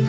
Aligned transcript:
Hej 0.00 0.06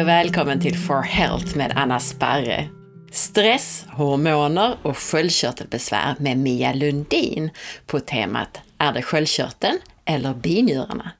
och 0.00 0.08
välkommen 0.08 0.60
till 0.60 0.78
For 0.78 1.02
Health 1.02 1.56
med 1.56 1.72
Anna 1.76 2.00
Sparre. 2.00 2.68
Stress, 3.12 3.84
hormoner 3.88 4.76
och 4.82 4.98
sköldkörtelbesvär 4.98 6.14
med 6.18 6.38
Mia 6.38 6.72
Lundin 6.72 7.50
på 7.86 8.00
temat 8.00 8.60
Är 8.78 8.92
det 8.92 9.02
sköldkörteln 9.02 9.78
eller 10.04 10.34
binjurarna? 10.34 11.10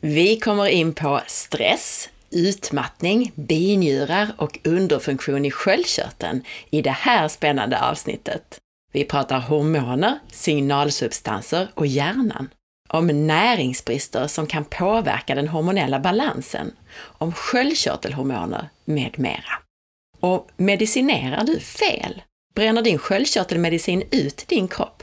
Vi 0.00 0.40
kommer 0.40 0.66
in 0.66 0.94
på 0.94 1.20
stress, 1.26 2.08
utmattning, 2.32 3.32
binjurar 3.34 4.34
och 4.36 4.58
underfunktion 4.64 5.44
i 5.44 5.50
sköldkörteln 5.50 6.42
i 6.70 6.82
det 6.82 6.90
här 6.90 7.28
spännande 7.28 7.80
avsnittet. 7.80 8.58
Vi 8.92 9.04
pratar 9.04 9.40
hormoner, 9.40 10.18
signalsubstanser 10.32 11.68
och 11.74 11.86
hjärnan. 11.86 12.48
Om 12.88 13.26
näringsbrister 13.26 14.26
som 14.26 14.46
kan 14.46 14.64
påverka 14.64 15.34
den 15.34 15.48
hormonella 15.48 16.00
balansen, 16.00 16.72
om 16.96 17.32
sköldkörtelhormoner 17.32 18.68
med 18.84 19.18
mera. 19.18 19.58
Och 20.20 20.48
medicinerar 20.56 21.44
du 21.44 21.60
fel? 21.60 22.22
Bränner 22.54 22.82
din 22.82 22.98
sköldkörtelmedicin 22.98 24.02
ut 24.10 24.44
din 24.48 24.68
kropp? 24.68 25.02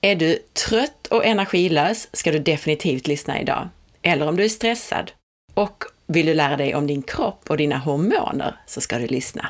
Är 0.00 0.16
du 0.16 0.38
trött 0.68 1.06
och 1.06 1.24
energilös 1.24 2.08
ska 2.12 2.32
du 2.32 2.38
definitivt 2.38 3.06
lyssna 3.06 3.40
idag. 3.40 3.68
Eller 4.02 4.28
om 4.28 4.36
du 4.36 4.44
är 4.44 4.48
stressad. 4.48 5.10
Och 5.54 5.84
vill 6.06 6.26
du 6.26 6.34
lära 6.34 6.56
dig 6.56 6.74
om 6.74 6.86
din 6.86 7.02
kropp 7.02 7.50
och 7.50 7.56
dina 7.56 7.78
hormoner 7.78 8.56
så 8.66 8.80
ska 8.80 8.98
du 8.98 9.06
lyssna. 9.06 9.48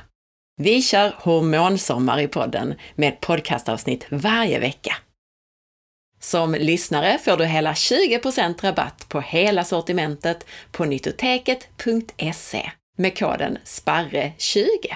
Vi 0.57 0.83
kör 0.83 1.15
hormonsommar 1.19 2.21
i 2.21 2.29
podden 2.29 2.75
med 2.95 3.09
ett 3.09 3.21
podcastavsnitt 3.21 4.07
varje 4.11 4.59
vecka. 4.59 4.97
Som 6.21 6.55
lyssnare 6.55 7.19
får 7.19 7.37
du 7.37 7.45
hela 7.45 7.73
20% 7.73 8.63
rabatt 8.63 9.09
på 9.09 9.21
hela 9.21 9.65
sortimentet 9.65 10.47
på 10.71 10.85
nyttoteket.se 10.85 12.71
med 12.99 13.19
koden 13.19 13.59
SPARRE20. 13.65 14.95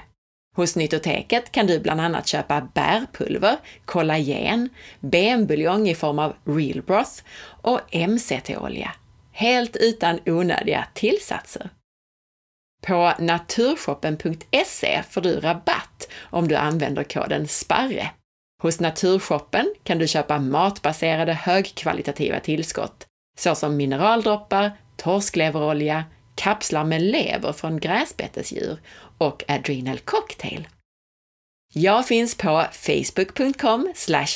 Hos 0.57 0.77
Nyttoteket 0.77 1.53
kan 1.53 1.67
du 1.67 1.81
bland 1.81 2.01
annat 2.01 2.27
köpa 2.27 2.69
bärpulver, 2.75 3.57
kollagen, 3.85 4.69
benbuljong 5.01 5.89
i 5.89 5.95
form 5.95 6.19
av 6.19 6.35
real 6.45 6.83
broth 6.83 7.23
och 7.63 7.81
MCT-olja, 7.93 8.93
helt 9.37 9.77
utan 9.77 10.21
onödiga 10.27 10.87
tillsatser. 10.95 11.71
På 12.87 13.13
naturshoppen.se 13.19 15.03
får 15.11 15.21
du 15.21 15.41
rabatt 15.41 16.09
om 16.23 16.49
du 16.49 16.55
använder 16.55 17.05
koden 17.05 17.49
SPARRE. 17.49 18.11
Hos 18.63 18.81
Naturshoppen 18.81 19.75
kan 19.83 19.99
du 19.99 20.07
köpa 20.09 20.39
matbaserade 20.39 21.33
högkvalitativa 21.33 22.41
tillskott 22.41 23.07
såsom 23.39 23.77
mineraldroppar, 23.77 24.73
torskleverolja, 24.97 26.05
kapslar 26.35 26.85
med 26.85 27.03
lever 27.03 27.53
från 27.53 27.81
gräsbetesdjur 27.81 28.79
och 29.19 29.45
Adrenal 29.49 29.99
Cocktail. 29.99 30.69
Jag 31.75 32.07
finns 32.07 32.35
på 32.35 32.65
facebook.com 32.73 33.93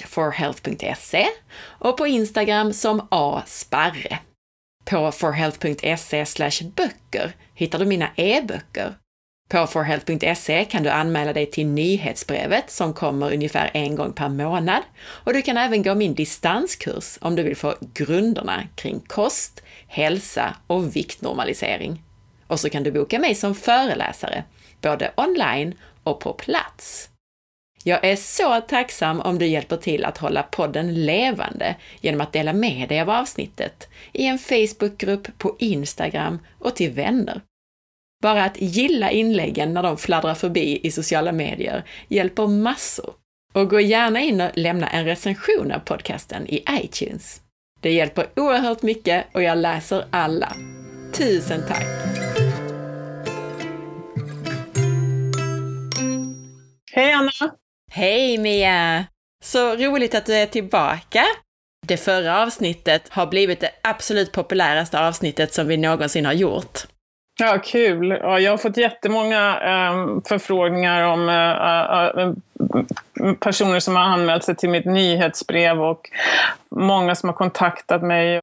forhealth.se 0.06 1.26
och 1.62 1.96
på 1.96 2.06
Instagram 2.06 2.72
som 2.72 3.08
asparre. 3.10 4.18
På 4.84 5.12
forhealth.se 5.12 6.64
böcker 6.76 7.32
hittar 7.54 7.78
du 7.78 7.86
mina 7.86 8.10
e-böcker. 8.16 8.94
På 9.48 9.66
forhealth.se 9.66 10.64
kan 10.64 10.82
du 10.82 10.90
anmäla 10.90 11.32
dig 11.32 11.46
till 11.46 11.66
nyhetsbrevet 11.66 12.70
som 12.70 12.94
kommer 12.94 13.32
ungefär 13.32 13.70
en 13.74 13.96
gång 13.96 14.12
per 14.12 14.28
månad 14.28 14.82
och 14.98 15.32
du 15.32 15.42
kan 15.42 15.56
även 15.56 15.82
gå 15.82 15.94
min 15.94 16.14
distanskurs 16.14 17.18
om 17.20 17.36
du 17.36 17.42
vill 17.42 17.56
få 17.56 17.74
grunderna 17.94 18.62
kring 18.74 19.00
kost, 19.00 19.62
hälsa 19.86 20.56
och 20.66 20.96
viktnormalisering. 20.96 22.02
Och 22.46 22.60
så 22.60 22.70
kan 22.70 22.82
du 22.82 22.92
boka 22.92 23.18
mig 23.18 23.34
som 23.34 23.54
föreläsare, 23.54 24.44
både 24.80 25.12
online 25.16 25.74
och 26.02 26.20
på 26.20 26.32
plats. 26.32 27.09
Jag 27.84 28.04
är 28.04 28.16
så 28.16 28.60
tacksam 28.60 29.20
om 29.20 29.38
du 29.38 29.46
hjälper 29.46 29.76
till 29.76 30.04
att 30.04 30.18
hålla 30.18 30.42
podden 30.42 31.04
levande 31.04 31.76
genom 32.00 32.20
att 32.20 32.32
dela 32.32 32.52
med 32.52 32.88
dig 32.88 33.00
av 33.00 33.10
avsnittet 33.10 33.88
i 34.12 34.26
en 34.26 34.38
Facebookgrupp, 34.38 35.38
på 35.38 35.56
Instagram 35.58 36.38
och 36.58 36.76
till 36.76 36.90
vänner. 36.90 37.40
Bara 38.22 38.44
att 38.44 38.60
gilla 38.60 39.10
inläggen 39.10 39.74
när 39.74 39.82
de 39.82 39.96
fladdrar 39.96 40.34
förbi 40.34 40.80
i 40.82 40.90
sociala 40.90 41.32
medier 41.32 41.84
hjälper 42.08 42.46
massor. 42.46 43.14
Och 43.52 43.70
gå 43.70 43.80
gärna 43.80 44.20
in 44.20 44.40
och 44.40 44.50
lämna 44.54 44.88
en 44.88 45.04
recension 45.04 45.72
av 45.72 45.78
podcasten 45.78 46.46
i 46.46 46.64
iTunes. 46.70 47.40
Det 47.80 47.92
hjälper 47.92 48.26
oerhört 48.36 48.82
mycket 48.82 49.26
och 49.32 49.42
jag 49.42 49.58
läser 49.58 50.04
alla. 50.10 50.56
Tusen 51.12 51.62
tack! 51.68 51.86
Hej 56.92 57.12
Anna! 57.12 57.59
Hej 57.92 58.38
Mia! 58.38 59.04
Så 59.44 59.76
roligt 59.76 60.14
att 60.14 60.26
du 60.26 60.34
är 60.34 60.46
tillbaka! 60.46 61.24
Det 61.86 61.96
förra 61.96 62.42
avsnittet 62.42 63.08
har 63.08 63.26
blivit 63.26 63.60
det 63.60 63.70
absolut 63.82 64.32
populäraste 64.32 65.00
avsnittet 65.00 65.54
som 65.54 65.66
vi 65.66 65.76
någonsin 65.76 66.26
har 66.26 66.32
gjort. 66.32 66.78
Ja, 67.40 67.58
kul. 67.64 68.08
Ja, 68.08 68.40
jag 68.40 68.50
har 68.50 68.58
fått 68.58 68.76
jättemånga 68.76 69.52
um, 69.92 70.22
förfrågningar 70.22 71.02
om 71.02 71.28
uh, 71.28 72.26
uh, 72.26 73.34
personer 73.34 73.80
som 73.80 73.96
har 73.96 74.02
anmält 74.02 74.44
sig 74.44 74.56
till 74.56 74.70
mitt 74.70 74.84
nyhetsbrev 74.84 75.82
och 75.82 76.10
många 76.70 77.14
som 77.14 77.28
har 77.28 77.36
kontaktat 77.36 78.02
mig. 78.02 78.40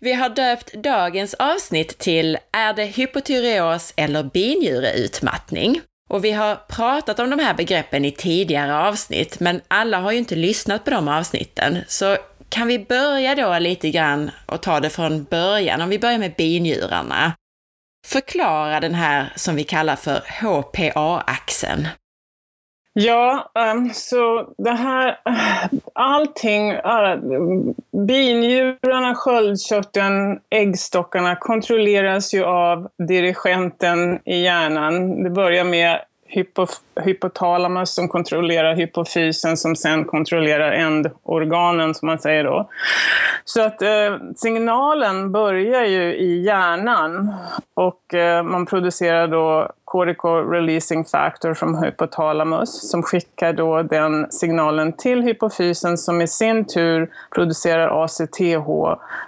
Vi 0.00 0.12
har 0.12 0.28
döpt 0.28 0.72
dagens 0.74 1.34
avsnitt 1.34 1.98
till 1.98 2.38
Är 2.52 2.72
det 2.72 2.84
hypotyreos 2.84 3.94
eller 3.96 4.22
binjureutmattning? 4.22 5.80
Och 6.08 6.24
vi 6.24 6.30
har 6.30 6.56
pratat 6.68 7.18
om 7.18 7.30
de 7.30 7.38
här 7.38 7.54
begreppen 7.54 8.04
i 8.04 8.10
tidigare 8.10 8.76
avsnitt, 8.76 9.40
men 9.40 9.60
alla 9.68 9.98
har 9.98 10.12
ju 10.12 10.18
inte 10.18 10.34
lyssnat 10.34 10.84
på 10.84 10.90
de 10.90 11.08
avsnitten. 11.08 11.78
Så 11.88 12.16
kan 12.48 12.68
vi 12.68 12.78
börja 12.78 13.34
då 13.34 13.58
lite 13.58 13.90
grann 13.90 14.30
och 14.46 14.62
ta 14.62 14.80
det 14.80 14.90
från 14.90 15.24
början? 15.24 15.80
Om 15.80 15.88
vi 15.88 15.98
börjar 15.98 16.18
med 16.18 16.34
binjurarna. 16.34 17.32
Förklara 18.06 18.80
den 18.80 18.94
här 18.94 19.32
som 19.36 19.56
vi 19.56 19.64
kallar 19.64 19.96
för 19.96 20.20
HPA-axeln. 20.40 21.88
Ja, 22.92 23.50
ehm, 23.54 23.90
så 23.94 24.54
det 24.58 24.70
här, 24.70 25.18
allting, 25.92 26.70
eh, 26.70 27.18
binjurarna, 28.06 29.14
sköldkörteln, 29.14 30.40
äggstockarna 30.50 31.36
kontrolleras 31.36 32.34
ju 32.34 32.44
av 32.44 32.88
dirigenten 33.08 34.18
i 34.24 34.42
hjärnan. 34.42 35.22
Det 35.22 35.30
börjar 35.30 35.64
med 35.64 36.00
hypotalamus 37.04 37.94
som 37.94 38.08
kontrollerar 38.08 38.74
hypofysen 38.74 39.56
som 39.56 39.76
sen 39.76 40.04
kontrollerar 40.04 40.72
ändorganen 40.72 41.94
som 41.94 42.06
man 42.06 42.18
säger 42.18 42.44
då. 42.44 42.68
Så 43.44 43.62
att 43.62 43.82
eh, 43.82 44.16
signalen 44.36 45.32
börjar 45.32 45.84
ju 45.84 46.14
i 46.14 46.42
hjärnan 46.44 47.34
och 47.74 48.14
eh, 48.14 48.42
man 48.42 48.66
producerar 48.66 49.28
då 49.28 49.72
cortical 49.88 50.50
releasing 50.50 51.04
factor 51.04 51.54
från 51.54 51.84
hypotalamus 51.84 52.90
som 52.90 53.02
skickar 53.02 53.52
då 53.52 53.82
den 53.82 54.32
signalen 54.32 54.92
till 54.92 55.22
hypofysen 55.22 55.98
som 55.98 56.20
i 56.20 56.28
sin 56.28 56.64
tur 56.64 57.10
producerar 57.34 58.04
ACTH 58.04 58.68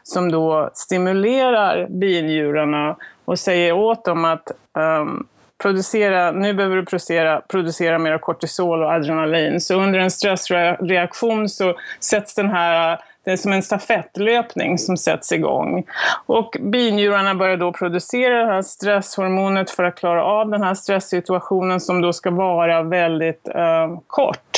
som 0.03 0.33
då 0.33 0.71
stimulerar 0.75 1.87
binjurarna 1.91 2.97
och 3.25 3.39
säger 3.39 3.73
åt 3.73 4.05
dem 4.05 4.25
att 4.25 4.53
um, 4.75 5.27
producera, 5.63 6.31
nu 6.31 6.55
behöver 6.55 6.77
du 6.77 6.85
producera, 6.85 7.41
producera 7.49 7.99
mer 7.99 8.19
kortisol 8.19 8.83
och 8.83 8.93
adrenalin. 8.93 9.61
Så 9.61 9.75
under 9.75 9.99
en 9.99 10.11
stressreaktion 10.11 11.49
så 11.49 11.75
sätts 12.01 12.35
den 12.35 12.51
här 12.51 12.99
det 13.31 13.35
är 13.35 13.37
som 13.37 13.53
en 13.53 13.63
stafettlöpning 13.63 14.79
som 14.79 14.97
sätts 14.97 15.33
igång. 15.33 15.85
Och 16.27 16.57
binjurarna 16.61 17.35
börjar 17.35 17.57
då 17.57 17.73
producera 17.73 18.39
det 18.39 18.53
här 18.53 18.63
stresshormonet 18.63 19.71
för 19.71 19.85
att 19.85 19.97
klara 19.97 20.25
av 20.25 20.51
den 20.51 20.63
här 20.63 20.75
stresssituationen 20.75 21.81
som 21.81 22.01
då 22.01 22.13
ska 22.13 22.31
vara 22.31 22.83
väldigt 22.83 23.49
eh, 23.49 23.99
kort. 24.07 24.50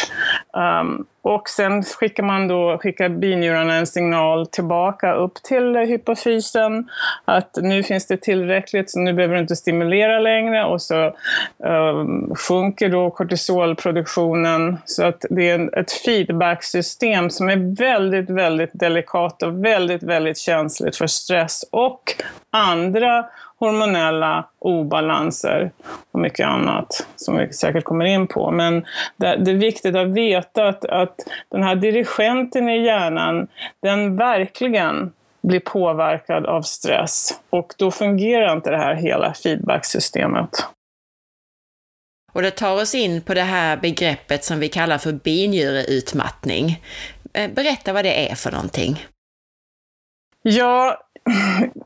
Um, 0.56 1.06
och 1.22 1.48
sen 1.48 1.82
skickar 1.82 2.22
man 2.22 2.48
då, 2.48 2.78
skickar 2.78 3.08
binjurarna 3.08 3.74
en 3.74 3.86
signal 3.86 4.46
tillbaka 4.46 5.14
upp 5.14 5.34
till 5.34 5.76
hypofysen 5.76 6.88
att 7.24 7.58
nu 7.62 7.82
finns 7.82 8.06
det 8.06 8.16
tillräckligt 8.16 8.90
så 8.90 8.98
nu 8.98 9.12
behöver 9.12 9.34
du 9.34 9.40
inte 9.40 9.56
stimulera 9.56 10.18
längre. 10.18 10.64
Och 10.64 10.82
så 10.82 11.16
um, 11.58 12.34
sjunker 12.34 12.88
då 12.88 13.10
kortisolproduktionen. 13.10 14.78
Så 14.84 15.04
att 15.04 15.24
det 15.30 15.50
är 15.50 15.78
ett 15.78 15.92
feedbacksystem 15.92 17.30
som 17.30 17.48
är 17.48 17.76
väldigt, 17.76 18.30
väldigt 18.30 18.70
delikat 18.72 19.42
och 19.42 19.64
väldigt, 19.64 20.02
väldigt 20.02 20.38
känsligt 20.38 20.96
för 20.96 21.06
stress 21.06 21.64
och 21.70 22.14
andra 22.52 23.26
hormonella 23.58 24.48
obalanser 24.58 25.70
och 26.12 26.20
mycket 26.20 26.46
annat 26.46 27.06
som 27.16 27.36
vi 27.36 27.52
säkert 27.52 27.84
kommer 27.84 28.04
in 28.04 28.26
på. 28.26 28.50
Men 28.50 28.84
det, 29.16 29.36
det 29.36 29.50
är 29.50 29.56
viktigt 29.56 29.96
att 29.96 30.08
veta 30.08 30.68
att, 30.68 30.84
att 30.84 31.16
den 31.48 31.62
här 31.62 31.74
dirigenten 31.74 32.68
i 32.68 32.84
hjärnan, 32.84 33.48
den 33.82 34.16
verkligen 34.16 35.12
blir 35.42 35.60
påverkad 35.60 36.46
av 36.46 36.62
stress 36.62 37.40
och 37.50 37.74
då 37.78 37.90
fungerar 37.90 38.52
inte 38.52 38.70
det 38.70 38.78
här 38.78 38.94
hela 38.94 39.34
feedbacksystemet. 39.34 40.66
Och 42.32 42.42
det 42.42 42.50
tar 42.50 42.82
oss 42.82 42.94
in 42.94 43.22
på 43.22 43.34
det 43.34 43.42
här 43.42 43.76
begreppet 43.76 44.44
som 44.44 44.60
vi 44.60 44.68
kallar 44.68 44.98
för 44.98 45.12
binjureutmattning. 45.12 46.82
Eh, 47.32 47.50
berätta 47.50 47.92
vad 47.92 48.04
det 48.04 48.30
är 48.30 48.34
för 48.34 48.50
någonting. 48.50 49.06
Ja, 50.42 50.98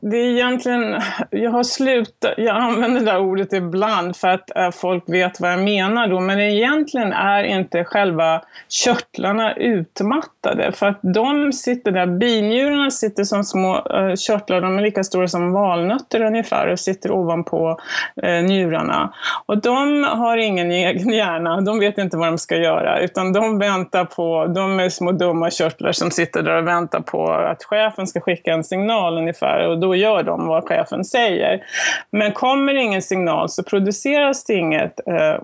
det 0.01 0.17
är 0.17 0.31
egentligen, 0.31 1.01
jag 1.29 1.51
har 1.51 1.63
slutat, 1.63 2.33
jag 2.37 2.55
använder 2.55 2.99
det 2.99 3.05
där 3.05 3.19
ordet 3.19 3.53
ibland 3.53 4.15
för 4.15 4.27
att 4.27 4.57
eh, 4.57 4.71
folk 4.71 5.03
vet 5.07 5.39
vad 5.39 5.51
jag 5.51 5.63
menar 5.63 6.07
då, 6.07 6.19
men 6.19 6.39
egentligen 6.39 7.13
är 7.13 7.43
inte 7.43 7.83
själva 7.83 8.41
körtlarna 8.69 9.55
utmattade 9.55 10.71
för 10.71 10.85
att 10.85 10.99
de 11.01 11.53
sitter 11.53 11.91
där, 11.91 12.07
binjurarna 12.07 12.91
sitter 12.91 13.23
som 13.23 13.43
små 13.43 13.75
eh, 13.75 14.15
körtlar, 14.15 14.61
de 14.61 14.77
är 14.77 14.81
lika 14.81 15.03
stora 15.03 15.27
som 15.27 15.51
valnötter 15.51 16.21
ungefär 16.21 16.67
och 16.67 16.79
sitter 16.79 17.11
ovanpå 17.11 17.79
eh, 18.23 18.43
njurarna. 18.43 19.13
Och 19.45 19.61
de 19.61 20.03
har 20.03 20.37
ingen 20.37 20.71
egen 20.71 21.09
hjärna, 21.09 21.61
de 21.61 21.79
vet 21.79 21.97
inte 21.97 22.17
vad 22.17 22.27
de 22.27 22.37
ska 22.37 22.57
göra 22.57 22.99
utan 22.99 23.33
de 23.33 23.59
väntar 23.59 24.05
på, 24.05 24.45
de 24.45 24.79
är 24.79 24.89
små 24.89 25.11
dumma 25.11 25.49
körtlar 25.49 25.91
som 25.91 26.11
sitter 26.11 26.43
där 26.43 26.57
och 26.57 26.67
väntar 26.67 26.99
på 26.99 27.31
att 27.31 27.63
chefen 27.63 28.07
ska 28.07 28.19
skicka 28.21 28.53
en 28.53 28.63
signal 28.63 29.26
ungefär 29.27 29.67
och 29.67 29.79
då 29.79 29.95
gör 29.95 30.23
de 30.23 30.47
vad 30.47 30.67
chefen 30.67 31.05
säger. 31.05 31.63
Men 32.11 32.31
kommer 32.31 32.73
ingen 32.73 33.01
signal 33.01 33.49
så 33.49 33.63
produceras 33.63 34.43
det 34.43 34.53
inget, 34.53 35.07
eh, 35.07 35.35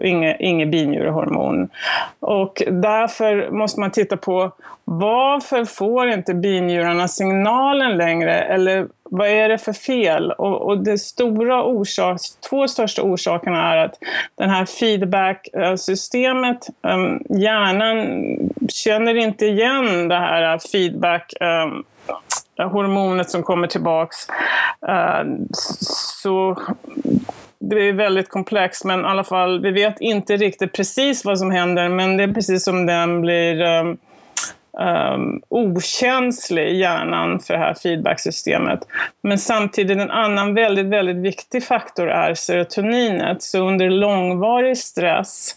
inget, 0.00 0.36
inget 0.40 0.68
binjurehormon. 0.68 1.68
Och 2.20 2.62
därför 2.66 3.50
måste 3.50 3.80
man 3.80 3.90
titta 3.90 4.16
på 4.16 4.52
varför 4.84 5.64
får 5.64 6.08
inte 6.08 6.34
binjurarna 6.34 7.08
signalen 7.08 7.96
längre? 7.96 8.34
Eller 8.34 8.86
vad 9.10 9.28
är 9.28 9.48
det 9.48 9.58
för 9.58 9.72
fel? 9.72 10.32
Och, 10.32 10.62
och 10.62 10.78
det 10.78 10.98
stora 10.98 11.64
orsak, 11.64 12.20
två 12.50 12.68
största 12.68 13.02
orsakerna 13.02 13.72
är 13.72 13.76
att 13.76 13.98
det 14.34 14.44
här 14.44 14.64
feedback-systemet, 14.64 16.68
eh, 16.86 17.14
hjärnan 17.38 17.98
känner 18.68 19.14
inte 19.14 19.46
igen 19.46 20.08
det 20.08 20.18
här 20.18 20.58
feedback 20.72 21.32
eh, 21.40 21.66
hormonet 22.64 23.30
som 23.30 23.42
kommer 23.42 23.66
tillbaks. 23.66 24.16
Eh, 24.88 25.24
så 26.22 26.56
det 27.58 27.88
är 27.88 27.92
väldigt 27.92 28.28
komplext, 28.28 28.84
men 28.84 29.00
i 29.00 29.04
alla 29.04 29.24
fall, 29.24 29.62
vi 29.62 29.70
vet 29.70 30.00
inte 30.00 30.36
riktigt 30.36 30.72
precis 30.72 31.24
vad 31.24 31.38
som 31.38 31.50
händer, 31.50 31.88
men 31.88 32.16
det 32.16 32.22
är 32.22 32.32
precis 32.32 32.64
som 32.64 32.86
den 32.86 33.20
blir 33.20 33.60
um, 33.60 33.98
um, 34.78 35.42
okänslig 35.48 36.68
i 36.68 36.76
hjärnan 36.76 37.40
för 37.40 37.54
det 37.54 37.60
här 37.60 37.74
feedbacksystemet. 37.74 38.80
Men 39.22 39.38
samtidigt 39.38 39.98
en 39.98 40.10
annan 40.10 40.54
väldigt, 40.54 40.86
väldigt 40.86 41.16
viktig 41.16 41.64
faktor 41.64 42.08
är 42.08 42.34
serotoninet. 42.34 43.42
Så 43.42 43.68
under 43.68 43.90
långvarig 43.90 44.78
stress 44.78 45.56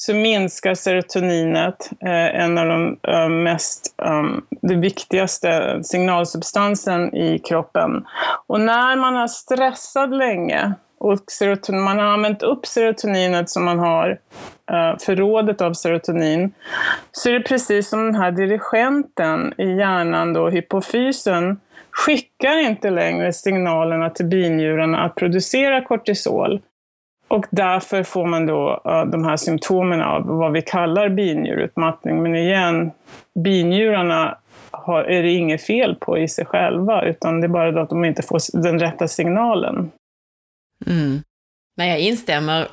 så 0.00 0.14
minskar 0.14 0.74
serotoninet, 0.74 1.90
eh, 2.00 2.42
en 2.42 2.58
av 2.58 2.66
de 2.66 2.98
eh, 3.08 3.28
mest, 3.28 3.94
um, 3.96 4.46
det 4.62 4.74
viktigaste 4.74 5.80
signalsubstansen 5.82 7.14
i 7.14 7.38
kroppen. 7.38 8.06
Och 8.46 8.60
när 8.60 8.96
man 8.96 9.14
har 9.14 9.28
stressat 9.28 10.10
länge 10.10 10.72
och 10.98 11.18
serotonin, 11.26 11.82
man 11.82 11.98
har 11.98 12.06
använt 12.06 12.42
upp 12.42 12.66
serotoninet 12.66 13.50
som 13.50 13.64
man 13.64 13.78
har, 13.78 14.18
eh, 14.72 14.98
förrådet 14.98 15.60
av 15.60 15.72
serotonin, 15.72 16.52
så 17.12 17.28
är 17.28 17.32
det 17.32 17.40
precis 17.40 17.88
som 17.88 18.04
den 18.04 18.14
här 18.14 18.30
dirigenten 18.30 19.54
i 19.58 19.76
hjärnan, 19.76 20.32
då, 20.32 20.48
hypofysen, 20.48 21.60
skickar 21.90 22.58
inte 22.58 22.90
längre 22.90 23.32
signalerna 23.32 24.10
till 24.10 24.26
binjurarna 24.26 25.04
att 25.04 25.14
producera 25.14 25.84
kortisol. 25.84 26.60
Och 27.30 27.46
därför 27.50 28.02
får 28.02 28.26
man 28.26 28.46
då 28.46 28.80
de 29.12 29.24
här 29.24 29.36
symptomen 29.36 30.02
av 30.02 30.26
vad 30.26 30.52
vi 30.52 30.62
kallar 30.62 31.08
binjurutmattning. 31.08 32.22
Men 32.22 32.36
igen, 32.36 32.90
binjurarna 33.44 34.38
har, 34.70 35.04
är 35.04 35.22
det 35.22 35.30
inget 35.30 35.62
fel 35.62 35.94
på 35.94 36.18
i 36.18 36.28
sig 36.28 36.46
själva, 36.46 37.04
utan 37.04 37.40
det 37.40 37.46
är 37.46 37.48
bara 37.48 37.72
då 37.72 37.80
att 37.80 37.88
de 37.88 38.04
inte 38.04 38.22
får 38.22 38.62
den 38.62 38.78
rätta 38.78 39.08
signalen. 39.08 39.90
Mm. 40.86 41.22
Men 41.76 41.88
jag 41.88 42.00
instämmer. 42.00 42.68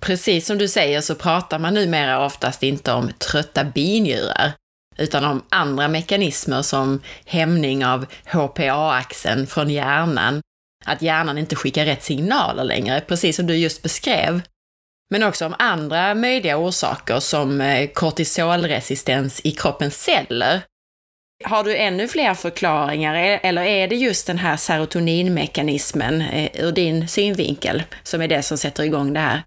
Precis 0.00 0.46
som 0.46 0.58
du 0.58 0.68
säger 0.68 1.00
så 1.00 1.14
pratar 1.14 1.58
man 1.58 1.74
numera 1.74 2.24
oftast 2.24 2.62
inte 2.62 2.92
om 2.92 3.10
trötta 3.30 3.64
binjurar, 3.64 4.52
utan 4.98 5.24
om 5.24 5.42
andra 5.48 5.88
mekanismer 5.88 6.62
som 6.62 7.00
hämning 7.26 7.86
av 7.86 8.06
HPA-axeln 8.32 9.46
från 9.46 9.70
hjärnan 9.70 10.40
att 10.86 11.02
hjärnan 11.02 11.38
inte 11.38 11.56
skickar 11.56 11.84
rätt 11.84 12.02
signaler 12.02 12.64
längre, 12.64 13.00
precis 13.00 13.36
som 13.36 13.46
du 13.46 13.56
just 13.56 13.82
beskrev. 13.82 14.42
Men 15.10 15.22
också 15.22 15.46
om 15.46 15.54
andra 15.58 16.14
möjliga 16.14 16.56
orsaker 16.56 17.20
som 17.20 17.60
eh, 17.60 17.88
kortisolresistens 17.88 19.40
i 19.44 19.50
kroppens 19.50 20.02
celler. 20.02 20.60
Har 21.44 21.64
du 21.64 21.76
ännu 21.76 22.08
fler 22.08 22.34
förklaringar 22.34 23.14
e-, 23.14 23.40
eller 23.42 23.62
är 23.62 23.88
det 23.88 23.96
just 23.96 24.26
den 24.26 24.38
här 24.38 24.56
serotoninmekanismen 24.56 26.20
eh, 26.20 26.50
ur 26.54 26.72
din 26.72 27.08
synvinkel 27.08 27.82
som 28.02 28.22
är 28.22 28.28
det 28.28 28.42
som 28.42 28.58
sätter 28.58 28.82
igång 28.82 29.12
det 29.12 29.20
här? 29.20 29.42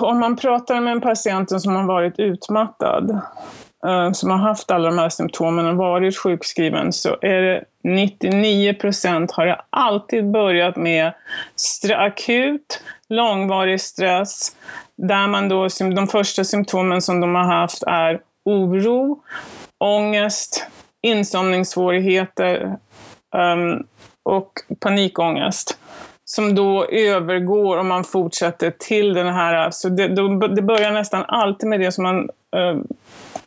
Om 0.00 0.20
man 0.20 0.36
pratar 0.36 0.80
med 0.80 0.92
en 0.92 1.00
patient 1.00 1.62
som 1.62 1.74
har 1.74 1.86
varit 1.86 2.18
utmattad 2.18 3.20
Eh, 3.86 4.12
som 4.12 4.30
har 4.30 4.38
haft 4.38 4.70
alla 4.70 4.90
de 4.90 4.98
här 4.98 5.08
symptomen 5.08 5.66
och 5.66 5.76
varit 5.76 6.18
sjukskriven 6.18 6.92
så 6.92 7.16
är 7.20 7.42
det 7.42 7.64
99 7.84 8.74
procent 8.74 9.32
har 9.32 9.46
det 9.46 9.60
alltid 9.70 10.30
börjat 10.30 10.76
med 10.76 11.12
akut, 11.94 12.82
långvarig 13.08 13.80
stress 13.80 14.56
där 14.96 15.26
man 15.26 15.48
då, 15.48 15.68
de 15.94 16.06
första 16.06 16.44
symptomen 16.44 17.02
som 17.02 17.20
de 17.20 17.34
har 17.34 17.44
haft 17.44 17.82
är 17.82 18.20
oro, 18.44 19.22
ångest, 19.78 20.66
insomningssvårigheter 21.02 22.76
um, 23.36 23.86
och 24.22 24.52
panikångest 24.80 25.78
som 26.24 26.54
då 26.54 26.86
övergår 26.86 27.76
om 27.76 27.88
man 27.88 28.04
fortsätter 28.04 28.70
till 28.70 29.14
den 29.14 29.28
här, 29.34 29.70
så 29.70 29.88
det, 29.88 30.08
det 30.54 30.62
börjar 30.62 30.92
nästan 30.92 31.24
alltid 31.28 31.68
med 31.68 31.80
det 31.80 31.92
som 31.92 32.04
man 32.04 32.30
uh, 32.56 32.82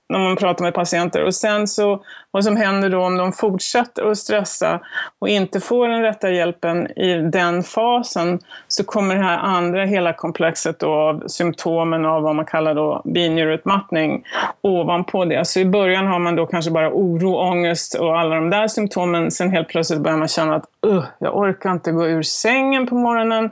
när 0.09 0.19
man 0.19 0.35
pratar 0.35 0.63
med 0.63 0.73
patienter. 0.73 1.23
Och 1.23 1.35
sen 1.35 1.67
så, 1.67 2.03
vad 2.31 2.43
som 2.43 2.57
händer 2.57 2.89
då 2.89 3.03
om 3.03 3.17
de 3.17 3.31
fortsätter 3.31 4.11
att 4.11 4.17
stressa 4.17 4.79
och 5.19 5.29
inte 5.29 5.59
får 5.59 5.87
den 5.87 6.01
rätta 6.01 6.31
hjälpen 6.31 6.99
i 6.99 7.13
den 7.31 7.63
fasen, 7.63 8.39
så 8.67 8.83
kommer 8.83 9.15
det 9.15 9.21
här 9.23 9.37
andra 9.37 9.85
hela 9.85 10.13
komplexet 10.13 10.79
då 10.79 10.91
av 10.93 11.23
symptomen 11.27 12.05
av 12.05 12.21
vad 12.21 12.35
man 12.35 12.45
kallar 12.45 12.75
då 12.75 13.01
binjurutmattning 13.05 14.23
ovanpå 14.61 15.25
det. 15.25 15.47
Så 15.47 15.59
i 15.59 15.65
början 15.65 16.07
har 16.07 16.19
man 16.19 16.35
då 16.35 16.45
kanske 16.45 16.71
bara 16.71 16.91
oro, 16.93 17.35
ångest 17.35 17.95
och 17.95 18.19
alla 18.19 18.35
de 18.35 18.49
där 18.49 18.67
symptomen. 18.67 19.31
Sen 19.31 19.51
helt 19.51 19.67
plötsligt 19.67 20.01
börjar 20.01 20.17
man 20.17 20.27
känna 20.27 20.55
att 20.55 20.65
uh, 20.85 21.03
jag 21.19 21.37
orkar 21.37 21.71
inte 21.71 21.91
gå 21.91 22.07
ur 22.07 22.23
sängen 22.23 22.87
på 22.87 22.95
morgonen. 22.95 23.49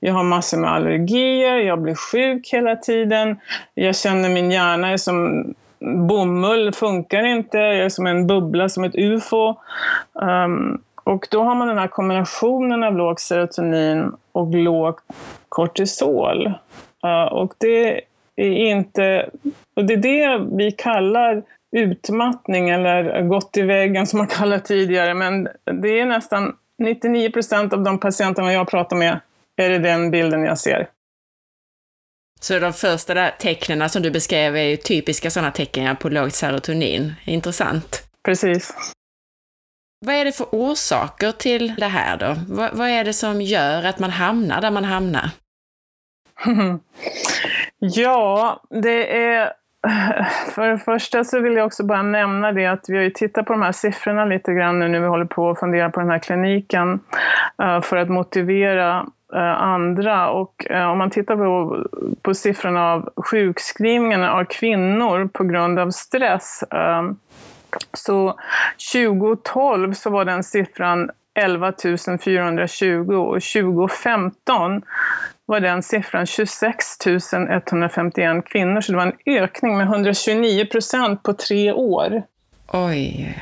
Jag 0.00 0.14
har 0.14 0.22
massor 0.22 0.58
med 0.58 0.72
allergier, 0.72 1.56
jag 1.56 1.82
blir 1.82 1.94
sjuk 1.94 2.48
hela 2.52 2.76
tiden. 2.76 3.40
Jag 3.74 3.96
känner 3.96 4.28
min 4.28 4.50
hjärna 4.50 4.88
är 4.88 4.96
som 4.96 5.54
bomull 5.80 6.72
funkar 6.72 7.26
inte, 7.26 7.58
jag 7.58 7.76
är 7.76 7.88
som 7.88 8.06
en 8.06 8.26
bubbla, 8.26 8.68
som 8.68 8.84
ett 8.84 8.94
ufo. 8.94 9.54
Um, 10.12 10.82
och 11.04 11.28
då 11.30 11.42
har 11.42 11.54
man 11.54 11.68
den 11.68 11.78
här 11.78 11.88
kombinationen 11.88 12.82
av 12.82 12.96
lågt 12.96 13.20
serotonin 13.20 14.12
och 14.32 14.54
lågt 14.54 15.04
kortisol. 15.48 16.46
Uh, 17.04 17.32
och 17.32 17.54
det 17.58 18.00
är 18.36 18.70
inte... 18.70 19.30
Och 19.76 19.84
det 19.84 19.94
är 19.94 19.96
det 19.96 20.46
vi 20.56 20.72
kallar 20.72 21.42
utmattning 21.76 22.70
eller 22.70 23.22
gått 23.22 23.56
i 23.56 23.62
väggen 23.62 24.06
som 24.06 24.18
man 24.18 24.26
kallar 24.26 24.58
tidigare. 24.58 25.14
Men 25.14 25.48
det 25.64 26.00
är 26.00 26.06
nästan 26.06 26.54
99 26.78 27.30
procent 27.30 27.72
av 27.72 27.82
de 27.82 27.98
patienterna 27.98 28.52
jag 28.52 28.68
pratar 28.68 28.96
med 28.96 29.20
är 29.56 29.70
det 29.70 29.78
den 29.78 30.10
bilden 30.10 30.44
jag 30.44 30.58
ser. 30.58 30.88
Så 32.40 32.58
de 32.58 32.72
första 32.72 33.14
där 33.14 33.30
tecknen 33.38 33.88
som 33.88 34.02
du 34.02 34.10
beskrev 34.10 34.56
är 34.56 34.62
ju 34.62 34.76
typiska 34.76 35.30
sådana 35.30 35.50
tecken 35.50 35.96
på 35.96 36.08
lågt 36.08 36.34
serotonin. 36.34 37.12
Intressant. 37.24 38.02
Precis. 38.24 38.74
Vad 40.06 40.14
är 40.14 40.24
det 40.24 40.32
för 40.32 40.46
orsaker 40.52 41.32
till 41.32 41.74
det 41.78 41.86
här 41.86 42.16
då? 42.16 42.36
Vad, 42.48 42.70
vad 42.72 42.88
är 42.88 43.04
det 43.04 43.12
som 43.12 43.40
gör 43.40 43.84
att 43.84 43.98
man 43.98 44.10
hamnar 44.10 44.60
där 44.60 44.70
man 44.70 44.84
hamnar? 44.84 45.30
ja, 47.78 48.62
det 48.70 49.16
är 49.16 49.52
för 50.54 50.68
det 50.68 50.78
första 50.78 51.24
så 51.24 51.40
vill 51.40 51.52
jag 51.52 51.66
också 51.66 51.84
bara 51.84 52.02
nämna 52.02 52.52
det 52.52 52.66
att 52.66 52.84
vi 52.88 52.96
har 52.96 53.04
ju 53.04 53.10
tittat 53.10 53.46
på 53.46 53.52
de 53.52 53.62
här 53.62 53.72
siffrorna 53.72 54.24
lite 54.24 54.54
grann 54.54 54.78
nu 54.78 54.88
när 54.88 55.00
vi 55.00 55.06
håller 55.06 55.24
på 55.24 55.50
att 55.50 55.60
fundera 55.60 55.90
på 55.90 56.00
den 56.00 56.10
här 56.10 56.18
kliniken 56.18 57.00
uh, 57.62 57.80
för 57.80 57.96
att 57.96 58.08
motivera 58.08 59.06
Eh, 59.34 59.62
andra. 59.62 60.30
Och 60.30 60.70
eh, 60.70 60.90
om 60.90 60.98
man 60.98 61.10
tittar 61.10 61.36
på, 61.36 61.84
på 62.22 62.34
siffrorna 62.34 62.92
av 62.92 63.10
sjukskrivningarna 63.16 64.32
av 64.32 64.44
kvinnor 64.44 65.28
på 65.32 65.44
grund 65.44 65.78
av 65.78 65.90
stress 65.90 66.62
eh, 66.62 67.02
så 67.92 68.38
2012 68.92 69.94
så 69.94 70.10
var 70.10 70.24
den 70.24 70.44
siffran 70.44 71.10
11 71.34 71.72
420 72.24 73.12
och 73.12 73.42
2015 73.42 74.82
var 75.46 75.60
den 75.60 75.82
siffran 75.82 76.26
26 76.26 76.86
151 77.50 78.44
kvinnor, 78.44 78.80
så 78.80 78.92
det 78.92 78.98
var 78.98 79.06
en 79.06 79.42
ökning 79.42 79.76
med 79.76 79.86
129 79.86 80.66
procent 80.66 81.22
på 81.22 81.32
tre 81.32 81.72
år. 81.72 82.22
Oj. 82.72 83.36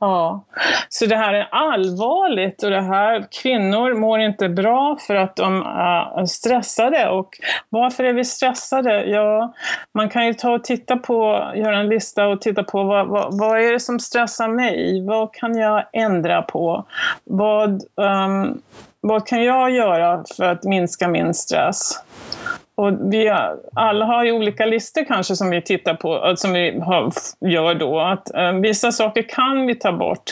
Ja, 0.00 0.44
så 0.88 1.06
det 1.06 1.16
här 1.16 1.34
är 1.34 1.48
allvarligt 1.50 2.62
och 2.62 2.70
det 2.70 2.80
här, 2.80 3.26
kvinnor 3.42 3.94
mår 3.94 4.20
inte 4.20 4.48
bra 4.48 4.96
för 5.06 5.14
att 5.14 5.36
de 5.36 5.62
eh, 5.62 6.18
är 6.18 6.26
stressade. 6.26 7.08
Och 7.08 7.28
varför 7.68 8.04
är 8.04 8.12
vi 8.12 8.24
stressade? 8.24 9.04
Ja, 9.04 9.54
man 9.94 10.08
kan 10.08 10.26
ju 10.26 10.34
ta 10.34 10.50
och 10.50 10.64
titta 10.64 10.96
på, 10.96 11.50
göra 11.54 11.78
en 11.78 11.88
lista 11.88 12.26
och 12.26 12.40
titta 12.40 12.62
på 12.62 12.84
vad, 12.84 13.08
vad, 13.08 13.38
vad 13.38 13.60
är 13.60 13.72
det 13.72 13.80
som 13.80 14.00
stressar 14.00 14.48
mig? 14.48 15.06
Vad 15.06 15.32
kan 15.32 15.58
jag 15.58 15.84
ändra 15.92 16.42
på? 16.42 16.84
Vad, 17.24 17.82
um, 17.94 18.62
vad 19.00 19.26
kan 19.26 19.44
jag 19.44 19.70
göra 19.70 20.24
för 20.36 20.44
att 20.44 20.64
minska 20.64 21.08
min 21.08 21.34
stress? 21.34 22.02
Och 22.78 23.12
vi 23.12 23.30
alla 23.74 24.04
har 24.04 24.24
ju 24.24 24.32
olika 24.32 24.66
listor 24.66 25.04
kanske 25.04 25.36
som 25.36 25.50
vi 25.50 25.62
tittar 25.62 25.94
på, 25.94 26.26
eh, 26.26 26.34
som 26.34 26.52
vi 26.52 26.80
har, 26.80 27.12
gör 27.40 27.74
då. 27.74 28.00
Att, 28.00 28.34
eh, 28.34 28.52
vissa 28.52 28.92
saker 28.92 29.22
kan 29.22 29.66
vi 29.66 29.74
ta 29.74 29.92
bort. 29.92 30.22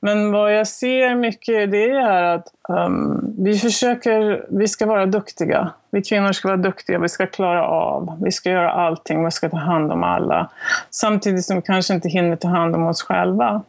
Men 0.00 0.32
vad 0.32 0.54
jag 0.54 0.68
ser 0.68 1.14
mycket 1.14 1.70
det 1.70 1.90
är 1.90 2.34
att 2.34 2.46
um, 2.68 3.34
vi 3.38 3.58
försöker, 3.58 4.46
vi 4.48 4.68
ska 4.68 4.86
vara 4.86 5.06
duktiga. 5.06 5.70
Vi 5.90 6.02
kvinnor 6.02 6.32
ska 6.32 6.48
vara 6.48 6.56
duktiga, 6.56 6.98
vi 6.98 7.08
ska 7.08 7.26
klara 7.26 7.66
av, 7.66 8.18
vi 8.22 8.32
ska 8.32 8.50
göra 8.50 8.70
allting, 8.70 9.24
vi 9.24 9.30
ska 9.30 9.48
ta 9.48 9.56
hand 9.56 9.92
om 9.92 10.04
alla. 10.04 10.50
Samtidigt 10.90 11.44
som 11.44 11.56
vi 11.56 11.62
kanske 11.62 11.94
inte 11.94 12.08
hinner 12.08 12.36
ta 12.36 12.48
hand 12.48 12.74
om 12.74 12.86
oss 12.86 13.02
själva 13.02 13.62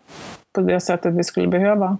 på 0.55 0.61
det 0.61 0.79
sättet 0.79 1.13
vi 1.13 1.23
skulle 1.23 1.47
behöva. 1.47 1.97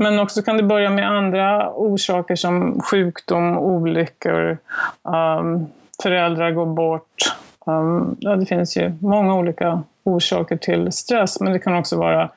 Men 0.00 0.18
också 0.18 0.42
kan 0.42 0.56
det 0.56 0.62
börja 0.62 0.90
med 0.90 1.10
andra 1.10 1.72
orsaker 1.74 2.36
som 2.36 2.80
sjukdom, 2.80 3.58
olyckor, 3.58 4.58
um, 5.02 5.66
föräldrar 6.02 6.50
går 6.50 6.66
bort. 6.66 7.36
Um, 7.66 8.16
ja, 8.20 8.36
det 8.36 8.46
finns 8.46 8.76
ju 8.76 8.92
många 9.00 9.34
olika 9.34 9.82
orsaker 10.04 10.56
till 10.56 10.92
stress, 10.92 11.40
men 11.40 11.52
det 11.52 11.58
kan 11.58 11.76
också 11.76 11.96
vara 11.96 12.30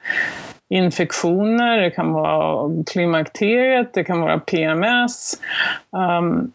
infektioner, 0.70 1.82
det 1.82 1.92
kan 1.92 2.14
vara 2.14 2.70
klimakteriet, 2.92 3.94
det 3.94 4.04
kan 4.04 4.22
vara 4.22 4.40
PMS. 4.40 5.34
Um, 5.92 6.02
ehm, 6.02 6.52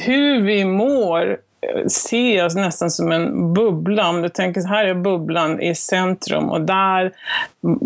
hur 0.00 0.40
vi 0.40 0.64
mår 0.64 1.38
ses 1.86 2.54
nästan 2.54 2.90
som 2.90 3.12
en 3.12 3.54
bubbla. 3.54 4.08
Om 4.08 4.22
du 4.22 4.28
tänker 4.28 4.60
så 4.60 4.68
här 4.68 4.84
är 4.84 4.94
bubblan 4.94 5.60
i 5.60 5.74
centrum 5.74 6.50
och 6.50 6.60
där, 6.60 7.12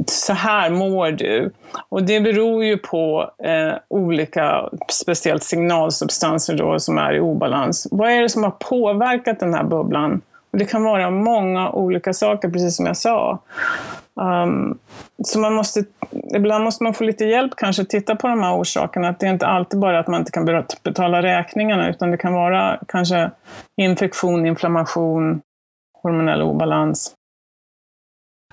så 0.07 0.33
här 0.33 0.71
mår 0.71 1.11
du. 1.11 1.51
Och 1.89 2.03
det 2.03 2.21
beror 2.21 2.65
ju 2.65 2.79
på 2.79 3.31
eh, 3.45 3.73
olika, 3.89 4.69
speciellt 4.89 5.43
signalsubstanser 5.43 6.55
då 6.55 6.79
som 6.79 6.99
är 6.99 7.13
i 7.13 7.21
obalans. 7.21 7.89
Vad 7.91 8.11
är 8.11 8.23
det 8.23 8.29
som 8.29 8.45
har 8.45 8.51
påverkat 8.51 9.41
den 9.41 9.55
här 9.55 9.65
bubblan? 9.65 10.21
Det 10.59 10.65
kan 10.65 10.83
vara 10.85 11.11
många 11.11 11.71
olika 11.71 12.13
saker, 12.13 12.49
precis 12.49 12.77
som 12.77 12.87
jag 12.87 12.97
sa. 12.97 13.39
Um, 14.15 14.79
så 15.25 15.39
man 15.39 15.55
måste, 15.55 15.85
ibland 16.35 16.65
måste 16.65 16.83
man 16.85 16.95
få 16.95 17.05
lite 17.05 17.25
hjälp 17.25 17.53
kanske, 17.57 17.85
titta 17.85 18.17
på 18.17 18.29
de 18.29 18.43
här 18.43 18.61
orsakerna. 18.61 19.09
Att 19.09 19.21
det 19.21 19.27
är 19.27 19.31
inte 19.31 19.47
alltid 19.47 19.81
bara 19.81 19.99
att 19.99 20.07
man 20.07 20.21
inte 20.21 20.33
kan 20.33 20.65
betala 20.83 21.23
räkningarna, 21.23 21.91
utan 21.91 22.11
det 22.11 22.17
kan 22.17 22.33
vara 22.33 22.81
kanske 22.89 23.31
infektion, 23.77 24.47
inflammation, 24.47 25.41
hormonell 26.03 26.43
obalans. 26.43 27.15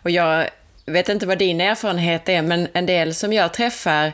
Och 0.03 0.10
jag 0.10 0.48
vet 0.85 1.09
inte 1.09 1.25
vad 1.25 1.37
din 1.37 1.61
erfarenhet 1.61 2.29
är, 2.29 2.41
men 2.41 2.67
en 2.73 2.85
del 2.85 3.13
som 3.13 3.33
jag 3.33 3.53
träffar 3.53 4.13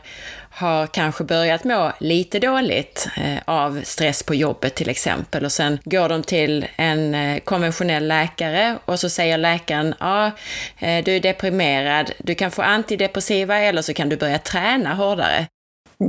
har 0.51 0.87
kanske 0.87 1.23
börjat 1.23 1.63
må 1.63 1.91
lite 1.99 2.39
dåligt 2.39 3.07
eh, 3.17 3.37
av 3.45 3.81
stress 3.83 4.23
på 4.23 4.35
jobbet 4.35 4.75
till 4.75 4.89
exempel 4.89 5.45
och 5.45 5.51
sen 5.51 5.79
går 5.83 6.09
de 6.09 6.23
till 6.23 6.67
en 6.75 7.15
eh, 7.15 7.39
konventionell 7.39 8.07
läkare 8.07 8.77
och 8.85 8.99
så 8.99 9.09
säger 9.09 9.37
läkaren 9.37 9.95
ja, 9.99 10.31
eh, 10.79 11.03
du 11.03 11.15
är 11.15 11.19
deprimerad, 11.19 12.11
du 12.17 12.35
kan 12.35 12.51
få 12.51 12.61
antidepressiva 12.61 13.57
eller 13.59 13.81
så 13.81 13.93
kan 13.93 14.09
du 14.09 14.17
börja 14.17 14.39
träna 14.39 14.93
hårdare. 14.93 15.47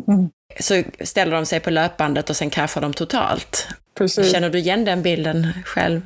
Mm. 0.09 0.31
Så 0.61 0.83
ställer 1.01 1.33
de 1.33 1.47
sig 1.47 1.61
på 1.61 1.71
löpbandet 1.71 2.31
och 2.31 2.37
sen 2.37 2.51
kraschar 2.51 2.81
de 2.81 2.93
totalt. 2.93 3.69
Precis. 3.99 4.33
Känner 4.33 4.51
du 4.51 4.59
igen 4.59 4.85
den 4.85 5.03
bilden 5.03 5.53
själv? 5.65 6.03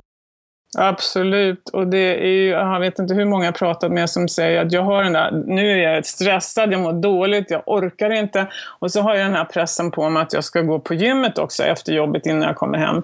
Absolut, 0.79 1.69
och 1.69 1.87
det 1.87 2.25
är 2.25 2.29
ju, 2.29 2.49
jag 2.49 2.81
vet 2.81 2.99
inte 2.99 3.15
hur 3.15 3.25
många 3.25 3.45
jag 3.45 3.55
pratat 3.55 3.93
med 3.93 4.11
som 4.11 4.29
säger 4.29 4.67
att 4.67 4.73
jag 4.73 4.83
har 4.83 5.03
den 5.03 5.13
där, 5.13 5.31
nu 5.47 5.71
är 5.71 5.95
jag 5.95 6.07
stressad, 6.07 6.73
jag 6.73 6.81
mår 6.81 6.93
dåligt, 6.93 7.51
jag 7.51 7.63
orkar 7.67 8.11
inte. 8.11 8.47
Och 8.79 8.91
så 8.91 9.01
har 9.01 9.15
jag 9.15 9.27
den 9.27 9.35
här 9.35 9.45
pressen 9.45 9.91
på 9.91 10.09
mig 10.09 10.23
att 10.23 10.33
jag 10.33 10.45
ska 10.45 10.61
gå 10.61 10.79
på 10.79 10.95
gymmet 10.95 11.39
också 11.39 11.63
efter 11.63 11.93
jobbet 11.93 12.27
innan 12.27 12.43
jag 12.43 12.57
kommer 12.57 12.79
hem. 12.79 13.03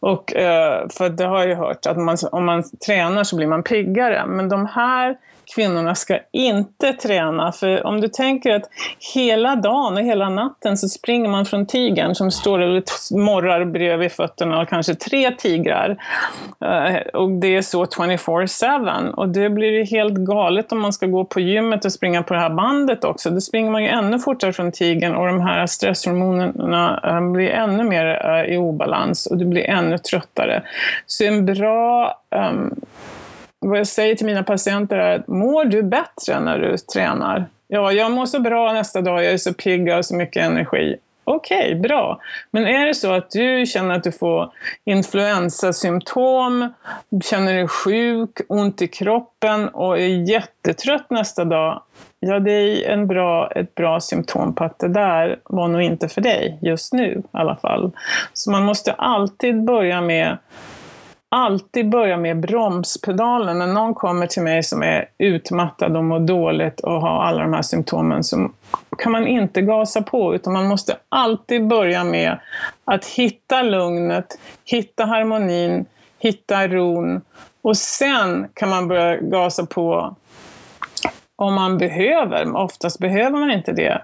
Och, 0.00 0.36
eh, 0.36 0.88
för 0.88 1.08
det 1.08 1.24
har 1.24 1.38
jag 1.38 1.48
ju 1.48 1.54
hört, 1.54 1.86
att 1.86 1.98
man, 1.98 2.16
om 2.32 2.44
man 2.44 2.62
tränar 2.86 3.24
så 3.24 3.36
blir 3.36 3.46
man 3.46 3.62
piggare. 3.62 4.26
Men 4.26 4.48
de 4.48 4.66
här 4.66 5.16
kvinnorna 5.54 5.94
ska 5.94 6.18
inte 6.32 6.92
träna. 6.92 7.52
För 7.52 7.86
om 7.86 8.00
du 8.00 8.08
tänker 8.08 8.54
att 8.54 8.70
hela 9.14 9.56
dagen 9.56 9.94
och 9.94 10.02
hela 10.02 10.28
natten 10.28 10.76
så 10.76 10.88
springer 10.88 11.28
man 11.28 11.46
från 11.46 11.66
tigern 11.66 12.14
som 12.14 12.30
står 12.30 12.58
och 12.58 12.82
morrar 13.10 13.64
bredvid 13.64 14.12
fötterna 14.12 14.60
och 14.60 14.68
kanske 14.68 14.94
tre 14.94 15.30
tigrar. 15.30 15.96
Eh, 16.64 16.96
och 16.96 17.30
det 17.30 17.56
är 17.56 17.62
så 17.62 17.84
24-7. 17.84 19.10
Och 19.10 19.28
det 19.28 19.50
blir 19.50 19.70
ju 19.70 19.84
helt 19.84 20.14
galet 20.14 20.72
om 20.72 20.80
man 20.80 20.92
ska 20.92 21.06
gå 21.06 21.24
på 21.24 21.40
gymmet 21.40 21.84
och 21.84 21.92
springa 21.92 22.22
på 22.22 22.34
det 22.34 22.40
här 22.40 22.50
bandet 22.50 23.04
också. 23.04 23.30
Då 23.30 23.40
springer 23.40 23.70
man 23.70 23.82
ju 23.82 23.88
ännu 23.88 24.18
fortare 24.18 24.52
från 24.52 24.72
tigern 24.72 25.14
och 25.14 25.26
de 25.26 25.40
här 25.40 25.66
stresshormonerna 25.66 27.00
eh, 27.04 27.32
blir 27.32 27.48
ännu 27.48 27.84
mer 27.84 28.06
eh, 28.26 28.54
i 28.54 28.56
obalans 28.56 29.26
och 29.26 29.36
du 29.36 29.44
blir 29.44 29.64
ännu 29.64 29.98
tröttare. 29.98 30.62
Så 31.06 31.24
en 31.24 31.46
bra 31.46 32.14
um, 32.30 32.74
vad 33.60 33.78
jag 33.78 33.86
säger 33.86 34.14
till 34.14 34.26
mina 34.26 34.42
patienter 34.42 34.96
är 34.96 35.18
att 35.18 35.28
mår 35.28 35.64
du 35.64 35.82
bättre 35.82 36.40
när 36.40 36.58
du 36.58 36.76
tränar? 36.76 37.46
Ja, 37.68 37.92
jag 37.92 38.12
mår 38.12 38.26
så 38.26 38.40
bra 38.40 38.72
nästa 38.72 39.00
dag, 39.00 39.24
jag 39.24 39.32
är 39.32 39.36
så 39.36 39.54
pigg 39.54 39.88
och 39.88 39.94
har 39.94 40.02
så 40.02 40.16
mycket 40.16 40.44
energi. 40.44 40.96
Okej, 41.24 41.66
okay, 41.66 41.74
bra. 41.74 42.20
Men 42.50 42.66
är 42.66 42.86
det 42.86 42.94
så 42.94 43.12
att 43.12 43.30
du 43.30 43.66
känner 43.66 43.94
att 43.94 44.04
du 44.04 44.12
får 44.12 44.50
influensasymptom, 44.84 46.72
känner 47.24 47.54
dig 47.54 47.68
sjuk, 47.68 48.40
ont 48.48 48.82
i 48.82 48.88
kroppen 48.88 49.68
och 49.68 49.98
är 49.98 50.30
jättetrött 50.30 51.10
nästa 51.10 51.44
dag, 51.44 51.82
ja 52.20 52.38
det 52.38 52.52
är 52.52 52.92
en 52.92 53.06
bra, 53.06 53.50
ett 53.50 53.74
bra 53.74 54.00
symptom 54.00 54.54
på 54.54 54.64
att 54.64 54.78
det 54.78 54.88
där 54.88 55.38
var 55.44 55.68
nog 55.68 55.82
inte 55.82 56.08
för 56.08 56.20
dig 56.20 56.58
just 56.62 56.92
nu 56.92 57.22
i 57.24 57.28
alla 57.30 57.56
fall. 57.56 57.90
Så 58.32 58.50
man 58.50 58.64
måste 58.64 58.92
alltid 58.92 59.64
börja 59.64 60.00
med 60.00 60.38
alltid 61.30 61.90
börja 61.90 62.16
med 62.16 62.40
bromspedalen. 62.40 63.58
När 63.58 63.66
någon 63.66 63.94
kommer 63.94 64.26
till 64.26 64.42
mig 64.42 64.62
som 64.62 64.82
är 64.82 65.08
utmattad 65.18 65.96
och 65.96 66.04
mår 66.04 66.20
dåligt 66.20 66.80
och 66.80 67.00
har 67.00 67.22
alla 67.22 67.42
de 67.42 67.52
här 67.52 67.62
symptomen 67.62 68.24
så 68.24 68.50
kan 68.98 69.12
man 69.12 69.26
inte 69.26 69.62
gasa 69.62 70.02
på 70.02 70.34
utan 70.34 70.52
man 70.52 70.68
måste 70.68 70.96
alltid 71.08 71.66
börja 71.66 72.04
med 72.04 72.38
att 72.84 73.04
hitta 73.06 73.62
lugnet, 73.62 74.38
hitta 74.64 75.04
harmonin, 75.04 75.86
hitta 76.18 76.68
ron 76.68 77.20
och 77.62 77.76
sen 77.76 78.48
kan 78.54 78.68
man 78.68 78.88
börja 78.88 79.16
gasa 79.16 79.66
på 79.66 80.16
om 81.36 81.54
man 81.54 81.78
behöver, 81.78 82.56
oftast 82.56 82.98
behöver 82.98 83.38
man 83.38 83.50
inte 83.50 83.72
det, 83.72 84.02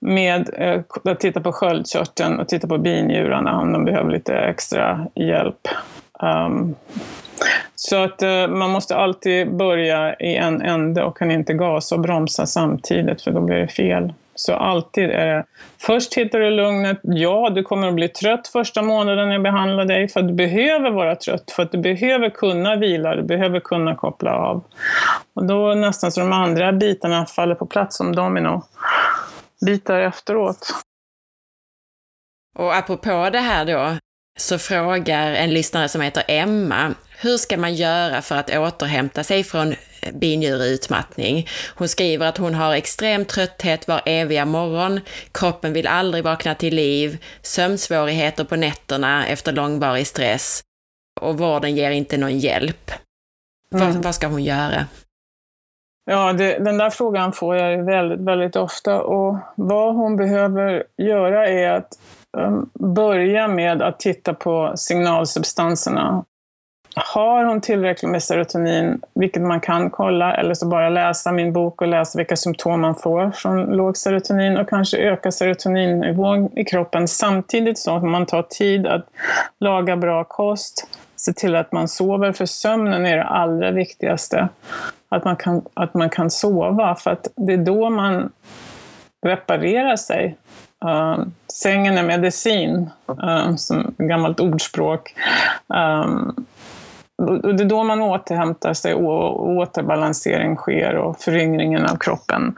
med 0.00 0.50
eh, 0.54 0.80
att 1.04 1.20
titta 1.20 1.40
på 1.40 1.52
sköldkörteln 1.52 2.40
och 2.40 2.48
titta 2.48 2.66
på 2.68 2.78
binjurarna 2.78 3.60
om 3.60 3.72
de 3.72 3.84
behöver 3.84 4.10
lite 4.10 4.34
extra 4.34 5.06
hjälp. 5.14 5.68
Um, 6.22 6.74
så 7.74 7.96
att 7.96 8.22
uh, 8.22 8.48
man 8.48 8.70
måste 8.70 8.96
alltid 8.96 9.56
börja 9.56 10.14
i 10.14 10.36
en 10.36 10.62
ände 10.62 11.04
och 11.04 11.16
kan 11.18 11.30
inte 11.30 11.54
gasa 11.54 11.94
och 11.94 12.00
bromsa 12.00 12.46
samtidigt 12.46 13.22
för 13.22 13.30
då 13.30 13.40
blir 13.40 13.56
det 13.56 13.68
fel. 13.68 14.12
Så 14.34 14.54
alltid 14.54 15.10
är 15.10 15.26
det, 15.26 15.44
först 15.80 16.14
hittar 16.14 16.40
du 16.40 16.50
lugnet. 16.50 17.00
Ja, 17.02 17.50
du 17.50 17.62
kommer 17.62 17.88
att 17.88 17.94
bli 17.94 18.08
trött 18.08 18.48
första 18.48 18.82
månaden 18.82 19.30
jag 19.30 19.42
behandlar 19.42 19.84
dig 19.84 20.08
för 20.08 20.20
att 20.20 20.28
du 20.28 20.34
behöver 20.34 20.90
vara 20.90 21.16
trött, 21.16 21.50
för 21.50 21.62
att 21.62 21.72
du 21.72 21.78
behöver 21.78 22.30
kunna 22.30 22.76
vila, 22.76 23.16
du 23.16 23.22
behöver 23.22 23.60
kunna 23.60 23.94
koppla 23.94 24.34
av. 24.34 24.64
Och 25.34 25.46
då 25.46 25.74
nästan 25.74 26.12
så 26.12 26.20
de 26.20 26.32
andra 26.32 26.72
bitarna 26.72 27.26
faller 27.26 27.54
på 27.54 27.66
plats 27.66 27.96
som 27.96 28.14
domino. 28.14 28.62
Bitar 29.66 29.98
efteråt. 29.98 30.74
Och 32.58 32.76
apropå 32.76 33.28
det 33.32 33.38
här 33.38 33.64
då, 33.64 33.96
så 34.38 34.58
frågar 34.58 35.32
en 35.32 35.54
lyssnare 35.54 35.88
som 35.88 36.00
heter 36.00 36.24
Emma, 36.28 36.94
hur 37.20 37.36
ska 37.36 37.56
man 37.56 37.74
göra 37.74 38.22
för 38.22 38.36
att 38.36 38.50
återhämta 38.50 39.24
sig 39.24 39.44
från 39.44 39.74
binjureutmattning? 40.12 41.46
Hon 41.76 41.88
skriver 41.88 42.26
att 42.26 42.38
hon 42.38 42.54
har 42.54 42.74
extrem 42.74 43.24
trötthet 43.24 43.88
var 43.88 44.02
eviga 44.06 44.44
morgon, 44.44 45.00
kroppen 45.32 45.72
vill 45.72 45.86
aldrig 45.86 46.24
vakna 46.24 46.54
till 46.54 46.74
liv, 46.74 47.24
sömnsvårigheter 47.42 48.44
på 48.44 48.56
nätterna 48.56 49.26
efter 49.26 49.52
långvarig 49.52 50.06
stress 50.06 50.62
och 51.20 51.38
vården 51.38 51.76
ger 51.76 51.90
inte 51.90 52.16
någon 52.16 52.38
hjälp. 52.38 52.90
Mm. 53.74 53.86
Vad, 53.86 54.04
vad 54.04 54.14
ska 54.14 54.26
hon 54.26 54.44
göra? 54.44 54.86
Ja, 56.04 56.32
det, 56.32 56.58
den 56.58 56.78
där 56.78 56.90
frågan 56.90 57.32
får 57.32 57.56
jag 57.56 57.84
väldigt, 57.84 58.20
väldigt 58.20 58.56
ofta 58.56 59.02
och 59.02 59.38
vad 59.56 59.94
hon 59.94 60.16
behöver 60.16 60.84
göra 60.96 61.48
är 61.48 61.70
att 61.70 61.98
Ehm, 62.38 62.70
börja 62.94 63.48
med 63.48 63.82
att 63.82 64.00
titta 64.00 64.34
på 64.34 64.72
signalsubstanserna. 64.76 66.24
Har 66.94 67.44
hon 67.44 67.60
tillräckligt 67.60 68.10
med 68.10 68.22
serotonin, 68.22 69.00
vilket 69.14 69.42
man 69.42 69.60
kan 69.60 69.90
kolla, 69.90 70.34
eller 70.34 70.54
så 70.54 70.66
bara 70.66 70.88
läsa 70.88 71.32
min 71.32 71.52
bok 71.52 71.82
och 71.82 71.88
läsa 71.88 72.18
vilka 72.18 72.36
symptom 72.36 72.80
man 72.80 72.94
får 72.94 73.30
från 73.30 73.64
låg 73.64 73.96
serotonin 73.96 74.56
och 74.56 74.68
kanske 74.68 74.98
öka 74.98 75.32
serotoninnivån 75.32 76.58
i 76.58 76.64
kroppen 76.64 77.08
samtidigt 77.08 77.78
som 77.78 78.10
man 78.10 78.26
tar 78.26 78.42
tid 78.42 78.86
att 78.86 79.06
laga 79.60 79.96
bra 79.96 80.24
kost, 80.24 80.86
se 81.16 81.32
till 81.32 81.56
att 81.56 81.72
man 81.72 81.88
sover, 81.88 82.32
för 82.32 82.46
sömnen 82.46 83.06
är 83.06 83.16
det 83.16 83.24
allra 83.24 83.70
viktigaste. 83.70 84.48
Att 85.08 85.24
man 85.24 85.36
kan, 85.36 85.62
att 85.74 85.94
man 85.94 86.10
kan 86.10 86.30
sova, 86.30 86.94
för 86.94 87.10
att 87.10 87.28
det 87.36 87.52
är 87.52 87.64
då 87.64 87.90
man 87.90 88.30
reparerar 89.26 89.96
sig. 89.96 90.36
Uh, 90.84 91.24
sängen 91.52 91.98
är 91.98 92.02
medicin, 92.02 92.90
uh, 93.22 93.56
som 93.56 93.80
ett 93.80 93.96
gammalt 93.98 94.40
ordspråk. 94.40 95.14
Um, 95.66 96.46
och 97.22 97.54
det 97.54 97.62
är 97.62 97.68
då 97.68 97.84
man 97.84 98.02
återhämtar 98.02 98.74
sig 98.74 98.94
och 98.94 99.50
återbalansering 99.50 100.56
sker 100.56 100.96
och 100.96 101.18
föryngringen 101.18 101.86
av 101.86 101.96
kroppen. 101.96 102.54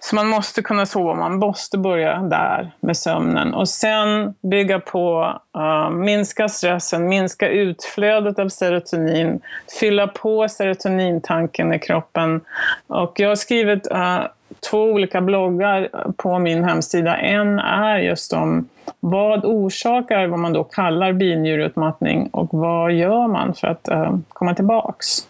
Så 0.00 0.16
man 0.16 0.26
måste 0.26 0.62
kunna 0.62 0.86
sova, 0.86 1.14
man 1.14 1.38
måste 1.38 1.78
börja 1.78 2.18
där 2.18 2.70
med 2.80 2.96
sömnen 2.96 3.54
och 3.54 3.68
sen 3.68 4.34
bygga 4.50 4.80
på, 4.80 5.34
uh, 5.58 5.90
minska 5.90 6.48
stressen, 6.48 7.08
minska 7.08 7.48
utflödet 7.48 8.38
av 8.38 8.48
serotonin, 8.48 9.40
fylla 9.80 10.06
på 10.06 10.48
serotonintanken 10.48 11.74
i 11.74 11.78
kroppen. 11.78 12.40
Och 12.86 13.20
jag 13.20 13.28
har 13.28 13.36
skrivit 13.36 13.90
uh, 13.92 14.20
två 14.70 14.84
olika 14.84 15.20
bloggar 15.20 15.88
på 16.16 16.38
min 16.38 16.64
hemsida. 16.64 17.16
En 17.16 17.58
är 17.58 17.98
just 17.98 18.32
om 18.32 18.68
vad 19.00 19.44
orsakar 19.44 20.26
vad 20.26 20.38
man 20.38 20.52
då 20.52 20.64
kallar 20.64 21.12
binjureutmattning 21.12 22.28
och 22.32 22.48
vad 22.52 22.92
gör 22.92 23.28
man 23.28 23.54
för 23.54 23.66
att 23.66 23.88
eh, 23.88 24.16
komma 24.28 24.54
tillbaks? 24.54 25.26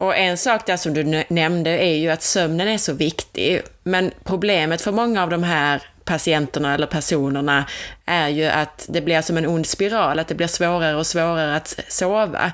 Och 0.00 0.16
en 0.16 0.36
sak 0.36 0.66
där 0.66 0.76
som 0.76 0.94
du 0.94 1.24
nämnde 1.28 1.70
är 1.70 1.94
ju 1.94 2.10
att 2.10 2.22
sömnen 2.22 2.68
är 2.68 2.78
så 2.78 2.92
viktig. 2.92 3.60
Men 3.82 4.10
problemet 4.24 4.80
för 4.80 4.92
många 4.92 5.22
av 5.22 5.30
de 5.30 5.42
här 5.42 5.82
patienterna 6.04 6.74
eller 6.74 6.86
personerna 6.86 7.64
är 8.04 8.28
ju 8.28 8.44
att 8.44 8.86
det 8.88 9.00
blir 9.00 9.20
som 9.20 9.36
en 9.36 9.46
ond 9.46 9.66
spiral, 9.66 10.18
att 10.18 10.28
det 10.28 10.34
blir 10.34 10.46
svårare 10.46 10.96
och 10.96 11.06
svårare 11.06 11.56
att 11.56 11.80
sova. 11.88 12.52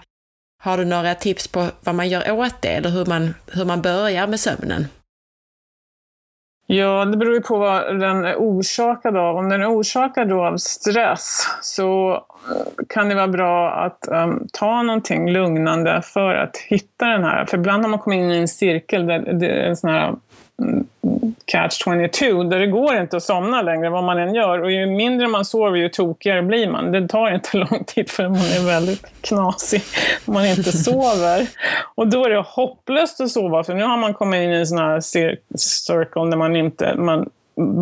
Har 0.63 0.79
du 0.79 0.85
några 0.85 1.15
tips 1.15 1.49
på 1.49 1.67
vad 1.81 1.95
man 1.95 2.09
gör 2.09 2.31
åt 2.31 2.63
det, 2.63 2.69
eller 2.69 2.91
hur 2.91 3.07
man, 3.07 3.35
hur 3.53 3.65
man 3.65 3.83
börjar 3.83 4.27
med 4.27 4.41
sömnen? 4.41 4.87
Ja, 6.71 7.05
det 7.05 7.17
beror 7.17 7.35
ju 7.35 7.41
på 7.41 7.59
vad 7.59 8.01
den 8.01 8.25
är 8.25 8.37
orsakad 8.37 9.17
av. 9.17 9.37
Om 9.37 9.49
den 9.49 9.63
är 9.63 9.67
orsakad 9.67 10.33
av 10.33 10.57
stress 10.57 11.47
så 11.63 12.13
eh, 12.13 12.85
kan 12.89 13.09
det 13.09 13.15
vara 13.15 13.29
bra 13.29 13.71
att 13.71 14.09
um, 14.09 14.47
ta 14.53 14.83
någonting 14.83 15.31
lugnande 15.31 16.03
för 16.05 16.35
att 16.35 16.57
hitta 16.57 17.07
den 17.07 17.25
här. 17.25 17.45
För 17.45 17.59
ibland 17.59 17.83
har 17.83 17.91
man 17.91 17.99
kommit 17.99 18.17
in 18.17 18.31
i 18.31 18.39
en 18.39 18.49
cirkel 18.49 19.07
där 19.07 19.19
det 19.19 19.47
är 19.47 19.69
en 19.69 19.77
sån 19.77 19.91
här 19.91 20.15
catch 21.45 21.85
22 21.85 22.43
där 22.43 22.59
det 22.59 22.67
går 22.67 22.97
inte 22.97 23.17
att 23.17 23.23
somna 23.23 23.63
längre 23.63 23.91
vad 23.91 24.05
man 24.05 24.19
än 24.19 24.35
gör. 24.35 24.63
Och 24.63 24.73
ju 24.73 24.87
mindre 24.87 25.29
man 25.29 25.45
sover 25.45 25.77
ju 25.77 25.89
tokigare 25.89 26.43
blir 26.43 26.71
man. 26.71 26.93
Det 26.93 27.09
tar 27.09 27.35
inte 27.35 27.57
lång 27.57 27.85
tid 27.87 28.11
för 28.11 28.29
man 28.29 28.37
är 28.39 28.67
väldigt 28.67 29.07
knasig 29.21 29.83
om 30.27 30.35
man 30.35 30.47
inte 30.47 30.73
sover. 30.85 31.47
Och 31.95 32.09
då 32.09 32.25
är 32.25 32.31
det 32.31 32.45
hopplöst 32.47 33.21
att 33.21 33.31
sova 33.31 33.65
för 33.65 33.75
nu 33.75 33.83
har 33.83 33.97
man 33.97 34.15
kommit 34.15 34.39
in 34.39 34.51
i 34.51 34.57
en 34.57 34.67
sån 34.67 34.79
här 34.79 35.01
circle 35.01 36.31
där 36.31 36.37
man 36.37 36.57
inte 36.57 36.95
man 36.95 37.29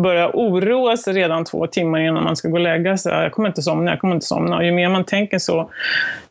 börjar 0.03 0.31
oroa 0.33 0.97
sig 0.97 1.13
redan 1.13 1.45
två 1.45 1.67
timmar 1.67 1.99
innan 1.99 2.23
man 2.23 2.35
ska 2.35 2.47
gå 2.47 2.53
och 2.53 2.59
lägga 2.59 2.97
sig. 2.97 3.13
Jag 3.13 3.31
kommer 3.31 3.49
inte 3.49 3.61
somna, 3.61 3.91
jag 3.91 3.99
kommer 3.99 4.15
inte 4.15 4.25
somna. 4.25 4.57
Och 4.57 4.65
ju 4.65 4.71
mer 4.71 4.89
man 4.89 5.03
tänker 5.03 5.39
så, 5.39 5.69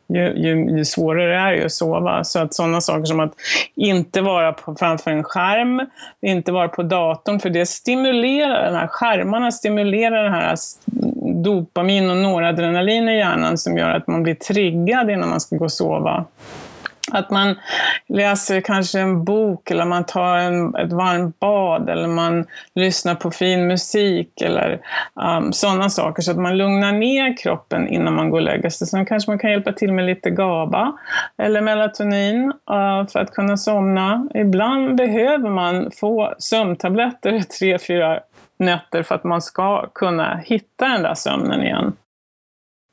ju, 0.07 0.33
ju, 0.37 0.77
ju 0.77 0.85
svårare 0.85 1.39
är 1.39 1.57
det 1.57 1.65
att 1.65 1.71
sova. 1.71 2.23
Så 2.23 2.39
att 2.39 2.53
sådana 2.53 2.81
saker 2.81 3.05
som 3.05 3.19
att 3.19 3.33
inte 3.75 4.21
vara 4.21 4.53
på, 4.53 4.75
framför 4.75 5.11
en 5.11 5.23
skärm, 5.23 5.81
inte 6.21 6.51
vara 6.51 6.67
på 6.67 6.83
datorn, 6.83 7.39
för 7.39 7.49
det 7.49 7.65
stimulerar, 7.65 8.65
den 8.65 8.75
här 8.75 8.87
skärmarna 8.87 9.51
stimulerar 9.51 10.23
den 10.23 10.33
här 10.33 10.55
dopamin 11.43 12.09
och 12.09 12.17
noradrenalin 12.17 13.09
i 13.09 13.17
hjärnan 13.17 13.57
som 13.57 13.77
gör 13.77 13.89
att 13.89 14.07
man 14.07 14.23
blir 14.23 14.35
triggad 14.35 15.11
innan 15.11 15.29
man 15.29 15.39
ska 15.39 15.55
gå 15.55 15.63
och 15.63 15.71
sova. 15.71 16.25
Att 17.11 17.29
man 17.29 17.55
läser 18.07 18.61
kanske 18.61 18.99
en 18.99 19.23
bok 19.23 19.71
eller 19.71 19.85
man 19.85 20.03
tar 20.03 20.37
en, 20.37 20.75
ett 20.75 20.91
varmt 20.91 21.39
bad 21.39 21.89
eller 21.89 22.07
man 22.07 22.45
lyssnar 22.75 23.15
på 23.15 23.31
fin 23.31 23.67
musik 23.67 24.41
eller 24.41 24.79
um, 25.15 25.53
sådana 25.53 25.89
saker 25.89 26.21
så 26.21 26.31
att 26.31 26.37
man 26.37 26.57
lugnar 26.57 26.91
ner 26.91 27.37
kroppen 27.37 27.87
innan 27.87 28.15
man 28.15 28.29
går 28.29 28.37
och 28.37 28.43
lägger 28.43 28.69
sig. 28.69 28.87
Sen 28.87 29.05
kanske 29.05 29.31
man 29.31 29.39
kan 29.39 29.51
hjälpa 29.51 29.71
till 29.71 29.93
med 29.93 30.05
lite 30.05 30.29
GABA 30.29 30.97
eller 31.37 31.61
melatonin 31.61 32.45
uh, 32.45 33.07
för 33.07 33.19
att 33.19 33.31
kunna 33.31 33.57
somna. 33.57 34.27
Ibland 34.33 34.95
behöver 34.95 35.49
man 35.49 35.91
få 35.91 36.33
sömntabletter 36.39 37.39
tre, 37.59 37.79
fyra 37.79 38.19
nätter 38.59 39.03
för 39.03 39.15
att 39.15 39.23
man 39.23 39.41
ska 39.41 39.87
kunna 39.93 40.37
hitta 40.45 40.87
den 40.87 41.03
där 41.03 41.13
sömnen 41.13 41.63
igen. 41.63 41.93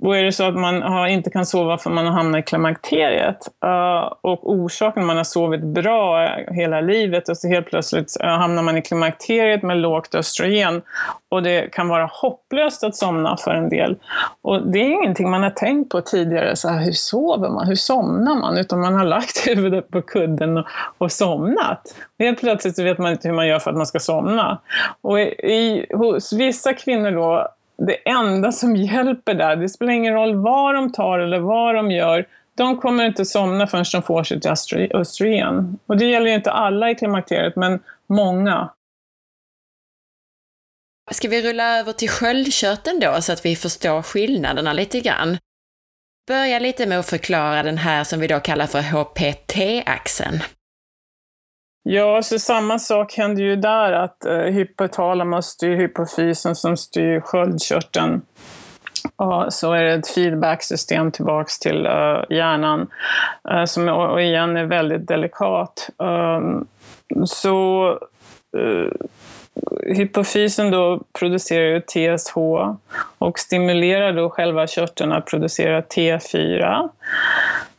Och 0.05 0.17
är 0.17 0.25
det 0.25 0.33
så 0.33 0.45
att 0.45 0.55
man 0.55 0.83
har, 0.83 1.07
inte 1.07 1.31
kan 1.31 1.47
sova 1.47 1.79
för 1.79 1.91
man 1.91 2.07
har 2.07 2.13
hamnat 2.13 2.39
i 2.39 2.43
klimakteriet 2.43 3.49
uh, 3.65 4.13
och 4.21 4.51
orsaken 4.51 5.07
man 5.07 5.17
har 5.17 5.25
sovit 5.25 5.63
bra 5.63 6.29
hela 6.51 6.81
livet 6.81 7.29
och 7.29 7.37
så 7.37 7.49
helt 7.49 7.67
plötsligt 7.67 8.17
uh, 8.25 8.29
hamnar 8.29 8.63
man 8.63 8.77
i 8.77 8.83
klimakteriet 8.83 9.63
med 9.63 9.77
lågt 9.77 10.15
östrogen 10.15 10.83
och 11.31 11.43
det 11.43 11.73
kan 11.73 11.89
vara 11.89 12.11
hopplöst 12.13 12.85
att 12.85 12.97
somna 12.97 13.37
för 13.37 13.51
en 13.51 13.69
del. 13.69 13.97
Och 14.43 14.67
det 14.67 14.79
är 14.79 14.91
ingenting 14.91 15.31
man 15.31 15.43
har 15.43 15.51
tänkt 15.51 15.91
på 15.91 16.01
tidigare, 16.01 16.57
så 16.57 16.69
här, 16.69 16.85
hur 16.85 16.93
sover 16.93 17.49
man, 17.49 17.67
hur 17.67 17.75
somnar 17.75 18.35
man? 18.35 18.59
Utan 18.59 18.81
man 18.81 18.95
har 18.95 19.05
lagt 19.05 19.39
huvudet 19.47 19.91
på 19.91 20.03
kudden 20.03 20.57
och, 20.57 20.67
och 20.99 21.13
somnat. 21.13 21.95
Och 22.19 22.25
helt 22.25 22.41
plötsligt 22.41 22.77
så 22.77 22.83
vet 22.83 22.99
man 22.99 23.13
inte 23.13 23.29
hur 23.29 23.35
man 23.35 23.49
gör 23.49 23.59
för 23.59 23.71
att 23.71 23.77
man 23.77 23.87
ska 23.87 23.99
somna. 23.99 24.59
Och 25.01 25.21
i, 25.21 25.23
i, 25.23 25.87
hos 25.95 26.33
vissa 26.33 26.73
kvinnor 26.73 27.11
då 27.11 27.49
det 27.77 28.09
enda 28.09 28.53
som 28.53 28.77
hjälper 28.77 29.35
där, 29.35 29.57
det 29.57 29.69
spelar 29.69 29.93
ingen 29.93 30.15
roll 30.15 30.37
vad 30.37 30.75
de 30.75 30.93
tar 30.93 31.19
eller 31.19 31.39
vad 31.39 31.75
de 31.75 31.91
gör, 31.91 32.29
de 32.57 32.81
kommer 32.81 33.05
inte 33.05 33.25
somna 33.25 33.67
förrän 33.67 33.85
de 33.93 34.03
får 34.03 34.25
sitt 34.25 34.47
östrogen. 34.95 35.79
Och 35.87 35.97
det 35.97 36.05
gäller 36.05 36.27
ju 36.27 36.35
inte 36.35 36.51
alla 36.51 36.91
i 36.91 36.95
klimakteriet, 36.95 37.57
men 37.57 37.81
många. 38.07 38.71
Ska 41.11 41.29
vi 41.29 41.43
rulla 41.43 41.79
över 41.79 41.93
till 41.93 42.09
sköldkörteln 42.09 43.01
då, 43.01 43.21
så 43.21 43.33
att 43.33 43.45
vi 43.45 43.57
förstår 43.57 44.03
skillnaderna 44.03 44.73
lite 44.73 45.01
grann? 45.01 45.39
Börja 46.29 46.59
lite 46.59 46.87
med 46.87 46.99
att 46.99 47.11
förklara 47.11 47.63
den 47.63 47.79
här 47.79 48.05
som 48.05 48.21
vi 48.21 48.27
då 48.27 48.41
kallar 48.41 48.67
för 48.67 48.81
HPT-axeln. 48.81 50.43
Ja, 51.87 52.23
så 52.23 52.39
samma 52.39 52.79
sak 52.79 53.15
händer 53.15 53.43
ju 53.43 53.57
där 53.57 53.93
att 53.93 54.25
eh, 54.25 54.37
hypotalamus 54.37 55.47
styr 55.47 55.77
hypofysen 55.77 56.55
som 56.55 56.77
styr 56.77 57.21
sköldkörteln. 57.21 58.23
Och 59.17 59.53
så 59.53 59.73
är 59.73 59.85
det 59.85 59.93
ett 59.93 60.09
feedbacksystem 60.09 61.11
tillbaks 61.11 61.59
till 61.59 61.87
uh, 61.87 62.25
hjärnan 62.31 62.87
uh, 63.53 63.65
som 63.65 63.89
och 63.89 64.23
igen 64.23 64.57
är 64.57 64.65
väldigt 64.65 65.09
delikat. 65.09 65.91
Um, 65.97 66.67
så 67.27 67.89
eh, 68.57 68.63
uh, 68.63 68.91
hypofysen 69.87 70.71
då 70.71 71.03
producerar 71.19 71.65
ju 71.65 71.81
TSH 71.81 72.37
och 73.19 73.39
stimulerar 73.39 74.13
då 74.13 74.31
själva 74.31 74.67
körteln 74.67 75.13
att 75.13 75.27
producera 75.27 75.81
T4. 75.81 76.89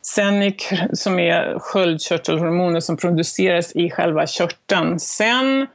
Sen 0.08 0.54
som 0.94 1.20
är 1.20 1.60
sköldkörtelhormoner 1.60 2.80
som 2.80 2.98
produceras 2.98 3.76
i 3.76 3.90
själva 3.90 4.28
körteln. 4.28 5.00
Sen 5.00 5.68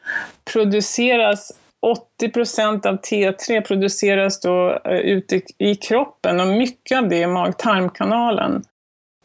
produceras 0.53 1.53
80 1.83 2.29
procent 2.29 2.87
av 2.87 3.01
T3 3.01 3.61
produceras 3.61 4.41
då 4.41 4.81
eh, 4.85 4.93
ute 4.93 5.41
i 5.59 5.75
kroppen 5.75 6.41
och 6.41 6.47
mycket 6.47 6.99
av 6.99 7.09
det 7.09 7.23
är 7.23 7.27
mag-tarmkanalen. 7.27 8.63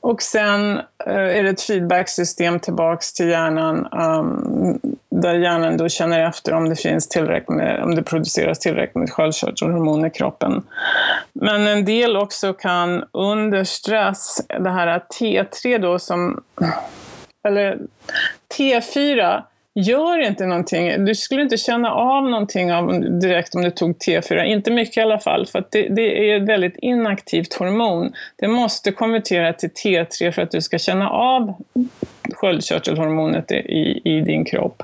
Och 0.06 0.22
sen 0.22 0.78
eh, 1.06 1.38
är 1.38 1.44
det 1.44 1.50
ett 1.50 1.62
feedbacksystem 1.62 2.60
tillbaks 2.60 3.14
till 3.14 3.30
hjärnan 3.30 3.88
um, 3.94 4.80
där 5.10 5.36
hjärnan 5.36 5.78
då 5.78 5.90
känner 5.90 6.28
efter 6.28 6.54
om 6.54 6.70
det, 6.70 6.76
finns 6.76 7.10
tillräckligt 7.10 7.58
med, 7.58 7.84
om 7.84 7.96
det 7.96 8.04
produceras 8.04 8.60
tillräckligt 8.60 8.96
med 8.96 9.12
sköldkörtelhormon 9.12 10.06
i 10.06 10.10
kroppen. 10.10 10.64
Men 11.34 11.68
en 11.68 11.86
del 11.86 12.18
också 12.18 12.54
kan 12.54 13.04
under 13.12 13.64
stress, 13.64 14.42
det 14.60 14.70
här 14.70 15.00
T3 15.20 15.78
då 15.78 16.00
som, 16.00 16.44
eller 17.48 17.80
T4 18.58 19.44
gör 19.76 20.20
inte 20.20 20.46
någonting. 20.46 21.06
Du 21.06 21.16
skulle 21.16 21.42
inte 21.42 21.58
känna 21.58 21.92
av 21.92 22.30
någonting 22.30 22.74
av, 22.74 23.02
direkt 23.20 23.56
om 23.56 23.62
du 23.62 23.72
tog 23.72 23.92
T4, 23.92 24.44
inte 24.44 24.72
mycket 24.72 24.98
i 24.98 25.02
alla 25.02 25.20
fall, 25.20 25.46
för 25.46 25.64
det, 25.72 25.88
det, 25.90 26.32
är 26.32 26.42
ett 26.42 26.50
väldigt 26.50 26.78
inaktivt 26.78 27.54
hormon. 27.54 28.14
Det 28.36 28.48
måste 28.48 28.92
konvertera 28.92 29.54
till 29.54 29.70
T3 29.70 30.32
för 30.32 30.42
att 30.42 30.52
du 30.52 30.62
ska 30.62 30.78
känna 30.78 31.10
av 31.10 31.54
sköldkörtelhormonet 32.34 33.52
i, 33.52 34.02
i 34.04 34.22
din 34.22 34.46
kropp. 34.46 34.84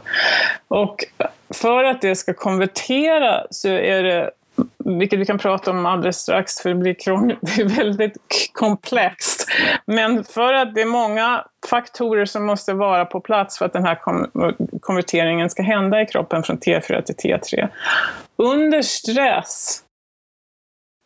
Och 0.68 1.06
för 1.54 1.84
att 1.84 2.02
det 2.02 2.16
ska 2.16 2.34
konvertera 2.34 3.44
så 3.50 3.70
är 3.70 4.04
det 4.04 4.32
vilket 4.78 5.20
vi 5.20 5.26
kan 5.26 5.38
prata 5.38 5.72
om 5.72 5.86
alldeles 5.86 6.18
strax, 6.18 6.60
för 6.60 6.70
det 6.70 6.76
blir 6.76 6.94
krångligt. 6.94 7.40
Det 7.56 7.62
är 7.62 7.66
väldigt 7.66 8.18
komplext. 8.54 9.48
Men 9.86 10.24
för 10.24 10.54
att 10.54 10.76
det 10.76 10.82
är 10.82 10.86
många 10.86 11.46
faktorer 11.70 12.26
som 12.26 12.46
måste 12.46 12.74
vara 12.74 13.06
på 13.06 13.20
plats 13.20 13.58
för 13.58 13.66
att 13.66 13.74
den 13.74 13.86
här 13.86 13.98
konverteringen 14.80 15.50
ska 15.50 15.64
hända 15.64 16.02
i 16.02 16.06
kroppen 16.06 16.44
från 16.44 16.58
T4 16.58 17.02
till 17.02 17.16
T3. 17.16 17.68
Under 18.38 18.82
stress 18.82 19.84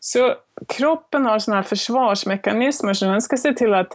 så 0.07 0.33
kroppen 0.67 1.25
har 1.25 1.39
sådana 1.39 1.61
här 1.61 1.67
försvarsmekanismer 1.67 2.93
så 2.93 3.05
den 3.05 3.21
ska 3.21 3.37
se 3.37 3.53
till 3.53 3.73
att 3.73 3.87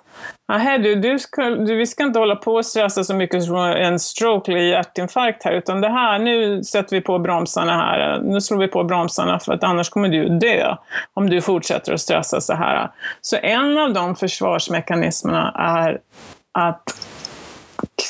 “Nähä, 0.49 0.79
du, 0.79 0.95
du 0.95 1.19
ska, 1.19 1.43
du, 1.51 1.77
vi 1.77 1.87
ska 1.87 2.05
inte 2.05 2.19
hålla 2.19 2.37
på 2.37 2.55
och 2.55 2.67
stressa 2.67 3.05
så 3.05 3.15
mycket 3.15 3.45
som 3.45 3.57
en 3.57 3.99
stroke 3.99 4.53
eller 4.53 4.61
hjärtinfarkt 4.61 5.45
här, 5.45 5.53
utan 5.53 5.81
det 5.81 5.89
här, 5.89 6.19
nu 6.19 6.65
sätter 6.65 6.97
vi 6.97 7.03
på 7.03 7.19
bromsarna 7.19 7.73
här, 7.73 8.21
nu 8.21 8.41
slår 8.41 8.59
vi 8.59 8.69
på 8.69 8.85
bromsarna 8.85 9.39
för 9.39 9.53
att 9.53 9.65
annars 9.65 9.91
kommer 9.91 10.09
du 10.09 10.39
dö 10.39 10.77
om 11.15 11.31
du 11.31 11.41
fortsätter 11.41 11.93
att 11.93 12.01
stressa 12.01 12.41
så 12.41 12.55
här. 12.55 12.91
Så 13.21 13.37
en 13.37 13.79
av 13.79 13.93
de 13.93 14.17
försvarsmekanismerna 14.17 15.55
är 15.59 16.01
att 16.53 16.83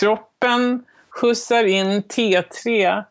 kroppen 0.01 0.85
skjutsar 1.11 1.65
in 1.65 2.03
T3 2.03 3.05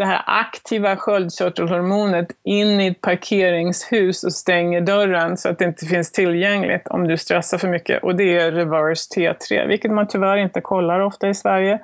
det 0.00 0.06
här 0.06 0.22
aktiva 0.26 0.96
sköldkörtelhormonet 0.96 2.28
in 2.44 2.80
i 2.80 2.86
ett 2.86 3.00
parkeringshus 3.00 4.24
och 4.24 4.32
stänger 4.32 4.80
dörren 4.80 5.36
så 5.36 5.48
att 5.48 5.58
det 5.58 5.64
inte 5.64 5.86
finns 5.86 6.12
tillgängligt 6.12 6.88
om 6.88 7.08
du 7.08 7.16
stressar 7.16 7.58
för 7.58 7.68
mycket. 7.68 8.02
Och 8.02 8.16
det 8.16 8.36
är 8.36 8.52
reverse 8.52 9.14
T3, 9.16 9.68
vilket 9.68 9.90
man 9.90 10.08
tyvärr 10.08 10.36
inte 10.36 10.60
kollar 10.60 11.00
ofta 11.00 11.28
i 11.28 11.34
Sverige. 11.34 11.78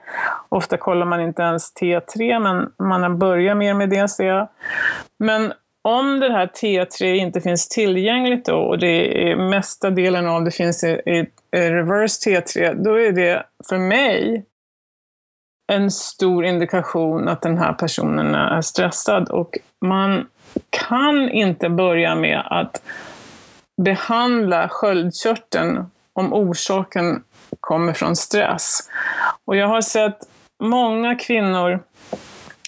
Ofta 0.48 0.76
kollar 0.76 1.06
man 1.06 1.20
inte 1.20 1.42
ens 1.42 1.72
T3, 1.80 2.40
men 2.40 2.88
man 2.88 3.02
har 3.02 3.10
börjat 3.10 3.56
mer 3.56 3.74
med 3.74 3.90
det 3.90 4.08
ser 4.08 4.24
jag. 4.24 4.48
Men 5.18 5.52
om 5.82 6.20
det 6.20 6.32
här 6.32 6.46
T3 6.46 7.14
inte 7.14 7.40
finns 7.40 7.68
tillgängligt 7.68 8.44
då 8.44 8.56
och 8.56 8.78
det 8.78 9.30
är 9.30 9.36
mesta 9.36 9.90
delen 9.90 10.26
av 10.26 10.44
det 10.44 10.50
finns 10.50 10.84
i, 10.84 11.00
i 11.06 11.26
reverse 11.52 12.30
T3, 12.30 12.74
då 12.84 13.00
är 13.00 13.12
det 13.12 13.42
för 13.68 13.78
mig 13.78 14.44
en 15.66 15.90
stor 15.90 16.44
indikation 16.44 17.28
att 17.28 17.42
den 17.42 17.58
här 17.58 17.72
personen 17.72 18.34
är 18.34 18.60
stressad. 18.60 19.28
Och 19.28 19.58
man 19.80 20.26
kan 20.70 21.30
inte 21.30 21.68
börja 21.68 22.14
med 22.14 22.42
att 22.50 22.82
behandla 23.82 24.68
sköldkörteln 24.68 25.90
om 26.12 26.32
orsaken 26.32 27.22
kommer 27.60 27.92
från 27.92 28.16
stress. 28.16 28.80
Och 29.44 29.56
jag 29.56 29.68
har 29.68 29.80
sett 29.80 30.18
många 30.62 31.14
kvinnor 31.14 31.80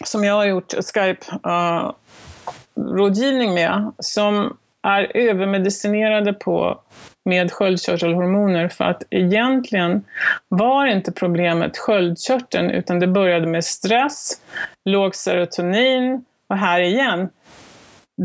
som 0.04 0.24
jag 0.24 0.34
har 0.34 0.44
gjort 0.44 0.74
Skype-rådgivning 0.94 3.48
eh, 3.48 3.50
uh, 3.50 3.54
med 3.54 3.92
som 3.98 4.56
är 4.82 5.16
övermedicinerade 5.16 6.32
på 6.32 6.80
med 7.28 7.52
sköldkörtelhormoner 7.52 8.68
för 8.68 8.84
att 8.84 9.02
egentligen 9.10 10.04
var 10.48 10.86
inte 10.86 11.12
problemet 11.12 11.78
sköldkörteln 11.78 12.70
utan 12.70 13.00
det 13.00 13.06
började 13.06 13.46
med 13.46 13.64
stress, 13.64 14.40
låg 14.84 15.14
serotonin 15.14 16.24
och 16.48 16.56
här 16.56 16.80
igen, 16.80 17.28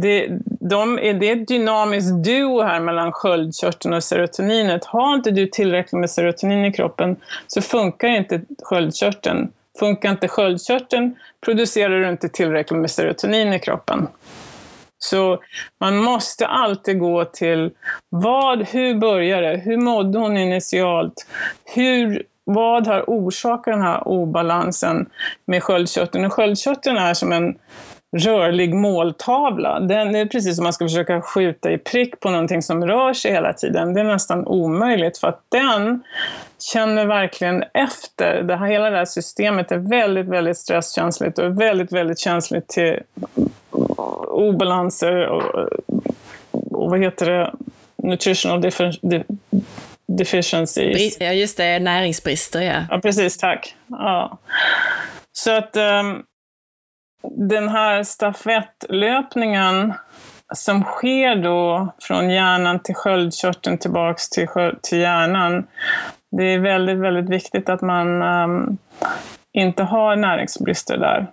det, 0.01 0.27
de, 0.45 0.95
det 0.95 1.29
är 1.29 1.41
ett 1.41 1.47
dynamiskt 1.47 2.23
duo 2.23 2.61
här 2.61 2.79
mellan 2.79 3.11
sköldkörteln 3.11 3.93
och 3.93 4.03
serotoninet. 4.03 4.85
Har 4.85 5.15
inte 5.15 5.31
du 5.31 5.47
tillräckligt 5.47 5.99
med 5.99 6.09
serotonin 6.09 6.65
i 6.65 6.73
kroppen 6.73 7.15
så 7.47 7.61
funkar 7.61 8.07
inte 8.07 8.41
sköldkörteln. 8.63 9.51
Funkar 9.79 10.09
inte 10.09 10.27
sköldkörteln 10.27 11.15
producerar 11.45 11.99
du 11.99 12.09
inte 12.09 12.29
tillräckligt 12.29 12.79
med 12.79 12.91
serotonin 12.91 13.53
i 13.53 13.59
kroppen. 13.59 14.07
Så 15.03 15.39
man 15.79 15.97
måste 15.97 16.47
alltid 16.47 16.99
gå 16.99 17.25
till 17.25 17.71
vad, 18.09 18.67
hur 18.67 18.95
började 18.95 19.51
det? 19.51 19.57
Hur 19.57 19.77
mådde 19.77 20.19
hon 20.19 20.37
initialt? 20.37 21.27
Hur, 21.65 22.23
vad 22.43 22.87
har 22.87 23.03
orsakat 23.07 23.73
den 23.73 23.81
här 23.81 24.07
obalansen 24.07 25.09
med 25.45 25.63
sköldkörteln? 25.63 26.25
Och 26.25 26.33
sköldkörteln 26.33 26.97
är 26.97 27.13
som 27.13 27.31
en 27.31 27.55
rörlig 28.17 28.75
måltavla. 28.75 29.79
Den 29.79 30.15
är 30.15 30.25
precis 30.25 30.55
som 30.55 30.63
man 30.63 30.73
ska 30.73 30.85
försöka 30.85 31.21
skjuta 31.21 31.71
i 31.71 31.77
prick 31.77 32.19
på 32.19 32.29
någonting 32.29 32.61
som 32.61 32.87
rör 32.87 33.13
sig 33.13 33.31
hela 33.31 33.53
tiden. 33.53 33.93
Det 33.93 33.99
är 33.99 34.03
nästan 34.03 34.47
omöjligt 34.47 35.17
för 35.17 35.27
att 35.27 35.41
den 35.49 36.03
känner 36.73 37.05
verkligen 37.05 37.63
efter. 37.73 38.43
Det 38.43 38.55
här, 38.55 38.67
hela 38.67 38.89
det 38.89 38.97
här 38.97 39.05
systemet 39.05 39.71
är 39.71 39.77
väldigt, 39.77 40.27
väldigt 40.27 40.57
stresskänsligt 40.57 41.39
och 41.39 41.61
väldigt, 41.61 41.91
väldigt 41.91 42.19
känsligt 42.19 42.67
till 42.67 42.99
obalanser 44.27 45.27
och, 45.27 45.69
och 46.51 46.89
vad 46.89 46.99
heter 46.99 47.25
det, 47.25 47.53
nutritional 47.97 48.61
defi 48.61 48.91
deficiencies. 50.07 51.17
Ja, 51.19 51.31
just 51.31 51.57
det, 51.57 51.79
näringsbrister 51.79 52.61
ja. 52.61 52.85
Ja, 52.89 52.99
precis, 52.99 53.37
tack. 53.37 53.75
Ja. 53.87 54.37
Så 55.31 55.51
att 55.51 55.77
um, 55.77 56.23
den 57.49 57.69
här 57.69 58.03
stafettlöpningen 58.03 59.93
som 60.53 60.83
sker 60.83 61.35
då 61.35 61.93
från 62.01 62.29
hjärnan 62.29 62.79
till 62.79 62.95
sköldkörteln 62.95 63.77
tillbaks 63.77 64.29
till, 64.29 64.47
till 64.81 64.99
hjärnan. 64.99 65.67
Det 66.37 66.43
är 66.43 66.59
väldigt, 66.59 66.97
väldigt 66.97 67.29
viktigt 67.29 67.69
att 67.69 67.81
man 67.81 68.21
um, 68.21 68.77
inte 69.53 69.83
har 69.83 70.15
näringsbrister 70.15 70.97
där. 70.97 71.27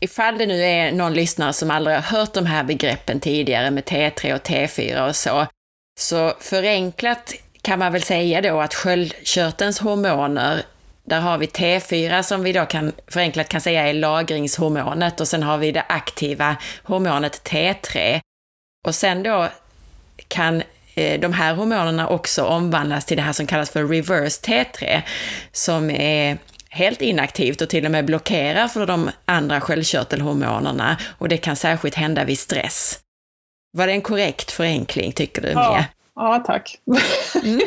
Ifall 0.00 0.38
det 0.38 0.46
nu 0.46 0.62
är 0.62 0.92
någon 0.92 1.14
lyssnare 1.14 1.52
som 1.52 1.70
aldrig 1.70 1.96
har 1.96 2.02
hört 2.02 2.32
de 2.32 2.46
här 2.46 2.64
begreppen 2.64 3.20
tidigare 3.20 3.70
med 3.70 3.84
T3 3.84 4.34
och 4.34 4.42
T4 4.42 5.08
och 5.08 5.16
så, 5.16 5.46
så 6.00 6.32
förenklat 6.40 7.34
kan 7.62 7.78
man 7.78 7.92
väl 7.92 8.02
säga 8.02 8.40
då 8.40 8.60
att 8.60 8.74
sköldkörtelns 8.74 9.78
hormoner, 9.78 10.62
där 11.04 11.20
har 11.20 11.38
vi 11.38 11.46
T4 11.46 12.22
som 12.22 12.42
vi 12.42 12.52
då 12.52 12.66
kan 12.66 12.92
förenklat 13.06 13.48
kan 13.48 13.60
säga 13.60 13.88
är 13.88 13.92
lagringshormonet 13.92 15.20
och 15.20 15.28
sen 15.28 15.42
har 15.42 15.58
vi 15.58 15.72
det 15.72 15.84
aktiva 15.88 16.56
hormonet 16.82 17.42
T3. 17.44 18.20
Och 18.86 18.94
sen 18.94 19.22
då 19.22 19.48
kan 20.28 20.62
eh, 20.94 21.20
de 21.20 21.32
här 21.32 21.54
hormonerna 21.54 22.08
också 22.08 22.44
omvandlas 22.44 23.04
till 23.04 23.16
det 23.16 23.22
här 23.22 23.32
som 23.32 23.46
kallas 23.46 23.70
för 23.70 23.84
reverse 23.84 24.40
T3, 24.46 25.02
som 25.52 25.90
är 25.90 26.38
helt 26.70 27.02
inaktivt 27.02 27.60
och 27.60 27.68
till 27.68 27.84
och 27.84 27.90
med 27.90 28.04
blockerar 28.04 28.68
för 28.68 28.86
de 28.86 29.10
andra 29.24 29.60
sköldkörtelhormonerna 29.60 30.96
och 31.18 31.28
det 31.28 31.36
kan 31.36 31.56
särskilt 31.56 31.94
hända 31.94 32.24
vid 32.24 32.38
stress. 32.38 32.98
Var 33.72 33.86
det 33.86 33.92
en 33.92 34.00
korrekt 34.00 34.50
förenkling, 34.50 35.12
tycker 35.12 35.42
du, 35.42 35.48
ja. 35.48 35.72
Mia? 35.72 35.84
Ja, 36.14 36.42
tack. 36.46 36.78
Mm. 37.44 37.60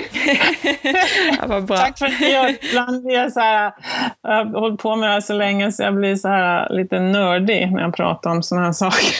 ja, 1.49 1.61
bra. 1.61 1.77
Tack 1.77 1.97
för 1.97 2.05
att 2.05 2.21
jag 2.21 2.55
ibland 2.61 3.03
blir 3.03 3.29
så 3.29 3.39
här, 3.39 3.73
jag 4.21 4.31
har 4.31 4.59
hållit 4.59 4.79
på 4.79 4.95
med 4.95 5.09
det 5.09 5.13
här 5.13 5.21
så 5.21 5.33
länge 5.33 5.71
så 5.71 5.83
jag 5.83 5.95
blir 5.95 6.15
så 6.15 6.27
här 6.27 6.69
lite 6.69 6.99
nördig 6.99 7.71
när 7.71 7.81
jag 7.81 7.95
pratar 7.95 8.29
om 8.29 8.43
sådana 8.43 8.65
här 8.65 8.73
saker. 8.73 9.15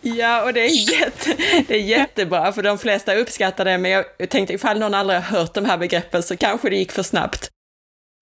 Ja, 0.00 0.42
och 0.42 0.52
det 0.52 0.60
är, 0.60 1.00
jätte, 1.00 1.42
det 1.68 1.74
är 1.74 1.82
jättebra, 1.82 2.52
för 2.52 2.62
de 2.62 2.78
flesta 2.78 3.14
uppskattar 3.14 3.64
det, 3.64 3.78
men 3.78 3.90
jag 3.90 4.04
tänkte 4.28 4.54
ifall 4.54 4.78
någon 4.78 4.94
aldrig 4.94 5.20
har 5.20 5.38
hört 5.38 5.54
de 5.54 5.64
här 5.64 5.78
begreppen 5.78 6.22
så 6.22 6.36
kanske 6.36 6.70
det 6.70 6.76
gick 6.76 6.92
för 6.92 7.02
snabbt. 7.02 7.50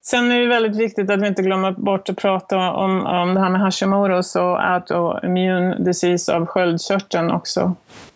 Sen 0.07 0.33
är 0.33 0.41
det 0.41 0.47
väldigt 0.47 0.77
viktigt 0.77 1.11
att 1.11 1.23
vi 1.23 1.27
inte 1.27 1.43
glömmer 1.43 1.73
bort 1.73 2.09
att 2.09 2.17
prata 2.17 2.73
om, 2.73 3.07
om 3.07 3.35
det 3.35 3.41
här 3.41 3.51
med 3.51 3.61
Hashimoto's 3.61 4.39
och 4.39 4.71
autoimmune 4.71 5.77
disease 5.79 6.35
av 6.35 6.47
sköldkörteln 6.47 7.31
också. 7.31 7.75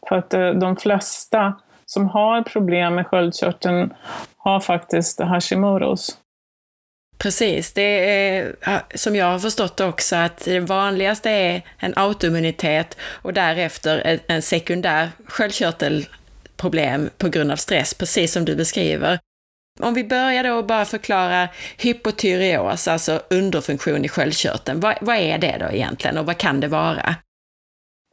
För 0.08 0.16
att 0.16 0.34
eh, 0.34 0.50
de 0.50 0.76
flesta 0.76 1.54
som 1.86 2.08
har 2.08 2.42
problem 2.42 2.94
med 2.94 3.06
sköldkörteln 3.06 3.94
har 4.36 4.60
faktiskt 4.60 5.20
Hashimoto's. 5.20 6.10
Precis, 7.18 7.72
det 7.72 8.10
är 8.10 8.54
som 8.94 9.16
jag 9.16 9.26
har 9.26 9.38
förstått 9.38 9.76
det 9.76 9.84
också 9.84 10.16
att 10.16 10.44
det 10.44 10.60
vanligaste 10.60 11.30
är 11.30 11.62
en 11.78 11.92
autoimmunitet 11.96 12.96
och 13.22 13.32
därefter 13.32 14.20
en 14.26 14.42
sekundär 14.42 15.08
sköldkörtelproblem 15.26 17.10
på 17.18 17.28
grund 17.28 17.52
av 17.52 17.56
stress, 17.56 17.94
precis 17.94 18.32
som 18.32 18.44
du 18.44 18.56
beskriver. 18.56 19.18
Om 19.80 19.94
vi 19.94 20.04
börjar 20.04 20.44
då 20.44 20.62
bara 20.62 20.84
förklara 20.84 21.48
hypotyreos, 21.78 22.88
alltså 22.88 23.20
underfunktion 23.30 24.04
i 24.04 24.08
sköldkörteln. 24.08 24.80
Vad, 24.80 24.94
vad 25.00 25.16
är 25.16 25.38
det 25.38 25.56
då 25.60 25.74
egentligen 25.74 26.18
och 26.18 26.26
vad 26.26 26.38
kan 26.38 26.60
det 26.60 26.68
vara? 26.68 27.14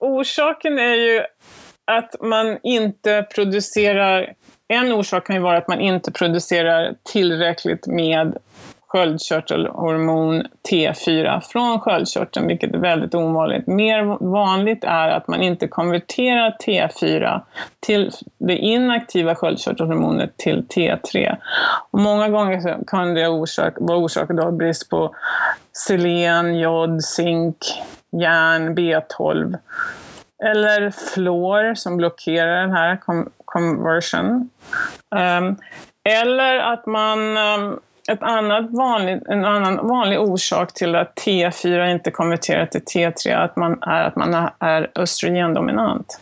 Orsaken 0.01 0.79
är 0.79 0.95
ju 0.95 1.21
att 1.91 2.21
man 2.21 2.57
inte 2.63 3.27
producerar, 3.35 4.33
en 4.67 4.93
orsak 4.93 5.27
kan 5.27 5.35
ju 5.35 5.41
vara 5.41 5.57
att 5.57 5.67
man 5.67 5.81
inte 5.81 6.11
producerar 6.11 6.95
tillräckligt 7.11 7.87
med 7.87 8.37
sköldkörtelhormon 8.87 10.43
T4 10.71 11.41
från 11.41 11.79
sköldkörteln, 11.79 12.47
vilket 12.47 12.73
är 12.73 12.77
väldigt 12.77 13.15
ovanligt. 13.15 13.67
Mer 13.67 14.25
vanligt 14.31 14.83
är 14.83 15.09
att 15.09 15.27
man 15.27 15.41
inte 15.41 15.67
konverterar 15.67 16.57
T4 16.65 17.41
till 17.79 18.11
det 18.37 18.57
inaktiva 18.57 19.35
sköldkörtelhormonet 19.35 20.37
till 20.37 20.65
T3. 20.75 21.37
Och 21.91 21.99
många 21.99 22.29
gånger 22.29 22.77
kan 22.87 23.13
det 23.13 23.27
orsak, 23.27 23.73
vara 23.79 23.97
orsakat 23.97 24.39
av 24.39 24.53
brist 24.53 24.89
på 24.89 25.15
selen, 25.87 26.59
jod, 26.59 27.03
zink, 27.03 27.57
järn, 28.11 28.77
B12 28.77 29.57
eller 30.43 30.91
fluor 30.91 31.73
som 31.75 31.97
blockerar 31.97 32.61
den 32.61 32.71
här 32.71 32.99
conversion. 33.45 34.49
Um, 35.15 35.57
eller 36.03 36.59
att 36.59 36.85
man 36.85 37.37
um, 37.37 37.79
ett 38.11 38.23
annat 38.23 38.71
vanlig, 38.71 39.21
en 39.29 39.45
annan 39.45 39.87
vanlig 39.87 40.19
orsak 40.19 40.73
till 40.73 40.95
att 40.95 41.15
T4 41.15 41.91
inte 41.91 42.11
konverterar 42.11 42.65
till 42.65 42.81
T3 42.81 43.43
att 43.43 43.55
man 43.55 43.83
är 43.83 44.03
att 44.03 44.15
man 44.15 44.49
är 44.59 44.91
östrogendominant. 44.95 46.19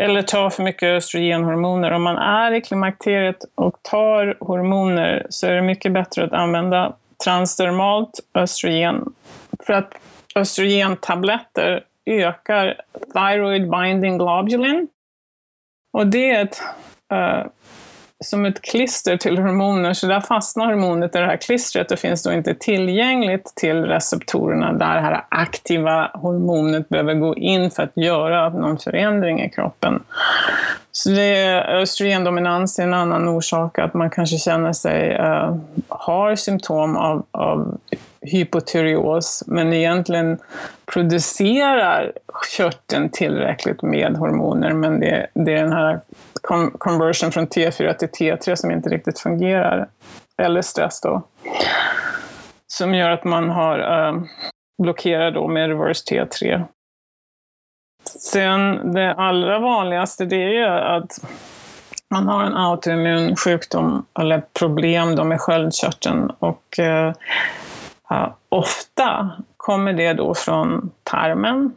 Eller 0.00 0.22
tar 0.22 0.50
för 0.50 0.62
mycket 0.62 0.86
östrogenhormoner. 0.86 1.90
Om 1.90 2.02
man 2.02 2.16
är 2.16 2.52
i 2.52 2.60
klimakteriet 2.60 3.44
och 3.54 3.82
tar 3.82 4.36
hormoner 4.40 5.26
så 5.30 5.46
är 5.46 5.54
det 5.54 5.62
mycket 5.62 5.92
bättre 5.92 6.24
att 6.24 6.32
använda 6.32 6.96
transdermalt 7.24 8.20
östrogen. 8.34 9.14
För 9.66 9.72
att 9.72 9.94
östrogentabletter 10.36 11.84
ökar 12.06 12.80
thyroid 13.12 13.70
binding 13.70 14.18
globulin. 14.18 14.88
Och 15.92 16.06
det 16.06 16.30
är 16.30 16.42
ett 16.42 16.62
uh, 17.12 17.46
som 18.24 18.44
ett 18.44 18.62
klister 18.62 19.16
till 19.16 19.38
hormoner, 19.38 19.92
så 19.92 20.06
där 20.06 20.20
fastnar 20.20 20.66
hormonet 20.66 21.16
i 21.16 21.18
det 21.18 21.26
här 21.26 21.36
klistret 21.36 21.92
och 21.92 21.98
finns 21.98 22.22
då 22.22 22.32
inte 22.32 22.54
tillgängligt 22.54 23.52
till 23.56 23.84
receptorerna 23.84 24.72
där 24.72 24.94
det 24.94 25.00
här 25.00 25.24
aktiva 25.28 26.10
hormonet 26.14 26.88
behöver 26.88 27.14
gå 27.14 27.34
in 27.34 27.70
för 27.70 27.82
att 27.82 27.96
göra 27.96 28.48
någon 28.48 28.78
förändring 28.78 29.42
i 29.42 29.50
kroppen. 29.50 30.02
Så 30.92 31.10
det 31.10 31.36
är 31.36 31.80
östrogendominans 31.80 32.78
är 32.78 32.82
en 32.82 32.94
annan 32.94 33.28
orsak, 33.28 33.78
att 33.78 33.94
man 33.94 34.10
kanske 34.10 34.36
känner 34.36 34.72
sig, 34.72 35.18
uh, 35.18 35.56
har 35.88 36.36
symptom 36.36 36.96
av, 36.96 37.24
av 37.30 37.78
hypotyreos, 38.20 39.44
men 39.46 39.72
egentligen 39.72 40.38
producerar 40.94 42.12
körteln 42.56 43.08
tillräckligt 43.08 43.82
med 43.82 44.16
hormoner, 44.16 44.72
men 44.72 45.00
det, 45.00 45.26
det 45.34 45.52
är 45.52 45.62
den 45.62 45.72
här 45.72 46.00
conversion 46.78 47.32
från 47.32 47.46
T4 47.46 47.94
till 47.94 48.08
T3 48.08 48.54
som 48.54 48.70
inte 48.70 48.88
riktigt 48.88 49.18
fungerar. 49.18 49.88
Eller 50.42 50.62
stress 50.62 51.00
då. 51.00 51.22
Som 52.66 52.94
gör 52.94 53.10
att 53.10 53.24
man 53.24 53.50
har 53.50 53.78
uh, 53.78 54.22
blockerar 54.82 55.30
då 55.30 55.48
med 55.48 55.68
reverse 55.68 56.14
T3. 56.14 56.64
Sen 58.04 58.92
det 58.92 59.14
allra 59.14 59.58
vanligaste 59.58 60.24
det 60.24 60.42
är 60.42 60.50
ju 60.50 60.64
att 60.64 61.12
man 62.10 62.28
har 62.28 62.44
en 62.44 62.56
autoimmun 62.56 63.36
sjukdom 63.36 64.06
eller 64.18 64.42
problem 64.58 65.16
då 65.16 65.24
med 65.24 65.40
sköldkörteln 65.40 66.30
och 66.38 66.78
eh, 66.78 67.12
ofta 68.48 69.30
kommer 69.56 69.92
det 69.92 70.12
då 70.12 70.34
från 70.34 70.90
tarmen. 71.02 71.74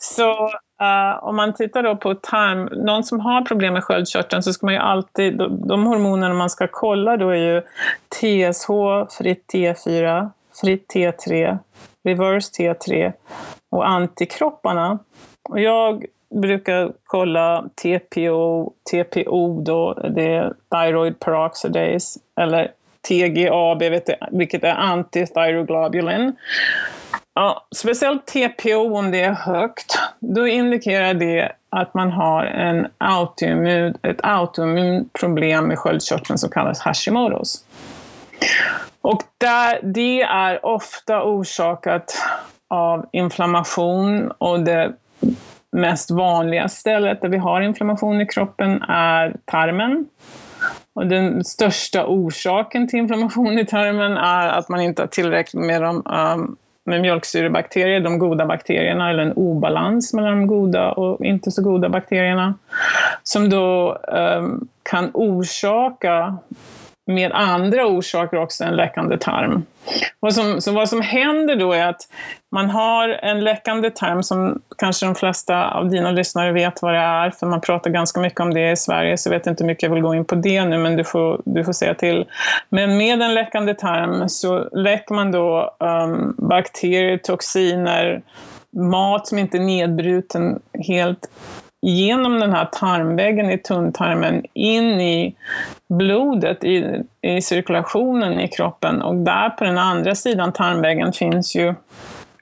Så 0.00 0.50
Uh, 0.82 1.24
om 1.24 1.36
man 1.36 1.54
tittar 1.54 1.82
då 1.82 1.96
på 1.96 2.14
tarm, 2.14 2.64
någon 2.64 3.04
som 3.04 3.20
har 3.20 3.42
problem 3.42 3.72
med 3.74 3.84
sköldkörteln 3.84 4.42
så 4.42 4.52
ska 4.52 4.66
man 4.66 4.74
ju 4.74 4.80
alltid, 4.80 5.38
de, 5.38 5.68
de 5.68 5.86
hormonerna 5.86 6.34
man 6.34 6.50
ska 6.50 6.68
kolla 6.70 7.16
då 7.16 7.30
är 7.30 7.36
ju 7.36 7.60
TSH, 8.08 8.68
fritt 9.18 9.44
T4, 9.52 10.30
fritt 10.60 10.92
T3, 10.94 11.58
reverse 12.04 12.62
T3 12.62 13.12
och 13.70 13.88
antikropparna. 13.88 14.98
Och 15.48 15.60
jag 15.60 16.04
brukar 16.34 16.92
kolla 17.04 17.64
TPO, 17.82 18.72
TPO 18.90 19.62
då, 19.62 19.94
det 19.94 20.34
är 20.34 20.52
thyroid 20.70 21.20
peroxidase, 21.20 22.20
eller 22.40 22.72
TGAB, 23.08 23.82
vilket 24.30 24.64
är 24.64 24.74
antithyroglobulin. 24.74 26.36
Ja, 27.40 27.66
speciellt 27.76 28.26
TPO 28.26 28.96
om 28.98 29.10
det 29.10 29.20
är 29.20 29.32
högt, 29.32 29.98
då 30.20 30.46
indikerar 30.46 31.14
det 31.14 31.52
att 31.70 31.94
man 31.94 32.10
har 32.10 32.44
en 32.44 32.86
autoimmun, 32.98 33.94
ett 34.02 34.20
autoimmun 34.22 35.08
problem 35.20 35.64
med 35.64 35.78
sköldkörteln 35.78 36.38
som 36.38 36.50
kallas 36.50 36.80
Hashimotos. 36.80 37.64
Och 39.00 39.22
där, 39.38 39.80
det 39.82 40.22
är 40.22 40.66
ofta 40.66 41.22
orsakat 41.22 42.16
av 42.68 43.06
inflammation 43.12 44.30
och 44.30 44.60
det 44.60 44.92
mest 45.72 46.10
vanliga 46.10 46.68
stället 46.68 47.22
där 47.22 47.28
vi 47.28 47.38
har 47.38 47.60
inflammation 47.60 48.20
i 48.20 48.26
kroppen 48.26 48.82
är 48.82 49.36
tarmen. 49.44 50.06
Och 50.94 51.06
den 51.06 51.44
största 51.44 52.06
orsaken 52.06 52.88
till 52.88 52.98
inflammation 52.98 53.58
i 53.58 53.66
tarmen 53.66 54.16
är 54.16 54.48
att 54.48 54.68
man 54.68 54.80
inte 54.80 55.02
har 55.02 55.06
tillräckligt 55.06 55.64
med 55.64 55.82
de 55.82 56.06
um, 56.06 56.56
med 56.88 57.00
mjölksyrebakterier, 57.00 58.00
de 58.00 58.18
goda 58.18 58.46
bakterierna, 58.46 59.10
eller 59.10 59.22
en 59.22 59.32
obalans 59.32 60.14
mellan 60.14 60.38
de 60.38 60.46
goda 60.46 60.92
och 60.92 61.24
inte 61.24 61.50
så 61.50 61.62
goda 61.62 61.88
bakterierna, 61.88 62.54
som 63.22 63.50
då 63.50 63.98
um, 64.38 64.68
kan 64.82 65.10
orsaka 65.14 66.36
med 67.08 67.32
andra 67.32 67.86
orsaker 67.86 68.36
också 68.36 68.64
än 68.64 68.76
läckande 68.76 69.18
tarm. 69.18 69.64
Vad 70.20 70.34
som, 70.34 70.60
så 70.60 70.72
vad 70.72 70.88
som 70.88 71.00
händer 71.00 71.56
då 71.56 71.72
är 71.72 71.86
att 71.86 72.00
man 72.52 72.70
har 72.70 73.08
en 73.08 73.44
läckande 73.44 73.90
tarm 73.90 74.22
som 74.22 74.62
kanske 74.78 75.06
de 75.06 75.14
flesta 75.14 75.70
av 75.70 75.90
dina 75.90 76.10
lyssnare 76.10 76.52
vet 76.52 76.82
vad 76.82 76.94
det 76.94 76.98
är, 76.98 77.30
för 77.30 77.46
man 77.46 77.60
pratar 77.60 77.90
ganska 77.90 78.20
mycket 78.20 78.40
om 78.40 78.54
det 78.54 78.70
i 78.70 78.76
Sverige, 78.76 79.16
så 79.18 79.28
jag 79.28 79.38
vet 79.38 79.46
inte 79.46 79.64
hur 79.64 79.66
mycket 79.66 79.82
jag 79.82 79.90
vill 79.90 80.02
gå 80.02 80.14
in 80.14 80.24
på 80.24 80.34
det 80.34 80.64
nu, 80.64 80.78
men 80.78 80.96
du 80.96 81.04
får, 81.04 81.40
du 81.44 81.64
får 81.64 81.72
säga 81.72 81.94
till. 81.94 82.26
Men 82.68 82.96
med 82.96 83.22
en 83.22 83.34
läckande 83.34 83.74
tarm 83.74 84.28
så 84.28 84.68
läcker 84.72 85.14
man 85.14 85.32
då 85.32 85.76
um, 85.78 86.34
bakterier, 86.38 87.18
toxiner, 87.18 88.22
mat 88.70 89.26
som 89.26 89.38
inte 89.38 89.56
är 89.56 89.62
nedbruten 89.62 90.58
helt 90.86 91.30
genom 91.82 92.40
den 92.40 92.52
här 92.52 92.64
tarmväggen 92.64 93.50
i 93.50 93.58
tunntarmen 93.58 94.44
in 94.54 95.00
i 95.00 95.34
blodet, 95.88 96.64
i, 96.64 97.02
i 97.22 97.42
cirkulationen 97.42 98.40
i 98.40 98.48
kroppen. 98.48 99.02
Och 99.02 99.14
där 99.14 99.50
på 99.50 99.64
den 99.64 99.78
andra 99.78 100.14
sidan 100.14 100.52
tarmväggen 100.52 101.12
finns 101.12 101.56
ju 101.56 101.74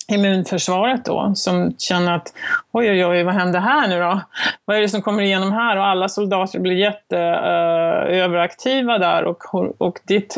immunförsvaret 0.08 1.04
då, 1.04 1.32
som 1.34 1.74
känner 1.78 2.12
att 2.12 2.32
oj, 2.72 2.90
oj, 2.90 3.06
oj, 3.06 3.22
vad 3.22 3.34
händer 3.34 3.60
här 3.60 3.88
nu 3.88 4.00
då? 4.00 4.20
Vad 4.64 4.76
är 4.76 4.80
det 4.80 4.88
som 4.88 5.02
kommer 5.02 5.22
igenom 5.22 5.52
här? 5.52 5.76
Och 5.76 5.86
alla 5.86 6.08
soldater 6.08 6.58
blir 6.58 6.76
jätteöveraktiva 6.76 8.92
eh, 8.92 9.00
uh, 9.00 9.06
där 9.06 9.24
och, 9.24 9.54
och 9.78 9.98
ditt 10.04 10.36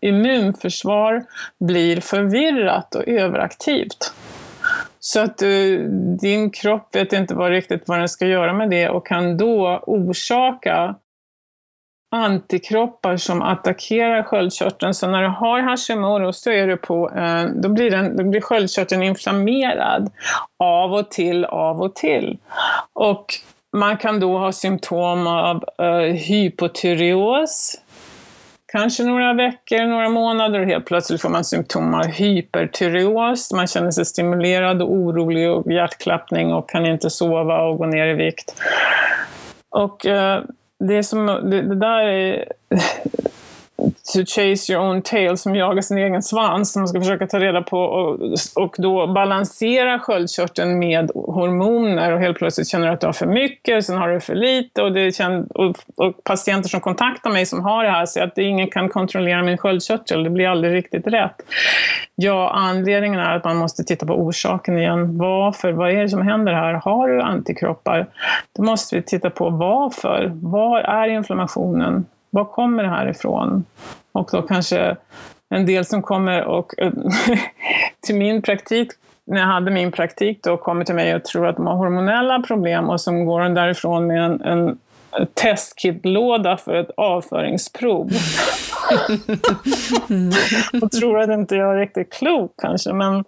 immunförsvar 0.00 1.24
blir 1.60 2.00
förvirrat 2.00 2.94
och 2.94 3.08
överaktivt. 3.08 4.12
Så 5.00 5.20
att 5.20 5.42
uh, 5.42 5.80
din 6.20 6.50
kropp 6.50 6.94
vet 6.94 7.12
inte 7.12 7.34
vad, 7.34 7.50
riktigt 7.50 7.82
vad 7.86 7.98
den 7.98 8.08
ska 8.08 8.26
göra 8.26 8.52
med 8.52 8.70
det 8.70 8.88
och 8.88 9.06
kan 9.06 9.36
då 9.36 9.82
orsaka 9.86 10.94
antikroppar 12.10 13.16
som 13.16 13.42
attackerar 13.42 14.22
sköldkörteln. 14.22 14.94
Så 14.94 15.06
när 15.06 15.22
du 15.22 15.28
har 15.28 15.60
Hashimoto 15.60 16.32
så 16.32 16.50
är 16.50 16.66
du 16.66 16.76
på, 16.76 17.10
eh, 17.10 17.44
då, 17.44 17.68
blir 17.68 17.90
den, 17.90 18.16
då 18.16 18.24
blir 18.24 18.40
sköldkörteln 18.40 19.02
inflammerad 19.02 20.10
av 20.58 20.92
och 20.92 21.10
till, 21.10 21.44
av 21.44 21.80
och 21.80 21.94
till. 21.94 22.38
Och 22.92 23.26
man 23.76 23.96
kan 23.96 24.20
då 24.20 24.38
ha 24.38 24.52
symptom 24.52 25.26
av 25.26 25.64
uh, 25.82 26.00
hypotyreos, 26.00 27.80
kanske 28.72 29.04
några 29.04 29.32
veckor, 29.34 29.86
några 29.86 30.08
månader 30.08 30.60
och 30.60 30.66
helt 30.66 30.86
plötsligt 30.86 31.22
får 31.22 31.28
man 31.28 31.44
symptom 31.44 31.94
av 31.94 32.06
hypertyreos. 32.06 33.52
Man 33.52 33.66
känner 33.66 33.90
sig 33.90 34.04
stimulerad 34.04 34.82
och 34.82 34.92
orolig 34.92 35.50
och 35.50 35.72
hjärtklappning 35.72 36.52
och 36.54 36.68
kan 36.68 36.86
inte 36.86 37.10
sova 37.10 37.62
och 37.62 37.78
gå 37.78 37.86
ner 37.86 38.06
i 38.06 38.14
vikt. 38.14 38.62
Och 39.68 40.06
eh, 40.06 40.42
det, 40.78 41.02
som, 41.02 41.26
det, 41.26 41.62
det 41.62 41.74
där 41.74 42.02
är 42.02 42.52
to 44.14 44.24
chase 44.26 44.72
your 44.72 44.82
own 44.82 45.02
tail, 45.02 45.36
som 45.36 45.54
jagar 45.54 45.82
sin 45.82 45.98
egen 45.98 46.22
svans, 46.22 46.72
som 46.72 46.80
man 46.80 46.88
ska 46.88 47.00
försöka 47.00 47.26
ta 47.26 47.38
reda 47.38 47.62
på 47.62 47.78
och, 47.78 48.20
och 48.54 48.74
då 48.78 49.06
balansera 49.06 49.98
sköldkörteln 49.98 50.78
med 50.78 51.10
hormoner 51.14 52.12
och 52.12 52.20
helt 52.20 52.38
plötsligt 52.38 52.68
känner 52.68 52.86
du 52.86 52.92
att 52.92 53.00
du 53.00 53.06
har 53.06 53.12
för 53.12 53.26
mycket, 53.26 53.86
sen 53.86 53.98
har 53.98 54.08
du 54.08 54.20
för 54.20 54.34
lite 54.34 54.82
och, 54.82 54.92
det 54.92 55.16
känd, 55.16 55.52
och, 55.52 55.76
och 55.96 56.24
patienter 56.24 56.68
som 56.68 56.80
kontaktar 56.80 57.30
mig 57.30 57.46
som 57.46 57.64
har 57.64 57.84
det 57.84 57.90
här 57.90 58.06
säger 58.06 58.26
att 58.26 58.38
ingen 58.38 58.68
kan 58.68 58.88
kontrollera 58.88 59.42
min 59.42 59.58
sköldkörtel, 59.58 60.24
det 60.24 60.30
blir 60.30 60.48
aldrig 60.48 60.74
riktigt 60.74 61.06
rätt. 61.06 61.42
Ja, 62.14 62.50
anledningen 62.50 63.20
är 63.20 63.36
att 63.36 63.44
man 63.44 63.56
måste 63.56 63.84
titta 63.84 64.06
på 64.06 64.14
orsaken 64.14 64.78
igen. 64.78 65.18
Varför? 65.18 65.72
Vad 65.72 65.90
är 65.90 66.02
det 66.02 66.08
som 66.08 66.22
händer 66.22 66.52
här? 66.52 66.72
Har 66.74 67.08
du 67.08 67.20
antikroppar? 67.20 68.06
Då 68.56 68.62
måste 68.62 68.96
vi 68.96 69.02
titta 69.02 69.30
på 69.30 69.50
varför. 69.50 70.30
Var 70.34 70.80
är 70.80 71.08
inflammationen? 71.08 72.06
Var 72.30 72.44
kommer 72.44 72.82
det 72.82 72.88
här 72.88 73.08
ifrån? 73.08 73.64
Och 74.12 74.28
då 74.32 74.42
kanske 74.42 74.96
en 75.48 75.66
del 75.66 75.84
som 75.84 76.02
kommer 76.02 76.44
och 76.44 76.72
till 78.06 78.14
min 78.14 78.42
praktik, 78.42 78.88
när 79.24 79.40
jag 79.40 79.46
hade 79.46 79.70
min 79.70 79.92
praktik 79.92 80.42
då, 80.42 80.56
kommer 80.56 80.84
till 80.84 80.94
mig 80.94 81.14
och 81.14 81.24
tror 81.24 81.46
att 81.46 81.56
de 81.56 81.66
har 81.66 81.76
hormonella 81.76 82.42
problem 82.42 82.90
och 82.90 83.00
som 83.00 83.24
går 83.24 83.48
därifrån 83.48 84.06
med 84.06 84.24
en, 84.24 84.42
en 84.42 84.78
testkitlåda 85.34 86.56
för 86.56 86.74
ett 86.74 86.90
avföringsprov. 86.96 88.10
och 90.82 90.90
tror 90.90 91.20
att 91.20 91.30
inte 91.30 91.56
jag 91.56 91.74
är 91.74 91.78
riktigt 91.78 92.12
klok 92.12 92.52
kanske, 92.62 92.92
men 92.92 93.24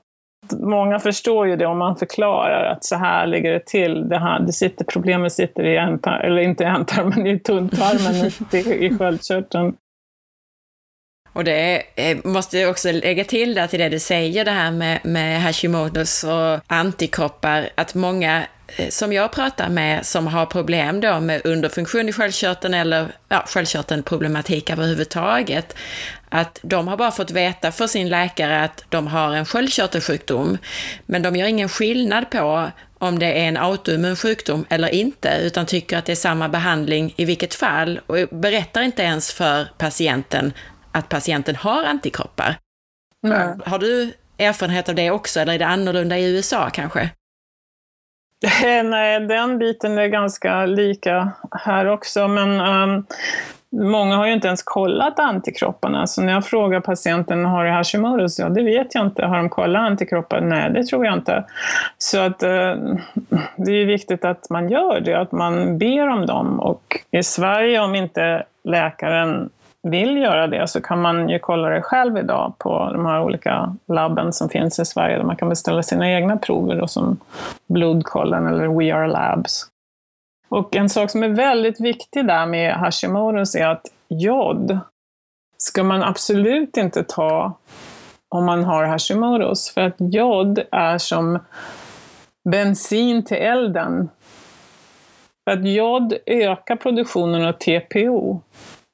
många 0.51 0.99
förstår 0.99 1.49
ju 1.49 1.57
det 1.57 1.67
om 1.67 1.79
man 1.79 1.97
förklarar 1.97 2.65
att 2.65 2.85
så 2.85 2.97
här 2.97 3.27
ligger 3.27 3.53
det 3.53 3.67
till. 3.67 4.09
Det, 4.09 4.19
här, 4.19 4.41
det 4.41 4.53
sitter, 4.53 4.85
problemet 4.85 5.33
sitter 5.33 5.65
i 5.65 5.77
ändtarmen, 5.77 6.21
eller 6.27 6.43
inte 6.43 6.65
i 6.65 6.67
ändtarmen, 6.67 7.27
i 7.27 7.39
tunntarmen, 7.39 8.31
i 8.83 8.99
sköldkörteln. 8.99 9.75
Och 11.33 11.45
det 11.45 11.83
eh, 11.97 12.19
måste 12.25 12.59
jag 12.59 12.71
också 12.71 12.93
lägga 12.93 13.25
till 13.25 13.55
där 13.55 13.67
till 13.67 13.79
det 13.79 13.89
du 13.89 13.99
säger, 13.99 14.45
det 14.45 14.51
här 14.51 14.71
med, 14.71 15.01
med 15.05 15.43
Hashimotos 15.43 16.25
och 16.25 16.61
antikroppar, 16.67 17.69
att 17.75 17.95
många 17.95 18.47
eh, 18.77 18.89
som 18.89 19.13
jag 19.13 19.33
pratar 19.33 19.69
med 19.69 20.07
som 20.07 20.27
har 20.27 20.47
problem 20.47 21.01
då 21.01 21.21
med 21.21 21.47
underfunktion 21.47 22.09
i 22.09 22.13
sköldkörteln 22.13 22.75
eller 22.75 23.07
ja, 23.29 23.45
sköldkörtelproblematik 23.47 24.71
överhuvudtaget, 24.71 25.77
att 26.29 26.59
de 26.63 26.89
har 26.89 26.97
bara 26.97 27.11
fått 27.11 27.31
veta 27.31 27.73
för 27.73 27.87
sin 27.87 28.09
läkare 28.09 28.65
att 28.65 28.85
de 28.89 29.07
har 29.07 29.35
en 29.35 29.47
sköldkörtelsjukdom, 29.47 30.59
men 31.07 31.23
de 31.23 31.37
gör 31.37 31.47
ingen 31.47 31.69
skillnad 31.69 32.31
på 32.31 32.71
om 32.99 33.19
det 33.19 33.27
är 33.27 33.49
en 33.49 33.57
autoimmun 33.57 34.17
sjukdom 34.17 34.65
eller 34.69 34.89
inte, 34.89 35.39
utan 35.43 35.67
tycker 35.67 35.99
att 35.99 36.05
det 36.05 36.13
är 36.13 36.17
samma 36.17 36.49
behandling 36.49 37.15
i 37.17 37.25
vilket 37.25 37.55
fall 37.55 38.01
och 38.07 38.17
berättar 38.31 38.83
inte 38.83 39.03
ens 39.03 39.33
för 39.33 39.69
patienten 39.79 40.53
att 40.93 41.09
patienten 41.09 41.57
har 41.57 41.85
antikroppar. 41.85 42.57
Nej. 43.23 43.55
Har 43.67 43.79
du 43.79 44.13
erfarenhet 44.39 44.89
av 44.89 44.95
det 44.95 45.11
också, 45.11 45.41
eller 45.41 45.55
är 45.55 45.59
det 45.59 45.67
annorlunda 45.67 46.19
i 46.19 46.37
USA 46.37 46.71
kanske? 46.71 47.11
Nej, 48.85 49.21
den 49.21 49.59
biten 49.59 49.99
är 49.99 50.07
ganska 50.07 50.67
lika 50.67 51.33
här 51.51 51.87
också, 51.87 52.29
men 52.29 52.61
um, 52.61 53.07
många 53.73 54.17
har 54.17 54.27
ju 54.27 54.33
inte 54.33 54.47
ens 54.47 54.63
kollat 54.63 55.19
antikropparna. 55.19 56.07
Så 56.07 56.23
när 56.23 56.33
jag 56.33 56.47
frågar 56.47 56.81
patienten, 56.81 57.45
har 57.45 57.65
du 57.65 57.71
Hashimoto's? 57.71 58.41
Ja, 58.41 58.49
det 58.49 58.63
vet 58.63 58.95
jag 58.95 59.07
inte. 59.07 59.25
Har 59.25 59.37
de 59.37 59.49
kollat 59.49 59.83
antikroppar? 59.83 60.41
Nej, 60.41 60.71
det 60.71 60.85
tror 60.85 61.05
jag 61.07 61.15
inte. 61.15 61.45
Så 61.99 62.19
att 62.19 62.43
uh, 62.43 62.75
det 63.57 63.73
är 63.73 63.87
viktigt 63.87 64.25
att 64.25 64.51
man 64.51 64.69
gör 64.69 65.01
det, 65.01 65.15
att 65.15 65.33
man 65.33 65.79
ber 65.79 66.09
om 66.09 66.27
dem. 66.27 66.61
Och 66.61 66.99
i 67.11 67.23
Sverige, 67.23 67.81
om 67.81 67.95
inte 67.95 68.45
läkaren 68.65 69.51
vill 69.83 70.17
göra 70.17 70.47
det 70.47 70.69
så 70.69 70.81
kan 70.81 71.01
man 71.01 71.29
ju 71.29 71.39
kolla 71.39 71.69
det 71.69 71.83
själv 71.83 72.19
idag 72.19 72.55
på 72.59 72.91
de 72.93 73.07
här 73.07 73.23
olika 73.23 73.77
labben 73.87 74.33
som 74.33 74.49
finns 74.49 74.79
i 74.79 74.85
Sverige 74.85 75.17
där 75.17 75.25
man 75.25 75.37
kan 75.37 75.49
beställa 75.49 75.83
sina 75.83 76.11
egna 76.11 76.37
prover 76.37 76.77
då, 76.77 76.87
som 76.87 77.21
Blodkollen 77.67 78.47
eller 78.47 78.79
We 78.79 78.95
Are 78.95 79.09
Labs. 79.09 79.67
Och 80.49 80.77
en 80.77 80.89
sak 80.89 81.11
som 81.11 81.23
är 81.23 81.29
väldigt 81.29 81.81
viktig 81.81 82.27
där 82.27 82.47
med 82.47 82.75
Hashimoto's 82.75 83.59
är 83.59 83.67
att 83.67 83.87
jod 84.09 84.79
ska 85.59 85.85
man 85.85 86.03
absolut 86.03 86.77
inte 86.77 87.05
ta 87.05 87.53
om 88.29 88.45
man 88.45 88.65
har 88.65 88.85
Hashimoto's. 88.85 89.75
För 89.75 89.81
att 89.81 89.97
jod 89.99 90.63
är 90.71 90.99
som 90.99 91.39
bensin 92.51 93.25
till 93.25 93.37
elden. 93.37 94.11
För 95.45 95.53
att 95.53 95.69
jod 95.69 96.15
ökar 96.27 96.77
produktionen 96.77 97.45
av 97.45 97.53
TPO 97.53 98.41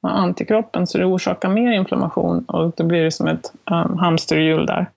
med 0.03 0.17
antikroppen 0.17 0.87
så 0.87 0.99
det 0.99 1.05
orsakar 1.05 1.49
mer 1.49 1.73
inflammation 1.73 2.45
och 2.45 2.73
då 2.77 2.85
blir 2.85 3.05
det 3.05 3.11
som 3.11 3.27
ett 3.27 3.53
um, 3.71 3.99
hamsterhjul 3.99 4.67
där. 4.67 4.91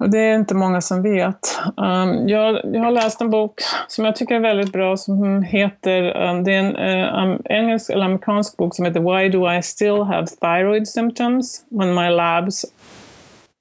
Och 0.00 0.10
det 0.10 0.18
är 0.18 0.34
inte 0.34 0.54
många 0.54 0.80
som 0.80 1.02
vet. 1.02 1.58
Um, 1.76 2.28
jag, 2.28 2.60
jag, 2.64 2.80
har 2.80 2.90
läst 2.90 3.20
en 3.20 3.30
bok 3.30 3.60
som 3.88 4.04
jag 4.04 4.16
tycker 4.16 4.34
är 4.34 4.40
väldigt 4.40 4.72
bra 4.72 4.96
som 4.96 5.42
heter, 5.42 6.28
um, 6.28 6.44
det 6.44 6.54
är 6.54 6.58
en 6.58 7.30
uh, 7.30 7.38
engelsk 7.44 7.90
eller 7.90 8.04
amerikansk 8.04 8.56
bok 8.56 8.74
som 8.74 8.84
heter 8.84 9.00
Why 9.00 9.28
do 9.28 9.52
I 9.52 9.62
still 9.62 10.02
have 10.02 10.26
thyroid 10.26 10.88
symptoms 10.88 11.64
when 11.70 11.94
my 11.94 12.10
labs 12.10 12.64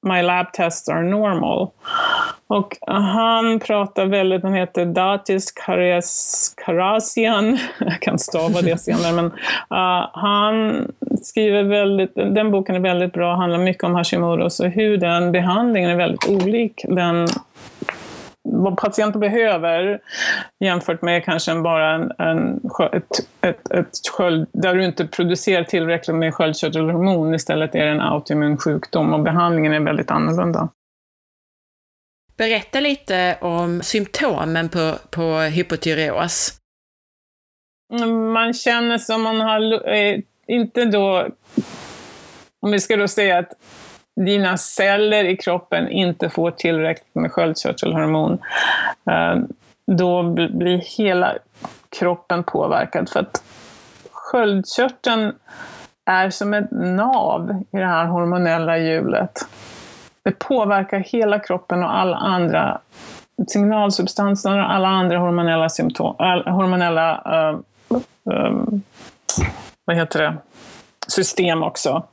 My 0.03 0.21
lab 0.21 0.53
tests 0.53 0.89
are 0.89 1.03
normal. 1.03 1.69
Och 2.47 2.77
han 2.87 3.59
pratar 3.59 4.05
väldigt, 4.05 4.43
han 4.43 4.53
heter 4.53 4.85
Datis 4.85 5.53
Karasian, 6.65 7.57
jag 7.79 7.99
kan 7.99 8.19
stava 8.19 8.61
det 8.61 8.77
senare, 8.77 9.13
men 9.13 9.25
uh, 9.25 10.09
han 10.13 10.87
skriver 11.21 11.63
väldigt, 11.63 12.15
den 12.15 12.51
boken 12.51 12.75
är 12.75 12.79
väldigt 12.79 13.13
bra, 13.13 13.35
handlar 13.35 13.59
mycket 13.59 13.83
om 13.83 13.95
Hashimoto, 13.95 14.63
och 14.63 14.69
hur 14.69 14.97
den 14.97 15.31
behandlingen 15.31 15.89
är 15.89 15.95
väldigt 15.95 16.29
olik 16.29 16.85
den 16.87 17.27
vad 18.43 18.77
patienten 18.77 19.19
behöver 19.21 19.99
jämfört 20.59 21.01
med 21.01 21.25
kanske 21.25 21.55
bara 21.55 21.95
en, 21.95 22.11
en, 22.17 22.61
ett, 22.93 23.27
ett, 23.41 23.71
ett 23.71 23.89
sköld, 24.11 24.47
där 24.53 24.75
du 24.75 24.85
inte 24.85 25.07
producerar 25.07 25.63
tillräckligt 25.63 26.15
med 26.15 26.33
sköldkörtelhormon. 26.33 27.35
Istället 27.35 27.75
är 27.75 27.85
det 27.85 27.91
en 27.91 28.01
autoimmun 28.01 28.57
sjukdom 28.57 29.13
och 29.13 29.23
behandlingen 29.23 29.73
är 29.73 29.79
väldigt 29.79 30.11
annorlunda. 30.11 30.69
Berätta 32.37 32.79
lite 32.79 33.37
om 33.41 33.81
symptomen 33.81 34.69
på, 34.69 34.95
på 35.09 35.39
hypotyreos. 35.39 36.57
Man 38.33 38.53
känner 38.53 38.97
som 38.97 39.21
man 39.21 39.41
har, 39.41 39.89
eh, 39.89 40.19
inte 40.47 40.85
då, 40.85 41.27
om 42.61 42.71
vi 42.71 42.79
ska 42.79 42.97
då 42.97 43.07
säga 43.07 43.37
att 43.37 43.53
dina 44.15 44.57
celler 44.57 45.23
i 45.23 45.37
kroppen 45.37 45.89
inte 45.89 46.29
får 46.29 46.51
tillräckligt 46.51 47.15
med 47.15 47.31
sköldkörtelhormon, 47.31 48.39
eh, 49.11 49.35
då 49.87 50.23
blir 50.33 50.97
hela 50.97 51.33
kroppen 51.99 52.43
påverkad. 52.43 53.09
För 53.09 53.19
att 53.19 53.43
sköldkörteln 54.11 55.33
är 56.05 56.29
som 56.29 56.53
ett 56.53 56.71
nav 56.71 57.63
i 57.71 57.77
det 57.77 57.85
här 57.85 58.05
hormonella 58.05 58.77
hjulet. 58.77 59.47
Det 60.23 60.31
påverkar 60.31 60.99
hela 60.99 61.39
kroppen 61.39 61.83
och 61.83 61.97
alla 61.97 62.17
andra 62.17 62.81
signalsubstanser 63.47 64.59
och 64.59 64.73
alla 64.73 64.87
andra 64.87 65.17
hormonella 65.17 65.69
symptom, 65.69 66.15
hormonella 66.45 67.21
uh, 67.51 67.59
um, 68.23 68.81
vad 69.85 69.95
heter 69.95 70.21
det? 70.21 70.37
system 71.07 71.63
också. 71.63 72.03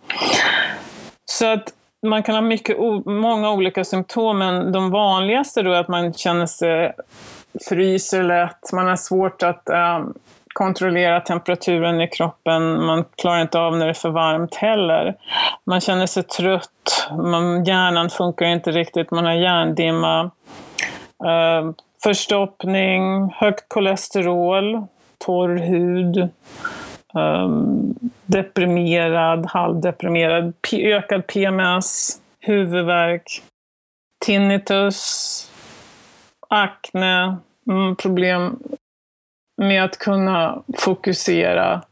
Så 1.25 1.53
att 1.53 1.73
man 2.07 2.23
kan 2.23 2.35
ha 2.35 2.43
mycket, 2.43 2.79
många 3.07 3.51
olika 3.51 3.85
symptom, 3.85 4.39
men 4.39 4.73
de 4.73 4.91
vanligaste 4.91 5.63
då 5.63 5.73
är 5.73 5.81
att 5.81 5.89
man 5.89 6.13
känner 6.13 6.47
sig 6.47 6.93
fryser 7.69 8.23
lätt, 8.23 8.73
man 8.73 8.87
har 8.87 8.97
svårt 8.97 9.43
att 9.43 9.69
äh, 9.69 10.01
kontrollera 10.55 11.21
temperaturen 11.21 12.01
i 12.01 12.09
kroppen, 12.09 12.85
man 12.85 13.05
klarar 13.17 13.43
inte 13.43 13.59
av 13.59 13.77
när 13.77 13.87
det 13.87 13.93
är 13.93 13.95
för 13.95 14.11
varmt 14.11 14.55
heller. 14.55 15.15
Man 15.65 15.81
känner 15.81 16.07
sig 16.07 16.23
trött, 16.23 17.09
man, 17.17 17.65
hjärnan 17.65 18.11
funkar 18.11 18.47
inte 18.47 18.71
riktigt, 18.71 19.11
man 19.11 19.25
har 19.25 19.33
hjärndimma, 19.33 20.31
äh, 21.25 21.71
förstoppning, 22.03 23.31
högt 23.37 23.69
kolesterol, 23.69 24.87
torr 25.19 25.57
hud, 25.57 26.29
um, 27.15 27.95
deprimerad, 28.27 29.47
halvdeprimerad, 29.47 30.53
ökad 30.73 31.27
PMS, 31.27 32.21
huvudvärk, 32.41 33.43
tinnitus, 34.25 35.51
akne, 36.49 37.37
mm, 37.71 37.97
problem 37.97 38.59
med 39.63 39.85
att 39.85 39.99
kunna 39.99 40.63
fokusera. 40.79 41.83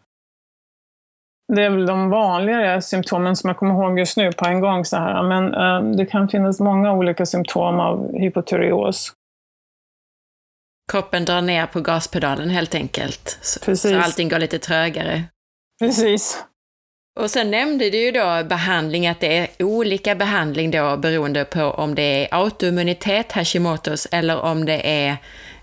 Det 1.52 1.62
är 1.62 1.70
väl 1.70 1.86
de 1.86 2.10
vanligare 2.10 2.82
symptomen 2.82 3.36
som 3.36 3.48
jag 3.48 3.56
kommer 3.56 3.74
ihåg 3.74 3.98
just 3.98 4.16
nu 4.16 4.32
på 4.32 4.46
en 4.46 4.60
gång. 4.60 4.84
Så 4.84 4.96
här. 4.96 5.22
Men 5.22 5.54
um, 5.54 5.96
det 5.96 6.06
kan 6.06 6.28
finnas 6.28 6.60
många 6.60 6.92
olika 6.92 7.26
symptom 7.26 7.80
av 7.80 8.12
hypotyreos. 8.12 9.12
Kroppen 10.88 11.24
drar 11.24 11.40
ner 11.40 11.66
på 11.66 11.80
gaspedalen 11.80 12.50
helt 12.50 12.74
enkelt. 12.74 13.38
Så, 13.42 13.76
så 13.76 13.98
allting 13.98 14.28
går 14.28 14.38
lite 14.38 14.58
trögare. 14.58 15.24
Precis. 15.80 16.44
Och 17.20 17.30
sen 17.30 17.50
nämnde 17.50 17.90
du 17.90 17.98
ju 17.98 18.10
då 18.10 18.44
behandling, 18.44 19.06
att 19.06 19.20
det 19.20 19.38
är 19.38 19.62
olika 19.62 20.14
behandling 20.14 20.70
då 20.70 20.96
beroende 20.96 21.44
på 21.44 21.62
om 21.62 21.94
det 21.94 22.02
är 22.02 22.28
autoimmunitet, 22.34 23.32
Hashimotos, 23.32 24.06
eller 24.10 24.40
om 24.40 24.64
det 24.64 24.88
är 24.88 25.16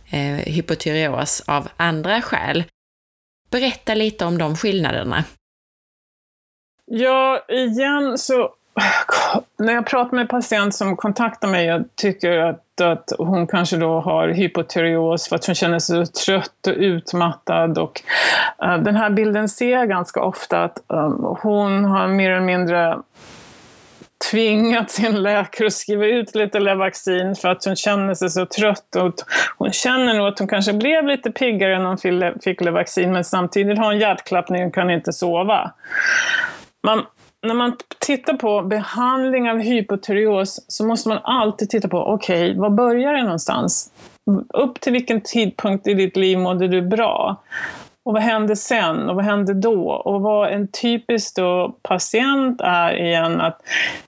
eh, 0.10 0.54
hypotyreos 0.54 1.44
av 1.48 1.68
andra 1.78 2.22
skäl. 2.22 2.64
Berätta 3.50 3.94
lite 3.94 4.26
om 4.26 4.38
de 4.38 4.56
skillnaderna. 4.56 5.24
Ja, 6.86 7.46
igen 7.50 8.18
så 8.18 8.56
när 9.58 9.74
jag 9.74 9.86
pratar 9.86 10.18
med 10.18 10.30
patient 10.30 10.76
som 10.76 10.98
kontaktar 10.98 11.48
mig 11.48 11.74
och 11.74 11.82
tycker 11.96 12.38
att, 12.40 12.82
att 12.82 13.12
hon 13.18 13.48
kanske 13.48 13.78
då 13.78 14.00
har 14.00 14.28
hypotyreos 14.28 15.30
för 15.30 15.36
att 15.36 15.46
hon 15.46 15.56
känner 15.56 15.80
sig 15.80 16.06
trött 16.06 16.68
och 16.68 16.74
utmattad. 16.74 17.78
Och, 17.78 18.02
uh, 18.66 18.78
den 18.78 18.96
här 18.96 19.10
bilden 19.10 19.50
ser 19.50 19.72
jag 19.72 19.90
ganska 19.90 20.22
ofta 20.22 20.64
att 20.64 20.84
um, 20.88 21.38
hon 21.42 21.86
har 21.86 22.08
mer 22.08 22.32
eller 22.32 22.46
mindre 22.46 22.98
tvingat 24.32 24.92
sin 24.92 25.24
läkare 25.24 25.68
att 25.68 25.74
skriva 25.74 26.06
ut 26.06 26.36
lite 26.36 26.60
Levaxin 26.60 27.36
för 27.36 27.50
att 27.50 27.66
hon 27.66 27.76
känner 27.76 28.14
sig 28.14 28.30
så 28.30 28.46
trött. 28.46 28.96
Och 28.96 29.14
hon 29.58 29.72
känner 29.72 30.14
nog 30.14 30.28
att 30.28 30.40
hon 30.40 30.48
kanske 30.48 30.74
blev 30.74 31.08
lite 31.08 31.32
piggare 31.32 31.80
när 31.80 31.86
hon 31.86 32.42
fick 32.42 32.62
Levaxin 32.62 33.12
men 33.12 33.24
samtidigt 33.24 33.78
har 33.78 33.86
hon 33.86 34.00
hjärtklappning 34.00 34.66
och 34.66 34.74
kan 34.74 34.90
inte 34.90 35.14
sova. 35.14 35.72
Man, 36.84 37.06
när 37.46 37.54
man 37.54 37.78
tittar 38.00 38.34
på 38.34 38.62
behandling 38.62 39.50
av 39.50 39.60
hypotyreos 39.60 40.66
så 40.68 40.86
måste 40.86 41.10
man 41.10 41.20
alltid 41.24 41.70
titta 41.70 41.88
på, 41.88 41.98
okej, 41.98 42.50
okay, 42.52 42.60
var 42.60 42.70
börjar 42.70 43.14
det 43.14 43.24
någonstans? 43.24 43.92
Upp 44.54 44.80
till 44.80 44.94
vilken 44.94 45.22
tidpunkt 45.22 45.88
i 45.88 45.94
ditt 45.94 46.18
liv 46.18 46.38
mådde 46.40 46.68
du 46.68 46.82
bra? 46.82 47.42
Och 48.06 48.14
vad 48.14 48.22
hände 48.22 48.56
sen? 48.56 49.10
Och 49.10 49.16
vad 49.16 49.26
hände 49.26 49.54
då? 49.54 49.90
Och 49.92 50.22
vad 50.22 50.52
en 50.52 50.68
typisk 50.68 51.36
då 51.36 51.76
patient 51.82 52.62
är 52.62 53.02
igen 53.02 53.42
att 53.42 53.62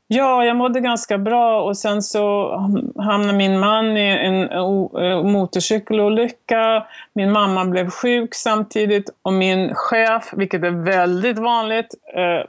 ja, 0.08 0.46
jag 0.46 0.56
mådde 0.56 0.80
ganska 0.80 1.18
bra 1.18 1.62
och 1.62 1.78
sen 1.78 2.02
så 2.02 2.50
hamnade 2.96 3.38
min 3.38 3.60
man 3.60 3.98
i 3.98 4.10
en 4.10 4.52
eh, 4.52 5.24
motorcykelolycka. 5.24 6.86
Min 7.14 7.32
mamma 7.32 7.66
blev 7.66 7.90
sjuk 7.90 8.36
samtidigt 8.36 9.10
och 9.22 9.34
min 9.34 9.76
chef, 9.76 10.34
vilket 10.34 10.64
är 10.64 10.84
väldigt 10.84 11.38
vanligt, 11.40 11.96
eh, 12.14 12.46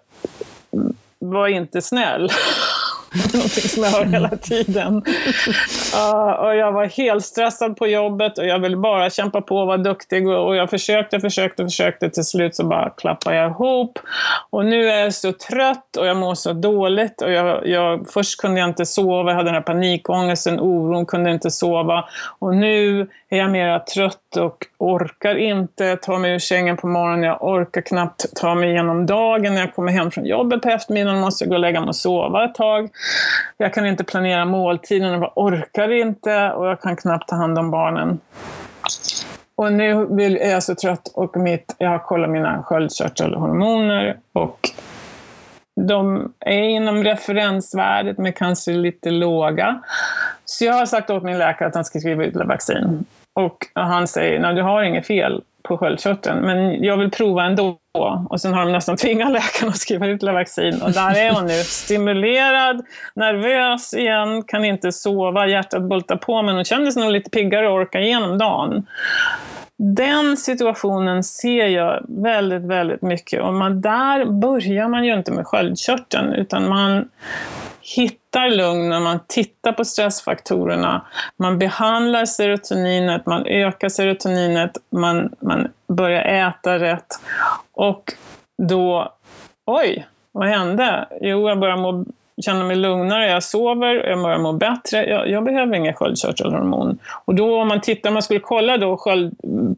var 1.19 1.49
inte 1.49 1.83
snäll. 1.83 2.31
Någonting 3.35 3.69
som 3.69 3.83
jag 3.83 3.91
hör 3.91 4.05
hela 4.05 4.29
tiden. 4.29 5.03
Uh, 5.95 6.31
och 6.31 6.57
jag 6.57 6.73
var 6.73 6.87
helt 6.87 7.25
stressad 7.25 7.77
på 7.77 7.87
jobbet 7.87 8.39
och 8.39 8.47
jag 8.47 8.59
ville 8.59 8.77
bara 8.77 9.11
kämpa 9.11 9.41
på 9.41 9.57
och 9.57 9.67
vara 9.67 9.77
duktig. 9.77 10.29
Och 10.29 10.57
jag 10.57 10.71
försökte, 10.71 11.21
försökte, 11.21 11.65
försökte. 11.65 12.11
Till 12.11 12.25
slut 12.25 12.55
så 12.55 12.65
bara 12.65 12.91
klappade 12.91 13.37
jag 13.37 13.51
ihop. 13.51 13.99
Och 14.51 14.65
nu 14.65 14.91
är 14.91 14.99
jag 15.05 15.15
så 15.15 15.33
trött 15.33 15.97
och 15.97 16.07
jag 16.07 16.17
mår 16.17 16.35
så 16.35 16.53
dåligt. 16.53 17.23
Och 17.23 17.33
jag, 17.33 17.67
jag, 17.67 18.07
först 18.11 18.41
kunde 18.41 18.61
jag 18.61 18.69
inte 18.69 18.87
sova, 18.87 19.31
jag 19.31 19.37
hade 19.37 19.49
den 19.49 19.55
här 19.55 19.63
panikångesten, 19.63 20.61
oron, 20.61 21.07
kunde 21.07 21.31
inte 21.31 21.51
sova. 21.51 22.05
Och 22.39 22.57
nu 22.57 23.09
är 23.29 23.39
jag 23.39 23.51
mera 23.51 23.81
trött 23.81 24.28
och 24.37 24.67
orkar 24.79 25.35
inte 25.35 25.97
ta 25.97 26.19
mig 26.19 26.33
ur 26.33 26.39
sängen 26.39 26.77
på 26.77 26.87
morgonen. 26.87 27.23
Jag 27.23 27.43
orkar 27.43 27.81
knappt 27.81 28.37
ta 28.37 28.55
mig 28.55 28.71
igenom 28.71 29.07
dagen. 29.07 29.55
När 29.55 29.61
jag 29.61 29.75
kommer 29.75 29.93
hem 29.93 30.11
från 30.11 30.27
jobbet 30.27 30.63
på 30.63 30.69
eftermiddagen 30.69 31.21
måste 31.21 31.45
jag 31.45 31.49
gå 31.51 31.55
och 31.55 31.61
lägga 31.61 31.81
mig 31.81 31.89
och 31.89 31.97
sova 31.97 32.45
ett 32.45 32.55
tag. 32.55 32.91
Jag 33.57 33.75
kan 33.75 33.87
inte 33.87 34.05
planera 34.05 34.45
måltiden, 34.45 35.13
jag 35.13 35.33
orkar 35.37 35.93
inte 35.93 36.51
och 36.51 36.67
jag 36.67 36.81
kan 36.81 36.97
knappt 36.97 37.29
ta 37.29 37.37
hand 37.37 37.59
om 37.59 37.71
barnen. 37.71 38.21
Och 39.57 39.73
nu 39.73 40.39
är 40.41 40.51
jag 40.51 40.63
så 40.63 40.75
trött 40.75 41.13
och 41.15 41.37
mitt, 41.37 41.75
jag 41.79 41.91
har 41.91 41.99
kollat 41.99 42.31
mina 42.31 42.63
sköldkörtelhormoner 42.63 44.17
och 44.33 44.71
de 45.87 46.33
är 46.41 46.63
inom 46.63 47.05
referensvärdet 47.05 48.19
men 48.19 48.33
kanske 48.33 48.73
lite 48.73 49.11
låga. 49.11 49.83
Så 50.45 50.65
jag 50.65 50.75
har 50.75 50.87
sagt 50.87 51.11
åt 51.11 51.23
min 51.23 51.39
läkare 51.39 51.69
att 51.69 51.75
han 51.75 51.85
ska 51.85 51.99
skriva 51.99 52.25
ut 52.25 52.37
vaccin. 52.37 53.05
Och 53.39 53.67
han 53.75 54.09
säger, 54.09 54.39
nej 54.39 54.55
du 54.55 54.63
har 54.63 54.83
inget 54.83 55.07
fel 55.07 55.43
på 55.63 55.79
sköldkörteln, 55.79 56.41
men 56.41 56.85
jag 56.85 56.97
vill 56.97 57.11
prova 57.11 57.45
ändå. 57.45 57.79
Och 58.29 58.41
sen 58.41 58.55
har 58.55 58.65
de 58.65 58.73
nästan 58.73 58.97
tvingat 58.97 59.33
läkaren 59.33 59.69
att 59.69 59.79
skriva 59.79 60.07
ut 60.07 60.23
vaccin. 60.23 60.83
Och 60.83 60.93
där 60.93 61.15
är 61.17 61.33
hon 61.33 61.47
nu, 61.47 61.53
stimulerad, 61.53 62.85
nervös 63.15 63.95
igen, 63.95 64.43
kan 64.43 64.65
inte 64.65 64.93
sova, 64.93 65.47
hjärtat 65.47 65.83
bultar 65.83 66.17
på, 66.17 66.43
men 66.43 66.55
hon 66.55 66.65
känner 66.65 66.91
sig 66.91 67.03
nog 67.03 67.13
lite 67.13 67.31
piggare 67.31 67.69
och 67.69 67.75
orkar 67.75 68.01
igenom 68.01 68.39
dagen. 68.39 68.87
Den 69.81 70.37
situationen 70.37 71.25
ser 71.25 71.67
jag 71.67 72.05
väldigt, 72.09 72.63
väldigt 72.63 73.03
mycket. 73.03 73.43
Och 73.43 73.55
man, 73.55 73.81
där 73.81 74.25
börjar 74.25 74.89
man 74.89 75.05
ju 75.05 75.15
inte 75.15 75.33
med 75.33 75.47
sköldkörteln, 75.47 76.33
utan 76.33 76.69
man 76.69 77.09
hittar 77.81 78.51
lugn 78.51 78.89
när 78.89 79.01
man 79.01 79.21
tittar 79.27 79.73
på 79.73 79.85
stressfaktorerna. 79.85 81.07
Man 81.37 81.59
behandlar 81.59 82.25
serotoninet, 82.25 83.27
man 83.27 83.47
ökar 83.47 83.89
serotoninet, 83.89 84.73
man, 84.91 85.35
man 85.41 85.69
börjar 85.89 86.49
äta 86.49 86.79
rätt. 86.79 87.07
Och 87.73 88.13
då, 88.63 89.13
oj, 89.67 90.07
vad 90.33 90.49
hände? 90.49 91.09
Jo, 91.21 91.49
jag 91.49 91.59
börjar 91.59 91.77
må 91.77 92.05
känner 92.41 92.65
mig 92.65 92.77
lugnare, 92.77 93.31
jag 93.31 93.43
sover, 93.43 94.07
jag 94.09 94.23
börjar 94.23 94.39
må 94.39 94.53
bättre. 94.53 95.07
Jag, 95.07 95.29
jag 95.29 95.45
behöver 95.45 95.77
inga 95.77 95.93
sköldkörtelhormon. 95.93 96.99
Och 97.25 97.35
då 97.35 97.61
om 97.61 97.69
man 97.69 97.81
tittar, 97.81 98.11
man 98.11 98.23
skulle 98.23 98.41
kolla 98.41 98.77
då 98.77 98.97
sköld, 98.97 99.37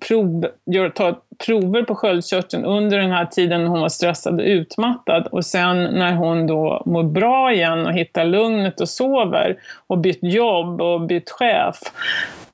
prov, 0.08 0.46
gör, 0.66 0.88
ta 0.88 1.20
prover 1.46 1.82
på 1.82 1.94
sköldkörteln 1.94 2.64
under 2.64 2.98
den 2.98 3.10
här 3.10 3.26
tiden 3.26 3.66
hon 3.66 3.80
var 3.80 3.88
stressad 3.88 4.40
och 4.40 4.46
utmattad 4.46 5.26
och 5.26 5.44
sen 5.44 5.84
när 5.84 6.14
hon 6.14 6.46
då 6.46 6.82
mår 6.86 7.02
bra 7.02 7.52
igen 7.52 7.86
och 7.86 7.92
hittar 7.92 8.24
lugnet 8.24 8.80
och 8.80 8.88
sover 8.88 9.56
och 9.86 9.98
bytt 9.98 10.22
jobb 10.22 10.80
och 10.80 11.00
bytt 11.00 11.30
chef, 11.30 11.78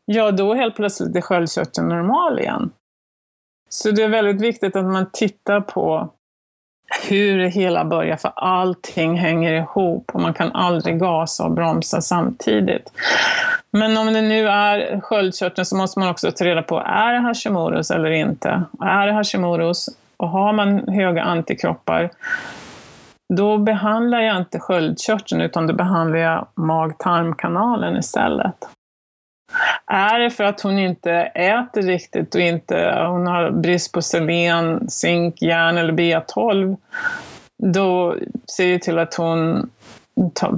ja 0.04 0.30
då 0.30 0.54
helt 0.54 0.76
plötsligt 0.76 1.16
är 1.16 1.20
sköldkörteln 1.20 1.88
normal 1.88 2.38
igen. 2.38 2.70
Så 3.68 3.90
det 3.90 4.02
är 4.02 4.08
väldigt 4.08 4.40
viktigt 4.40 4.76
att 4.76 4.84
man 4.84 5.06
tittar 5.12 5.60
på 5.60 6.10
hur 7.08 7.38
det 7.38 7.48
hela 7.48 7.84
börjar, 7.84 8.16
för 8.16 8.32
allting 8.36 9.16
hänger 9.16 9.52
ihop 9.52 10.10
och 10.12 10.20
man 10.20 10.34
kan 10.34 10.52
aldrig 10.52 11.00
gasa 11.00 11.44
och 11.44 11.50
bromsa 11.50 12.00
samtidigt. 12.00 12.92
Men 13.70 13.96
om 13.96 14.12
det 14.12 14.22
nu 14.22 14.48
är 14.48 15.00
sköldkörteln 15.00 15.66
så 15.66 15.76
måste 15.76 15.98
man 15.98 16.08
också 16.08 16.32
ta 16.32 16.44
reda 16.44 16.62
på, 16.62 16.78
är 16.78 17.12
det 17.12 17.18
Hashimoto's 17.18 17.94
eller 17.94 18.10
inte? 18.10 18.62
Är 18.80 19.06
det 19.06 19.12
Hashimoto's 19.12 19.88
och 20.16 20.28
har 20.28 20.52
man 20.52 20.88
höga 20.88 21.22
antikroppar, 21.22 22.10
då 23.34 23.58
behandlar 23.58 24.20
jag 24.20 24.36
inte 24.36 24.58
sköldkörteln 24.58 25.40
utan 25.40 25.66
då 25.66 25.74
behandlar 25.74 26.18
jag 26.18 26.46
mag-tarmkanalen 26.54 27.96
istället. 27.96 28.54
Är 29.86 30.18
det 30.18 30.30
för 30.30 30.44
att 30.44 30.60
hon 30.60 30.78
inte 30.78 31.12
äter 31.34 31.82
riktigt 31.82 32.34
och 32.34 32.40
inte, 32.40 33.04
hon 33.08 33.26
har 33.26 33.50
brist 33.50 33.92
på 33.92 34.02
selen, 34.02 34.90
zink, 34.90 35.42
järn 35.42 35.78
eller 35.78 35.92
B12, 35.92 36.76
då 37.62 38.16
ser 38.56 38.72
det 38.72 38.78
till 38.78 38.98
att 38.98 39.14
hon 39.14 39.70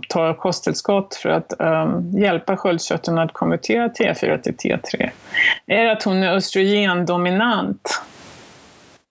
tar 0.09 0.35
kosttillskott 0.35 1.15
för 1.15 1.29
att 1.29 1.53
um, 1.59 2.11
hjälpa 2.19 2.57
sköldkörteln 2.57 3.19
att 3.19 3.33
konvertera 3.33 3.89
T4 3.89 4.39
till 4.39 4.71
e 4.71 4.79
T3. 4.83 5.11
Är 5.67 5.85
det 5.85 5.93
att 5.93 6.03
hon 6.03 6.23
är 6.23 6.37
östrogendominant, 6.37 8.03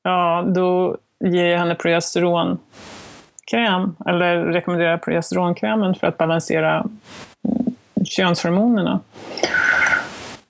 ja 0.04 0.46
då 0.48 0.98
ger 1.26 1.46
jag 1.46 1.60
henne 1.60 1.76
progesteronkräm, 1.76 3.96
eller 4.06 4.38
rekommenderar 4.38 4.98
progesteronkrämen 4.98 5.96
för 5.96 6.08
att 6.08 6.18
balansera 6.18 6.80
mm, 6.80 6.96
könshormonerna. 8.06 9.00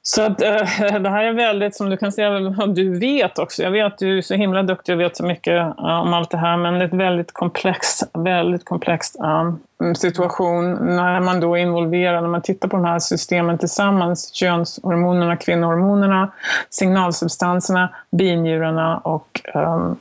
Så 0.10 0.22
att, 0.22 0.41
äh, 0.41 0.49
det 0.99 1.10
här 1.10 1.24
är 1.24 1.34
väldigt, 1.34 1.76
som 1.76 1.89
du 1.89 1.97
kan 1.97 2.12
se, 2.12 2.30
du 2.68 2.99
vet 2.99 3.39
också, 3.39 3.64
jag 3.64 3.72
vet 3.72 3.86
att 3.86 3.97
du 3.97 4.18
är 4.18 4.22
så 4.22 4.34
himla 4.34 4.64
duktig 4.64 4.95
och 4.95 5.01
vet 5.01 5.18
så 5.18 5.26
mycket 5.26 5.53
äh, 5.53 6.01
om 6.01 6.14
allt 6.14 6.32
det 6.32 6.38
här, 6.38 6.58
men 6.58 6.74
det 6.74 6.80
är 6.80 6.88
ett 6.88 6.93
väldigt 6.93 7.34
komplext, 7.34 8.10
väldigt 8.14 8.66
komplext 8.66 9.16
äh, 9.20 9.53
situation 9.93 10.74
när 10.74 11.20
man 11.20 11.39
då 11.39 11.58
är 11.58 11.62
involverad, 11.62 12.24
när 12.24 12.30
man 12.30 12.41
tittar 12.41 12.68
på 12.68 12.76
de 12.78 12.86
här 12.86 12.99
systemen 12.99 13.58
tillsammans, 13.58 14.34
könshormonerna, 14.34 15.38
kvinnohormonerna, 15.38 16.32
signalsubstanserna, 16.70 17.89
binjurarna 18.12 18.97
och 18.97 19.41
ehm, 19.53 19.95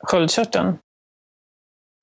sköldkörteln. 0.00 0.78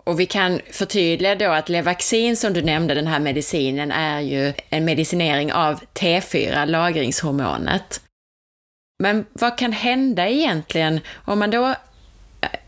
Och 0.03 0.19
vi 0.19 0.25
kan 0.25 0.59
förtydliga 0.71 1.35
då 1.35 1.51
att 1.51 1.69
Levaxin 1.69 2.37
som 2.37 2.53
du 2.53 2.61
nämnde, 2.61 2.93
den 2.93 3.07
här 3.07 3.19
medicinen, 3.19 3.91
är 3.91 4.19
ju 4.19 4.53
en 4.69 4.85
medicinering 4.85 5.53
av 5.53 5.79
T4, 5.93 6.65
lagringshormonet. 6.65 8.01
Men 8.99 9.25
vad 9.33 9.57
kan 9.57 9.71
hända 9.71 10.27
egentligen 10.27 10.99
om 11.25 11.39
man 11.39 11.51
då 11.51 11.67
eh, 11.67 11.75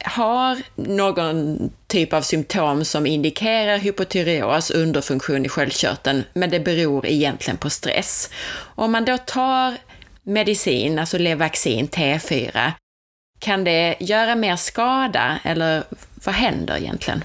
har 0.04 0.62
någon 0.76 1.70
typ 1.88 2.14
av 2.14 2.22
symptom 2.22 2.86
som 2.86 3.06
indikerar 3.06 3.78
hypotyreos, 3.78 4.72
underfunktion 4.72 5.46
i 5.46 5.50
sköldkörteln, 5.50 6.24
men 6.34 6.50
det 6.50 6.60
beror 6.60 7.06
egentligen 7.06 7.58
på 7.58 7.70
stress. 7.70 8.30
Om 8.76 8.92
man 8.92 9.06
då 9.06 9.18
tar 9.18 9.78
medicin, 10.24 11.00
alltså 11.00 11.18
Levaxin 11.18 11.88
T4, 11.88 12.72
kan 13.40 13.64
det 13.64 13.96
göra 14.00 14.36
mer 14.36 14.56
skada 14.56 15.40
eller 15.44 15.84
vad 16.26 16.36
händer 16.36 16.78
egentligen? 16.78 17.24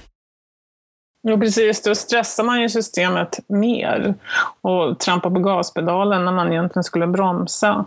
Jo, 1.28 1.40
precis. 1.40 1.82
Då 1.82 1.94
stressar 1.94 2.44
man 2.44 2.60
ju 2.60 2.68
systemet 2.68 3.38
mer 3.48 4.14
och 4.60 4.98
trampar 4.98 5.30
på 5.30 5.40
gaspedalen 5.40 6.24
när 6.24 6.32
man 6.32 6.52
egentligen 6.52 6.84
skulle 6.84 7.06
bromsa. 7.06 7.84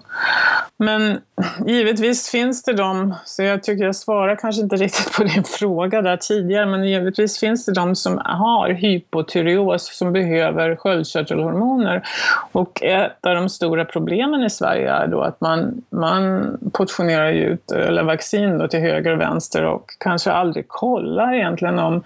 Men 0.77 1.21
givetvis 1.67 2.29
finns 2.29 2.63
det 2.63 2.73
de, 2.73 3.15
så 3.25 3.43
jag 3.43 3.63
tycker 3.63 3.85
jag 3.85 3.95
svarar 3.95 4.35
kanske 4.35 4.61
inte 4.61 4.75
riktigt 4.75 5.17
på 5.17 5.23
din 5.23 5.43
fråga 5.43 6.01
där 6.01 6.17
tidigare, 6.17 6.65
men 6.65 6.83
givetvis 6.83 7.39
finns 7.39 7.65
det 7.65 7.73
de 7.73 7.95
som 7.95 8.21
har 8.25 8.69
hypotyreos 8.69 9.97
som 9.97 10.13
behöver 10.13 10.75
sköldkörtelhormoner. 10.75 12.03
Och 12.51 12.83
ett 12.83 13.25
av 13.25 13.35
de 13.35 13.49
stora 13.49 13.85
problemen 13.85 14.43
i 14.43 14.49
Sverige 14.49 14.91
är 14.91 15.07
då 15.07 15.21
att 15.21 15.41
man, 15.41 15.83
man 15.89 16.57
portionerar 16.73 17.31
ut 17.31 17.71
eller 17.71 18.03
vaccin 18.03 18.57
då 18.57 18.67
till 18.67 18.79
höger 18.79 19.11
och 19.11 19.21
vänster 19.21 19.65
och 19.65 19.85
kanske 19.99 20.31
aldrig 20.31 20.67
kollar 20.67 21.33
egentligen 21.33 21.79
om 21.79 22.03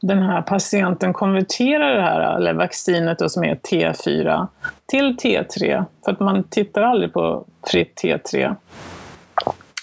den 0.00 0.22
här 0.22 0.42
patienten 0.42 1.12
konverterar 1.12 1.96
det 1.96 2.02
här 2.02 2.36
eller 2.36 2.52
vaccinet 2.52 3.18
då, 3.18 3.28
som 3.28 3.44
är 3.44 3.54
T4 3.54 4.46
till 4.92 5.16
T3. 5.16 5.84
För 6.04 6.12
att 6.12 6.20
man 6.20 6.44
tittar 6.44 6.82
aldrig 6.82 7.12
på 7.12 7.44
fritt 7.70 8.00
T3. 8.02 8.56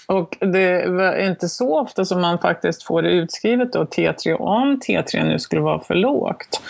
Och 0.06 0.36
det 0.40 0.70
är 0.70 1.28
inte 1.28 1.48
så 1.48 1.80
ofta 1.80 2.04
som 2.04 2.20
man 2.20 2.38
faktiskt 2.38 2.82
får 2.82 3.02
det 3.02 3.10
utskrivet 3.10 3.72
då, 3.72 3.84
T3. 3.84 4.40
Om 4.40 4.80
T3 4.88 5.24
nu 5.24 5.38
skulle 5.38 5.62
vara 5.62 5.80
för 5.80 5.94
lågt 5.94 6.62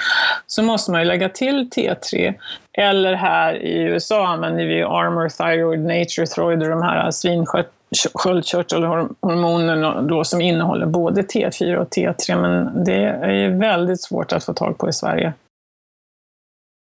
så 0.47 0.63
måste 0.63 0.91
man 0.91 1.01
ju 1.01 1.07
lägga 1.07 1.29
till 1.29 1.71
T3. 1.71 2.35
Eller 2.73 3.15
här 3.15 3.55
i 3.55 3.83
USA 3.83 4.27
använder 4.27 4.65
vi 4.65 4.83
Armor 4.83 5.29
Thyroid, 5.29 5.81
Nature 5.81 6.27
Thyroid 6.27 6.63
och 6.63 6.69
de 6.69 6.83
här 6.83 7.11
svinsköldkörtelhormonerna 7.11 10.03
då 10.03 10.25
som 10.25 10.41
innehåller 10.41 10.87
både 10.87 11.23
T4 11.23 11.77
och 11.77 11.89
T3. 11.89 12.41
Men 12.41 12.85
det 12.85 13.05
är 13.05 13.33
ju 13.33 13.59
väldigt 13.59 14.03
svårt 14.03 14.33
att 14.33 14.45
få 14.45 14.53
tag 14.53 14.79
på 14.79 14.89
i 14.89 14.93
Sverige. 14.93 15.33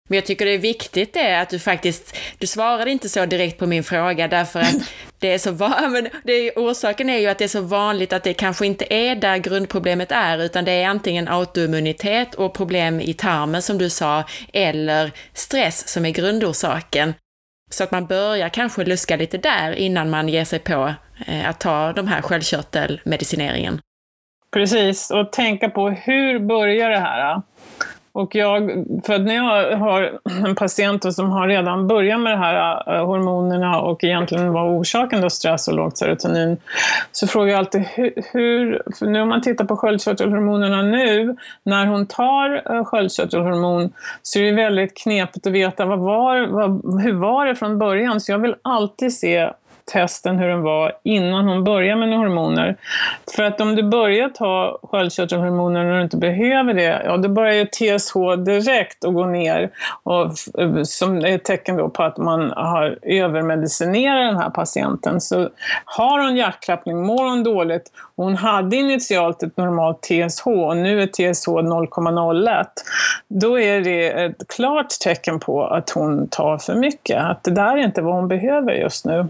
Men 0.09 0.15
jag 0.15 0.25
tycker 0.25 0.45
det 0.45 0.51
är 0.51 0.59
viktigt 0.59 1.13
det 1.13 1.39
att 1.39 1.49
du 1.49 1.59
faktiskt, 1.59 2.17
du 2.37 2.47
svarade 2.47 2.91
inte 2.91 3.09
så 3.09 3.25
direkt 3.25 3.59
på 3.59 3.67
min 3.67 3.83
fråga 3.83 4.27
därför 4.27 4.59
att 4.59 4.75
det 5.19 5.33
är 5.33 5.37
så 5.37 5.51
vanligt, 5.51 6.13
orsaken 6.55 7.09
är 7.09 7.17
ju 7.17 7.27
att 7.27 7.37
det 7.37 7.43
är 7.43 7.47
så 7.47 7.61
vanligt 7.61 8.13
att 8.13 8.23
det 8.23 8.33
kanske 8.33 8.65
inte 8.65 8.93
är 8.93 9.15
där 9.15 9.37
grundproblemet 9.37 10.11
är, 10.11 10.37
utan 10.37 10.65
det 10.65 10.71
är 10.71 10.87
antingen 10.87 11.27
autoimmunitet 11.27 12.35
och 12.35 12.53
problem 12.53 13.01
i 13.01 13.13
tarmen 13.13 13.61
som 13.61 13.77
du 13.77 13.89
sa, 13.89 14.23
eller 14.53 15.11
stress 15.33 15.87
som 15.87 16.05
är 16.05 16.11
grundorsaken. 16.11 17.13
Så 17.71 17.83
att 17.83 17.91
man 17.91 18.05
börjar 18.05 18.49
kanske 18.49 18.85
luska 18.85 19.15
lite 19.15 19.37
där 19.37 19.71
innan 19.71 20.09
man 20.09 20.29
ger 20.29 20.45
sig 20.45 20.59
på 20.59 20.93
eh, 21.27 21.49
att 21.49 21.59
ta 21.59 21.93
de 21.93 22.07
här 22.07 22.21
sköldkörtelmedicineringen. 22.21 23.79
Precis, 24.53 25.11
och 25.11 25.31
tänka 25.31 25.69
på 25.69 25.89
hur 25.89 26.39
börjar 26.39 26.89
det 26.89 26.99
här? 26.99 27.41
Och 28.16 28.36
jag, 28.36 28.86
för 29.05 29.20
när 29.20 29.36
jag 29.36 29.78
har 29.78 30.20
en 30.45 30.55
patient 30.55 31.13
som 31.16 31.32
har 31.32 31.47
redan 31.47 31.88
börjat 31.88 32.20
med 32.20 32.34
de 32.34 32.38
här 32.38 32.84
eh, 32.95 33.05
hormonerna 33.05 33.80
och 33.80 34.03
egentligen 34.03 34.53
var 34.53 34.80
orsaken 34.80 35.22
då 35.22 35.30
stress 35.30 35.68
och 35.68 35.74
lågt 35.74 35.97
serotonin, 35.97 36.57
så 37.11 37.28
frågar 37.28 37.51
jag 37.51 37.59
alltid 37.59 37.82
hur, 38.32 38.82
för 38.99 39.05
nu 39.05 39.22
om 39.22 39.30
man 39.30 39.41
tittar 39.41 39.66
på 39.66 39.78
sköldkörtelhormonerna 39.78 40.82
nu, 40.82 41.36
när 41.63 41.86
hon 41.86 42.05
tar 42.05 42.76
eh, 42.76 42.86
sköldkörtelhormon 42.86 43.93
så 44.22 44.39
är 44.39 44.43
det 44.43 44.51
väldigt 44.51 44.97
knepigt 44.97 45.47
att 45.47 45.53
veta 45.53 45.86
vad 45.86 45.99
var, 45.99 46.47
vad, 46.47 47.01
hur 47.01 47.13
var 47.13 47.45
det 47.45 47.55
från 47.55 47.80
början. 47.80 48.20
Så 48.20 48.32
jag 48.32 48.39
vill 48.39 48.55
alltid 48.61 49.13
se 49.13 49.49
testen 49.91 50.39
hur 50.39 50.47
den 50.47 50.61
var 50.61 50.91
innan 51.03 51.47
hon 51.47 51.63
började 51.63 52.05
med 52.05 52.17
hormoner. 52.17 52.75
För 53.36 53.43
att 53.43 53.61
om 53.61 53.75
du 53.75 53.83
börjar 53.83 54.29
ta 54.29 54.79
sköldkörtelhormoner 54.83 55.83
när 55.83 55.97
du 55.97 56.01
inte 56.01 56.17
behöver 56.17 56.73
det, 56.73 57.01
ja 57.05 57.17
då 57.17 57.29
börjar 57.29 57.53
ju 57.53 57.65
TSH 57.65 58.13
direkt 58.45 59.05
att 59.05 59.13
gå 59.13 59.25
ner. 59.25 59.69
Och, 60.03 60.25
eh, 60.59 60.83
som 60.83 61.17
är 61.17 61.36
ett 61.36 61.43
tecken 61.43 61.77
då 61.77 61.89
på 61.89 62.03
att 62.03 62.17
man 62.17 62.51
har 62.51 62.99
övermedicinerat 63.01 64.33
den 64.33 64.38
här 64.38 64.49
patienten. 64.49 65.21
Så 65.21 65.49
har 65.86 66.19
hon 66.19 66.36
hjärtklappning, 66.36 67.05
mår 67.05 67.29
hon 67.29 67.43
dåligt, 67.43 67.91
hon 68.15 68.36
hade 68.36 68.75
initialt 68.75 69.43
ett 69.43 69.57
normalt 69.57 70.01
TSH 70.01 70.47
och 70.47 70.77
nu 70.77 71.01
är 71.01 71.07
TSH 71.07 71.47
0,01, 71.47 72.65
då 73.27 73.59
är 73.59 73.81
det 73.81 74.07
ett 74.07 74.47
klart 74.47 74.89
tecken 75.03 75.39
på 75.39 75.63
att 75.63 75.89
hon 75.89 76.27
tar 76.27 76.57
för 76.57 76.75
mycket. 76.75 77.23
Att 77.23 77.43
det 77.43 77.51
där 77.51 77.77
är 77.77 77.83
inte 77.83 78.01
vad 78.01 78.15
hon 78.15 78.27
behöver 78.27 78.73
just 78.73 79.05
nu. 79.05 79.27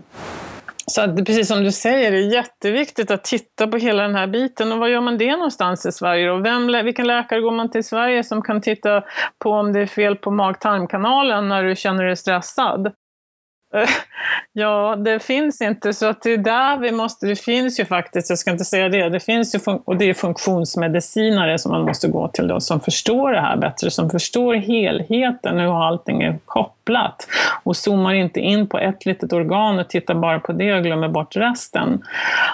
Så 0.87 1.01
att, 1.01 1.25
precis 1.25 1.47
som 1.47 1.63
du 1.63 1.71
säger, 1.71 2.11
det 2.11 2.17
är 2.17 2.33
jätteviktigt 2.33 3.11
att 3.11 3.23
titta 3.23 3.67
på 3.67 3.77
hela 3.77 4.03
den 4.03 4.15
här 4.15 4.27
biten. 4.27 4.71
Och 4.71 4.79
var 4.79 4.87
gör 4.87 5.01
man 5.01 5.17
det 5.17 5.31
någonstans 5.31 5.85
i 5.85 5.91
Sverige? 5.91 6.31
Och 6.31 6.45
vem, 6.45 6.85
vilken 6.85 7.07
läkare 7.07 7.41
går 7.41 7.51
man 7.51 7.71
till 7.71 7.79
i 7.79 7.83
Sverige 7.83 8.23
som 8.23 8.41
kan 8.41 8.61
titta 8.61 9.03
på 9.43 9.49
om 9.49 9.73
det 9.73 9.79
är 9.79 9.85
fel 9.85 10.15
på 10.15 10.31
mag-tarmkanalen 10.31 11.49
när 11.49 11.63
du 11.63 11.75
känner 11.75 12.03
dig 12.03 12.15
stressad? 12.15 12.91
Ja, 14.57 14.95
det 14.95 15.19
finns 15.19 15.61
inte, 15.61 15.93
så 15.93 16.05
att 16.05 16.21
det 16.21 16.33
är 16.33 16.37
där 16.37 16.77
vi 16.77 16.91
måste, 16.91 17.25
det 17.25 17.35
finns 17.35 17.79
ju 17.79 17.85
faktiskt, 17.85 18.29
jag 18.29 18.39
ska 18.39 18.51
inte 18.51 18.65
säga 18.65 18.89
det, 18.89 19.09
det 19.09 19.19
finns 19.19 19.55
ju, 19.55 19.59
och 19.85 19.97
det 19.97 20.09
är 20.09 20.13
funktionsmedicinare 20.13 21.59
som 21.59 21.71
man 21.71 21.81
måste 21.81 22.07
gå 22.07 22.27
till 22.27 22.47
då, 22.47 22.59
som 22.59 22.79
förstår 22.79 23.31
det 23.31 23.41
här 23.41 23.57
bättre, 23.57 23.91
som 23.91 24.09
förstår 24.09 24.53
helheten, 24.53 25.59
hur 25.59 25.87
allting 25.87 26.21
är 26.21 26.37
kopplat 26.45 27.27
och 27.63 27.77
zoomar 27.77 28.13
inte 28.13 28.39
in 28.39 28.67
på 28.67 28.79
ett 28.79 29.05
litet 29.05 29.33
organ 29.33 29.79
och 29.79 29.89
tittar 29.89 30.15
bara 30.15 30.39
på 30.39 30.51
det 30.51 30.73
och 30.73 30.83
glömmer 30.83 31.07
bort 31.07 31.35
resten. 31.35 32.03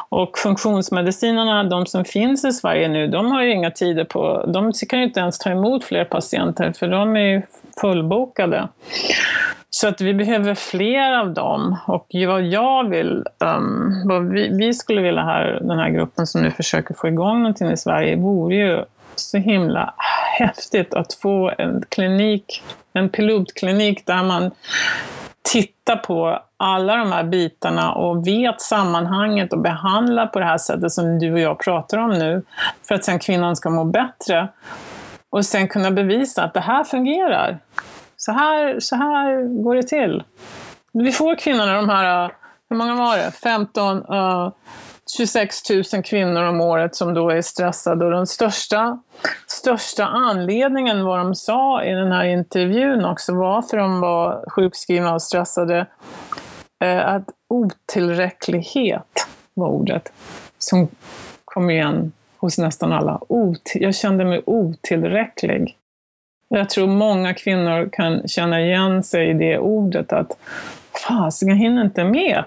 Och 0.09 0.37
funktionsmedicinarna, 0.37 1.63
de 1.63 1.85
som 1.85 2.05
finns 2.05 2.45
i 2.45 2.51
Sverige 2.51 2.87
nu, 2.87 3.07
de 3.07 3.31
har 3.31 3.43
ju 3.43 3.51
inga 3.51 3.71
tider 3.71 4.03
på, 4.03 4.45
de 4.47 4.73
kan 4.89 4.99
ju 4.99 5.05
inte 5.05 5.19
ens 5.19 5.37
ta 5.37 5.49
emot 5.49 5.83
fler 5.83 6.05
patienter 6.05 6.73
för 6.73 6.87
de 6.87 7.15
är 7.15 7.19
ju 7.19 7.41
fullbokade. 7.81 8.67
Så 9.69 9.87
att 9.87 10.01
vi 10.01 10.13
behöver 10.13 10.55
fler 10.55 11.19
av 11.19 11.33
dem. 11.33 11.77
Och 11.87 12.07
vad 12.27 12.43
jag 12.43 12.89
vill, 12.89 13.23
um, 13.39 14.03
vad 14.07 14.29
vi, 14.29 14.49
vi, 14.57 14.73
skulle 14.73 15.01
vilja 15.01 15.21
här, 15.21 15.59
den 15.61 15.79
här 15.79 15.89
gruppen 15.89 16.27
som 16.27 16.41
nu 16.41 16.51
försöker 16.51 16.93
få 16.93 17.07
igång 17.07 17.39
någonting 17.39 17.71
i 17.71 17.77
Sverige, 17.77 18.15
vore 18.15 18.55
ju 18.55 18.83
så 19.15 19.37
himla 19.37 19.93
häftigt 20.39 20.93
att 20.93 21.13
få 21.13 21.51
en 21.57 21.83
klinik, 21.89 22.63
en 22.93 23.09
pilotklinik 23.09 24.05
där 24.05 24.23
man 24.23 24.51
tittar 25.41 25.95
på 25.95 26.39
alla 26.57 26.95
de 26.95 27.11
här 27.11 27.23
bitarna 27.23 27.93
och 27.93 28.27
vet 28.27 28.61
sammanhanget 28.61 29.53
och 29.53 29.59
behandlar 29.59 30.27
på 30.27 30.39
det 30.39 30.45
här 30.45 30.57
sättet 30.57 30.91
som 30.91 31.19
du 31.19 31.33
och 31.33 31.39
jag 31.39 31.59
pratar 31.59 31.97
om 31.97 32.09
nu, 32.09 32.41
för 32.87 32.95
att 32.95 33.05
sen 33.05 33.19
kvinnan 33.19 33.55
ska 33.55 33.69
må 33.69 33.83
bättre. 33.83 34.47
Och 35.29 35.45
sen 35.45 35.67
kunna 35.67 35.91
bevisa 35.91 36.43
att 36.43 36.53
det 36.53 36.59
här 36.59 36.83
fungerar. 36.83 37.59
Så 38.25 38.31
här, 38.31 38.79
så 38.79 38.95
här 38.95 39.43
går 39.63 39.75
det 39.75 39.83
till. 39.83 40.23
Vi 40.93 41.11
får 41.11 41.35
kvinnorna, 41.35 41.73
de 41.73 41.89
här, 41.89 42.25
eh, 42.25 42.31
hur 42.69 42.77
många 42.77 42.95
var 42.95 43.17
det? 43.17 43.31
15, 43.31 43.97
uh, 43.97 44.51
26 45.17 45.69
000 45.93 46.03
kvinnor 46.03 46.43
om 46.43 46.61
året 46.61 46.95
som 46.95 47.13
då 47.13 47.29
är 47.29 47.41
stressade. 47.41 48.05
Och 48.05 48.11
den 48.11 48.27
största, 48.27 48.99
största 49.47 50.05
anledningen, 50.05 51.05
vad 51.05 51.19
de 51.19 51.35
sa 51.35 51.83
i 51.83 51.91
den 51.91 52.11
här 52.11 52.25
intervjun 52.25 53.05
också, 53.05 53.35
varför 53.35 53.77
de 53.77 53.99
var 53.99 54.49
sjukskrivna 54.49 55.13
och 55.13 55.21
stressade, 55.21 55.85
uh, 56.83 57.07
att 57.07 57.25
otillräcklighet 57.47 59.27
var 59.53 59.67
ordet 59.67 60.13
som 60.57 60.87
kom 61.45 61.69
igen 61.69 62.11
hos 62.37 62.57
nästan 62.57 62.91
alla. 62.91 63.19
Ot 63.27 63.71
jag 63.73 63.95
kände 63.95 64.25
mig 64.25 64.41
otillräcklig. 64.45 65.77
Jag 66.53 66.69
tror 66.69 66.87
många 66.87 67.33
kvinnor 67.33 67.89
kan 67.91 68.27
känna 68.27 68.61
igen 68.61 69.03
sig 69.03 69.29
i 69.29 69.33
det 69.33 69.57
ordet 69.57 70.13
att 70.13 70.37
Fasen, 71.07 71.49
jag 71.49 71.55
hinner 71.55 71.81
inte 71.81 72.03
med. 72.03 72.43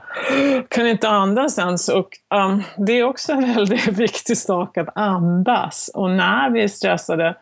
Kan 0.68 0.86
inte 0.86 1.08
andas 1.08 1.58
ens. 1.58 1.88
Och, 1.88 2.08
um, 2.34 2.62
det 2.76 2.92
är 2.92 3.04
också 3.04 3.32
en 3.32 3.54
väldigt 3.54 3.86
viktig 3.98 4.38
sak 4.38 4.78
att 4.78 4.88
andas. 4.94 5.90
Och 5.94 6.10
när 6.10 6.50
vi 6.50 6.62
är 6.62 6.68
stressade, 6.68 7.34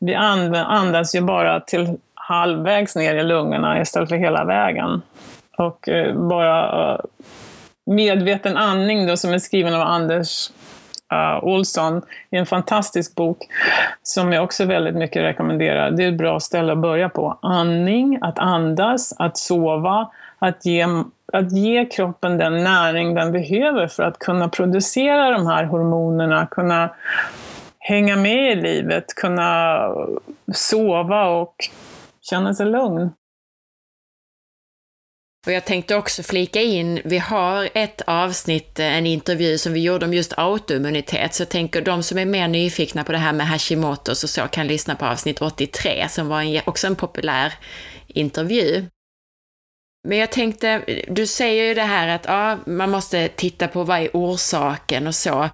vi 0.00 0.14
andas 0.14 1.14
ju 1.14 1.20
bara 1.20 1.60
till 1.60 1.96
halvvägs 2.14 2.96
ner 2.96 3.14
i 3.14 3.22
lungorna 3.22 3.80
istället 3.80 4.08
för 4.08 4.16
hela 4.16 4.44
vägen. 4.44 5.02
Och 5.58 5.88
uh, 5.88 6.28
bara 6.28 6.92
uh, 6.94 7.00
medveten 7.86 8.56
andning 8.56 9.06
då, 9.06 9.16
som 9.16 9.32
är 9.32 9.38
skriven 9.38 9.74
av 9.74 9.80
Anders 9.82 10.50
uh, 11.12 11.44
Olsson 11.44 12.02
i 12.30 12.36
en 12.36 12.46
fantastisk 12.46 13.14
bok 13.14 13.38
som 14.02 14.32
jag 14.32 14.44
också 14.44 14.64
väldigt 14.64 14.94
mycket 14.94 15.22
rekommenderar. 15.22 15.90
Det 15.90 16.04
är 16.04 16.08
ett 16.08 16.18
bra 16.18 16.40
ställe 16.40 16.72
att 16.72 16.78
börja 16.78 17.08
på. 17.08 17.38
Andning, 17.42 18.18
att 18.20 18.38
andas, 18.38 19.14
att 19.18 19.38
sova, 19.38 20.10
att 20.38 20.66
ge, 20.66 20.86
att 21.32 21.52
ge 21.52 21.86
kroppen 21.86 22.38
den 22.38 22.64
näring 22.64 23.14
den 23.14 23.32
behöver 23.32 23.86
för 23.86 24.02
att 24.02 24.18
kunna 24.18 24.48
producera 24.48 25.30
de 25.30 25.46
här 25.46 25.64
hormonerna, 25.64 26.46
kunna 26.46 26.90
hänga 27.78 28.16
med 28.16 28.52
i 28.52 28.54
livet, 28.54 29.14
kunna 29.14 29.78
sova 30.54 31.24
och 31.24 31.54
känna 32.20 32.54
sig 32.54 32.66
lugn. 32.66 33.10
Och 35.48 35.54
jag 35.54 35.64
tänkte 35.64 35.96
också 35.96 36.22
flika 36.22 36.60
in, 36.60 37.00
vi 37.04 37.18
har 37.18 37.68
ett 37.74 38.02
avsnitt, 38.06 38.78
eh, 38.78 38.96
en 38.96 39.06
intervju 39.06 39.58
som 39.58 39.72
vi 39.72 39.80
gjorde 39.80 40.06
om 40.06 40.14
just 40.14 40.32
autoimmunitet, 40.36 41.34
så 41.34 41.42
jag 41.42 41.48
tänker 41.48 41.82
de 41.82 42.02
som 42.02 42.18
är 42.18 42.24
mer 42.24 42.48
nyfikna 42.48 43.04
på 43.04 43.12
det 43.12 43.18
här 43.18 43.32
med 43.32 43.46
Hashimotos 43.46 44.24
och 44.24 44.30
så 44.30 44.40
kan 44.40 44.66
lyssna 44.66 44.94
på 44.94 45.06
avsnitt 45.06 45.42
83 45.42 46.08
som 46.08 46.28
var 46.28 46.42
en, 46.42 46.60
också 46.66 46.86
en 46.86 46.96
populär 46.96 47.52
intervju. 48.06 48.86
Men 50.08 50.18
jag 50.18 50.32
tänkte, 50.32 50.82
du 51.08 51.26
säger 51.26 51.64
ju 51.64 51.74
det 51.74 51.82
här 51.82 52.08
att 52.08 52.24
ja, 52.24 52.58
man 52.66 52.90
måste 52.90 53.28
titta 53.28 53.68
på 53.68 53.84
vad 53.84 53.98
är 53.98 54.10
orsaken 54.12 55.06
och 55.06 55.14
så. 55.14 55.48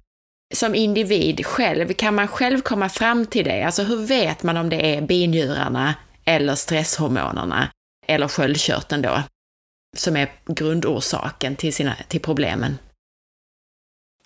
Som 0.53 0.75
individ 0.75 1.45
själv, 1.45 1.93
kan 1.93 2.15
man 2.15 2.27
själv 2.27 2.61
komma 2.61 2.89
fram 2.89 3.25
till 3.25 3.45
det? 3.45 3.63
Alltså 3.63 3.83
hur 3.83 4.05
vet 4.05 4.43
man 4.43 4.57
om 4.57 4.69
det 4.69 4.95
är 4.95 5.01
binjurarna 5.01 5.95
eller 6.25 6.55
stresshormonerna 6.55 7.69
eller 8.07 8.27
sköldkörteln 8.27 9.01
då, 9.01 9.23
som 9.95 10.15
är 10.15 10.27
grundorsaken 10.45 11.55
till, 11.55 11.73
sina, 11.73 11.95
till 12.07 12.21
problemen? 12.21 12.77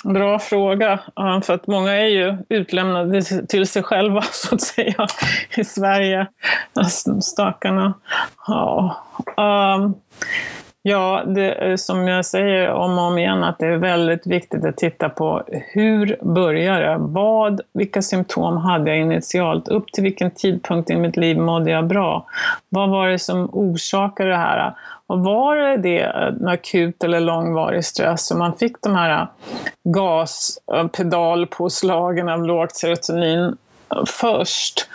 Bra 0.03 0.39
fråga, 0.39 0.99
för 1.43 1.53
att 1.53 1.67
många 1.67 1.91
är 1.91 2.07
ju 2.07 2.37
utlämnade 2.49 3.21
till 3.47 3.67
sig 3.67 3.83
själva 3.83 4.21
så 4.31 4.55
att 4.55 4.61
säga 4.61 5.07
i 5.57 5.63
Sverige, 5.63 6.27
alltså, 6.73 7.21
stackarna. 7.21 7.93
Ja, 8.47 8.97
um, 9.37 9.95
ja 10.81 11.23
det, 11.25 11.51
eh, 11.51 11.75
som 11.75 12.07
jag 12.07 12.25
säger 12.25 12.69
om 12.69 12.99
och 12.99 13.03
om 13.03 13.17
igen 13.17 13.43
att 13.43 13.59
det 13.59 13.65
är 13.65 13.77
väldigt 13.77 14.27
viktigt 14.27 14.65
att 14.65 14.77
titta 14.77 15.09
på 15.09 15.43
hur 15.47 16.17
börjar 16.21 16.81
det? 16.81 16.95
Vad, 16.99 17.61
vilka 17.73 18.01
symptom 18.01 18.57
hade 18.57 18.89
jag 18.89 18.99
initialt? 18.99 19.67
Upp 19.67 19.91
till 19.91 20.03
vilken 20.03 20.31
tidpunkt 20.31 20.89
i 20.89 20.95
mitt 20.95 21.17
liv 21.17 21.37
mådde 21.37 21.71
jag 21.71 21.87
bra? 21.87 22.25
Vad 22.69 22.89
var 22.89 23.07
det 23.07 23.19
som 23.19 23.49
orsakade 23.51 24.29
det 24.29 24.37
här? 24.37 24.73
Och 25.07 25.19
var 25.19 25.55
det 25.55 25.77
det 25.77 26.01
eh, 26.01 26.27
en 26.27 26.47
akut 26.47 27.03
eller 27.03 27.19
långvarig 27.19 27.85
stress 27.85 28.25
så 28.25 28.37
man 28.37 28.53
fick 28.53 28.81
de 28.81 28.95
här 28.95 29.21
eh, 29.21 29.27
gaspedalpåslagen 29.83 32.29
av 32.29 32.43
lågt 32.43 32.75
serotonin 32.75 33.57
först, 34.07 34.87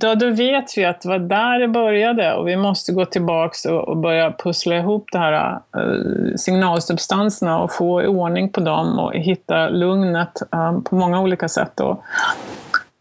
då, 0.00 0.14
då 0.14 0.30
vet 0.30 0.78
vi 0.78 0.84
att 0.84 1.00
det 1.00 1.08
var 1.08 1.18
där 1.18 1.58
det 1.58 1.68
började 1.68 2.34
och 2.34 2.48
vi 2.48 2.56
måste 2.56 2.92
gå 2.92 3.04
tillbaka 3.04 3.74
och, 3.74 3.88
och 3.88 3.96
börja 3.96 4.32
pussla 4.32 4.76
ihop 4.76 5.08
de 5.12 5.18
här 5.18 5.60
uh, 5.76 6.36
signalsubstanserna 6.36 7.58
och 7.58 7.72
få 7.72 8.02
ordning 8.02 8.48
på 8.48 8.60
dem 8.60 8.98
och 8.98 9.14
hitta 9.14 9.68
lugnet 9.68 10.42
um, 10.52 10.84
på 10.84 10.94
många 10.94 11.20
olika 11.20 11.48
sätt. 11.48 11.72
Då. 11.74 12.02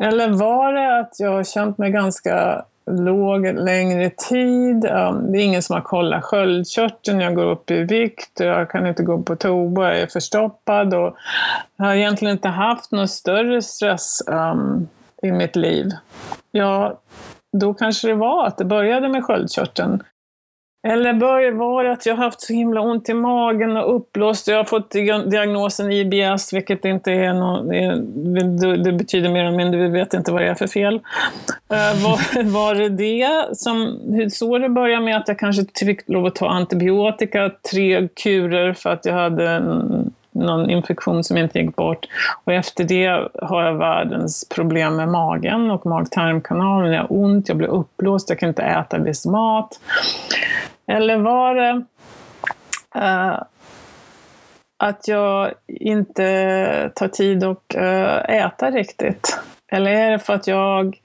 Eller 0.04 0.30
var 0.30 0.74
det 0.74 1.00
att 1.00 1.20
jag 1.20 1.32
har 1.32 1.44
känt 1.44 1.78
mig 1.78 1.92
ganska 1.92 2.66
låg 2.92 3.46
längre 3.46 4.10
tid. 4.10 4.86
Eh, 4.86 5.14
det 5.14 5.38
är 5.38 5.44
ingen 5.44 5.62
som 5.62 5.74
har 5.74 5.82
kollat 5.82 6.24
sköldkörteln, 6.24 7.20
jag 7.20 7.36
går 7.36 7.46
upp 7.46 7.72
i 7.72 7.84
vikt, 7.84 8.40
jag 8.40 8.70
kan 8.70 8.88
inte 8.88 9.04
gå 9.04 9.22
på 9.22 9.36
toa, 9.36 9.94
jag 9.94 10.02
är 10.02 10.08
förstoppad 10.08 10.94
och 10.94 11.16
jag 11.78 11.86
har 11.86 11.94
egentligen 11.94 12.32
inte 12.32 12.48
haft 12.48 12.92
någon 12.92 13.08
större 13.08 13.62
stress 13.62 14.22
um, 14.28 14.88
i 15.24 15.32
mitt 15.32 15.56
liv. 15.56 15.92
Ja, 16.52 17.00
då 17.58 17.74
kanske 17.74 18.08
det 18.08 18.14
var 18.14 18.48
att 18.48 18.58
det 18.58 18.66
började 18.66 19.10
med 19.10 19.24
sköldkörteln. 19.24 20.04
Eller 20.88 21.14
var 21.54 21.84
det 21.84 21.92
att 21.92 22.06
jag 22.06 22.16
har 22.16 22.24
haft 22.24 22.42
så 22.42 22.54
himla 22.54 22.82
ont 22.82 23.10
i 23.10 23.14
magen 23.14 23.78
och 23.78 23.96
uppblåst. 23.96 24.48
Jag 24.48 24.58
har 24.58 24.64
fått 24.64 24.92
diagnosen 25.32 25.92
IBS, 25.92 26.54
vilket 26.54 26.86
inte 26.86 27.12
är 27.12 27.34
någon, 27.34 28.84
det 28.84 28.92
betyder 28.92 29.30
mer 29.30 29.46
eller 29.46 29.58
mindre, 29.58 29.82
vi 29.82 29.88
vet 29.88 30.14
inte 30.14 30.32
vad 30.32 30.42
det 30.42 30.48
är 30.48 30.56
för 30.56 30.68
fel. 30.68 30.96
Eh, 31.70 32.04
var, 32.04 32.44
var 32.52 32.76
det 32.76 32.90
det 32.90 33.58
som, 33.58 34.00
så 34.32 34.58
det 34.58 34.70
började 34.70 35.06
med 35.06 35.18
att 35.18 35.28
jag 35.28 35.40
kanske 35.40 35.66
fick 35.86 36.10
lov 36.10 36.26
att 36.26 36.36
ta 36.36 36.50
antibiotika, 36.50 37.52
tre 37.72 38.08
kurer 38.08 38.74
för 38.74 38.90
att 38.90 39.06
jag 39.06 39.14
hade 39.14 39.50
en, 39.50 40.14
någon 40.40 40.70
infektion 40.70 41.24
som 41.24 41.38
inte 41.38 41.60
gick 41.60 41.76
bort. 41.76 42.06
Och 42.44 42.54
efter 42.54 42.84
det 42.84 43.28
har 43.42 43.64
jag 43.64 43.74
världens 43.74 44.50
problem 44.50 44.96
med 44.96 45.08
magen 45.10 45.72
och 45.72 45.86
mag-tarmkanalen. 45.86 46.94
Jag 46.94 47.02
har 47.02 47.08
ont, 47.10 47.48
jag 47.48 47.58
blir 47.58 47.68
uppblåst, 47.68 48.30
jag 48.30 48.40
kan 48.40 48.50
inte 48.50 48.64
äta 48.64 48.98
viss 48.98 49.26
mat. 49.26 49.80
Eller 50.88 51.18
var 51.18 51.56
det 51.56 51.84
uh, 52.96 53.42
att 54.78 55.08
jag 55.08 55.52
inte 55.68 56.92
tar 56.96 57.08
tid 57.08 57.44
att 57.44 57.76
uh, 57.78 57.84
eh, 57.84 58.46
äta 58.46 58.72
riktigt? 58.72 59.40
Eller 59.72 59.92
är 59.92 60.12
det 60.12 60.20
för 60.20 60.34
att 60.34 60.48
jag 60.48 60.98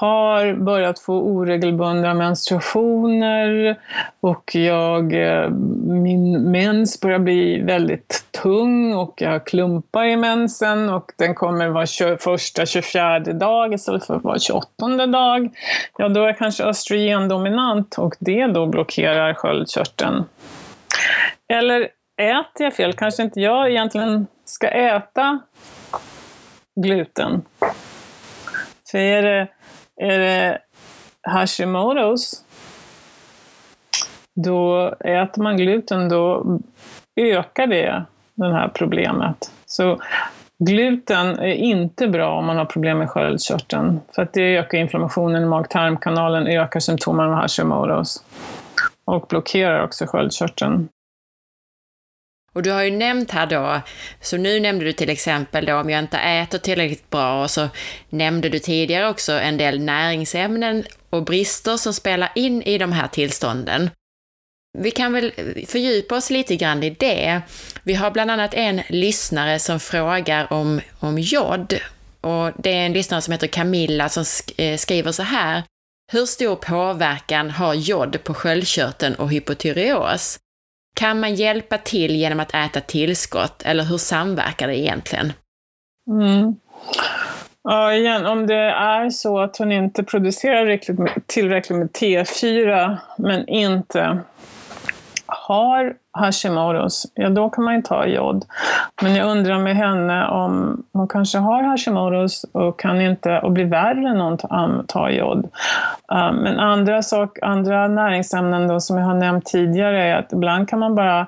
har 0.00 0.52
börjat 0.54 0.98
få 0.98 1.14
oregelbundna 1.14 2.14
menstruationer 2.14 3.76
och 4.20 4.54
jag, 4.54 5.12
eh, 5.12 5.50
min 5.86 6.50
mens 6.50 7.00
börjar 7.00 7.18
bli 7.18 7.62
väldigt 7.62 8.24
tung 8.42 8.94
och 8.94 9.14
jag 9.16 9.30
har 9.30 9.38
klumpar 9.38 10.04
i 10.04 10.16
mensen 10.16 10.90
och 10.90 11.12
den 11.18 11.34
kommer 11.34 11.68
var 11.68 12.16
första 12.16 12.66
24 12.66 13.18
dag 13.18 13.74
istället 13.74 14.06
för 14.06 14.18
var 14.18 14.38
28 14.38 15.06
dag. 15.06 15.50
Ja, 15.98 16.08
då 16.08 16.22
är 16.22 16.26
jag 16.26 16.38
kanske 16.38 16.64
östrogendominant 16.64 17.98
och 17.98 18.14
det 18.18 18.46
då 18.46 18.66
blockerar 18.66 19.34
sköldkörteln. 19.34 20.24
Eller 21.48 21.80
äter 22.20 22.64
jag 22.64 22.74
fel? 22.74 22.92
Kanske 22.92 23.22
inte 23.22 23.40
jag 23.40 23.70
egentligen 23.70 24.26
ska 24.44 24.68
äta 24.68 25.38
gluten. 26.80 27.42
För 28.90 28.98
är 28.98 29.22
det 29.22 29.48
är 30.00 30.18
det 30.18 30.58
Hashimoto's, 31.28 32.34
då 34.34 34.88
äter 35.00 35.42
man 35.42 35.56
gluten, 35.56 36.08
då 36.08 36.44
ökar 37.16 37.66
det 37.66 38.04
det 38.34 38.52
här 38.52 38.68
problemet. 38.68 39.50
Så 39.66 40.00
gluten 40.58 41.38
är 41.38 41.54
inte 41.54 42.08
bra 42.08 42.38
om 42.38 42.46
man 42.46 42.56
har 42.56 42.64
problem 42.64 42.98
med 42.98 43.10
sköldkörteln, 43.10 44.00
för 44.14 44.22
att 44.22 44.32
det 44.32 44.56
ökar 44.56 44.78
inflammationen 44.78 45.42
i 45.42 45.46
mag-tarmkanalen, 45.46 46.46
ökar 46.46 46.80
symptomen 46.80 47.26
av 47.26 47.42
Hashimoto's 47.42 48.22
och 49.04 49.26
blockerar 49.28 49.84
också 49.84 50.06
sköldkörteln. 50.06 50.88
Och 52.54 52.62
du 52.62 52.70
har 52.70 52.82
ju 52.82 52.90
nämnt 52.90 53.30
här 53.30 53.46
då, 53.46 53.80
så 54.20 54.36
nu 54.36 54.60
nämnde 54.60 54.84
du 54.84 54.92
till 54.92 55.10
exempel 55.10 55.66
då 55.66 55.74
om 55.74 55.90
jag 55.90 55.98
inte 55.98 56.18
äter 56.18 56.58
tillräckligt 56.58 57.10
bra 57.10 57.42
och 57.42 57.50
så 57.50 57.68
nämnde 58.10 58.48
du 58.48 58.58
tidigare 58.58 59.08
också 59.08 59.32
en 59.32 59.56
del 59.56 59.80
näringsämnen 59.80 60.84
och 61.10 61.24
brister 61.24 61.76
som 61.76 61.94
spelar 61.94 62.32
in 62.34 62.62
i 62.62 62.78
de 62.78 62.92
här 62.92 63.08
tillstånden. 63.08 63.90
Vi 64.78 64.90
kan 64.90 65.12
väl 65.12 65.32
fördjupa 65.66 66.16
oss 66.16 66.30
lite 66.30 66.56
grann 66.56 66.82
i 66.82 66.90
det. 66.90 67.42
Vi 67.82 67.94
har 67.94 68.10
bland 68.10 68.30
annat 68.30 68.54
en 68.54 68.80
lyssnare 68.88 69.58
som 69.58 69.80
frågar 69.80 70.52
om, 70.52 70.80
om 71.00 71.18
jod. 71.18 71.78
Och 72.20 72.50
det 72.58 72.72
är 72.72 72.86
en 72.86 72.92
lyssnare 72.92 73.22
som 73.22 73.32
heter 73.32 73.46
Camilla 73.46 74.08
som 74.08 74.24
eh, 74.56 74.76
skriver 74.76 75.12
så 75.12 75.22
här. 75.22 75.62
Hur 76.12 76.26
stor 76.26 76.56
påverkan 76.56 77.50
har 77.50 77.74
jod 77.74 78.24
på 78.24 78.34
sköldkörteln 78.34 79.14
och 79.14 79.30
hypotyreos? 79.30 80.38
Kan 80.94 81.20
man 81.20 81.34
hjälpa 81.34 81.78
till 81.78 82.16
genom 82.16 82.40
att 82.40 82.54
äta 82.54 82.80
tillskott 82.80 83.62
eller 83.62 83.84
hur 83.84 83.98
samverkar 83.98 84.66
det 84.66 84.78
egentligen? 84.78 85.32
Mm. 86.10 86.56
Ja, 87.62 87.94
igen, 87.94 88.26
om 88.26 88.46
det 88.46 88.54
är 88.70 89.10
så 89.10 89.40
att 89.40 89.56
hon 89.56 89.72
inte 89.72 90.04
producerar 90.04 90.78
tillräckligt 91.26 91.78
med 91.78 91.88
T4 91.90 92.96
men 93.18 93.48
inte 93.48 94.18
har 95.34 95.94
Hashimoto's, 96.18 97.06
ja 97.14 97.28
då 97.28 97.50
kan 97.50 97.64
man 97.64 97.74
ju 97.74 97.82
ta 97.82 98.06
jod. 98.06 98.44
Men 99.02 99.14
jag 99.14 99.30
undrar 99.30 99.58
med 99.58 99.76
henne 99.76 100.28
om 100.28 100.82
hon 100.92 101.08
kanske 101.08 101.38
har 101.38 101.62
Hashimoto's 101.62 102.44
och 102.52 102.80
kan 102.80 103.00
inte, 103.00 103.38
och 103.38 103.52
blir 103.52 103.64
värre 103.64 104.08
än 104.08 104.20
hon 104.20 104.38
tar 104.86 105.10
jod. 105.10 105.48
Um, 106.08 106.36
men 106.36 106.60
andra, 106.60 107.02
sak, 107.02 107.38
andra 107.42 107.88
näringsämnen 107.88 108.68
då, 108.68 108.80
som 108.80 108.98
jag 108.98 109.04
har 109.04 109.14
nämnt 109.14 109.44
tidigare 109.44 110.02
är 110.02 110.16
att 110.16 110.32
ibland 110.32 110.68
kan 110.68 110.78
man 110.78 110.94
bara, 110.94 111.26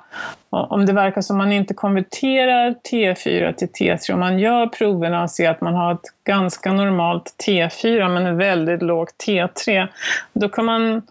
om 0.51 0.87
det 0.87 0.93
verkar 0.93 1.21
som 1.21 1.39
man 1.39 1.53
inte 1.53 1.75
konverterar 1.75 2.75
T4 2.93 3.53
till 3.53 3.69
T3, 3.69 4.13
om 4.13 4.21
man 4.21 4.39
gör 4.39 4.67
proverna 4.67 5.23
och 5.23 5.31
ser 5.31 5.51
att 5.51 5.61
man 5.61 5.75
har 5.75 5.93
ett 5.93 6.25
ganska 6.25 6.73
normalt 6.73 7.35
T4 7.47 8.09
men 8.09 8.27
ett 8.27 8.37
väldigt 8.37 8.83
lågt 8.83 9.15
T3, 9.27 9.89
då 10.33 10.49
kan 10.49 10.65
man 10.65 11.03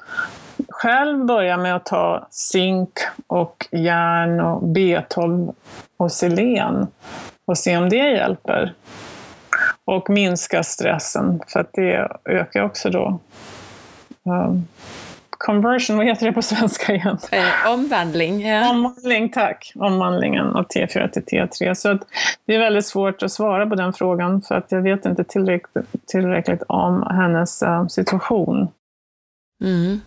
själv 0.70 1.26
börja 1.26 1.58
med 1.58 1.76
att 1.76 1.86
ta 1.86 2.28
zink 2.30 2.90
och 3.28 3.68
järn 3.72 4.40
och 4.40 4.62
B12 4.62 5.54
och 5.98 6.12
selen 6.12 6.88
och 7.46 7.58
se 7.58 7.78
om 7.78 7.90
det 7.90 8.12
hjälper. 8.12 8.74
Och 9.86 10.10
minska 10.10 10.64
stressen, 10.64 11.42
för 11.48 11.60
att 11.60 11.74
det 11.74 12.18
ökar 12.26 12.64
också 12.64 12.90
då 12.90 13.20
um, 14.24 14.68
conversion, 15.38 15.98
vad 15.98 16.06
heter 16.06 16.26
det 16.26 16.34
på 16.34 16.42
svenska 16.42 16.94
igen? 16.94 17.18
Eh, 17.32 17.72
omvandling. 17.74 18.48
Ja. 18.48 18.70
Omvandling, 18.70 19.30
tack. 19.30 19.72
Omvandlingen 19.76 20.48
av 20.48 20.68
T4 20.68 21.08
till 21.10 21.24
T3. 21.24 21.74
Så 21.74 22.00
det 22.46 22.56
är 22.56 22.60
väldigt 22.60 22.86
svårt 22.86 23.24
att 23.24 23.32
svara 23.32 23.66
på 23.66 23.76
den 23.76 23.94
frågan 23.94 24.42
för 24.42 24.56
att 24.56 24.72
jag 24.72 24.82
vet 24.82 25.06
inte 25.06 25.24
tillräckligt, 25.24 26.08
tillräckligt 26.08 26.64
om 26.68 27.08
hennes 27.12 27.64
uh, 27.64 27.88
situation. 27.88 28.68
Mm. 29.64 30.02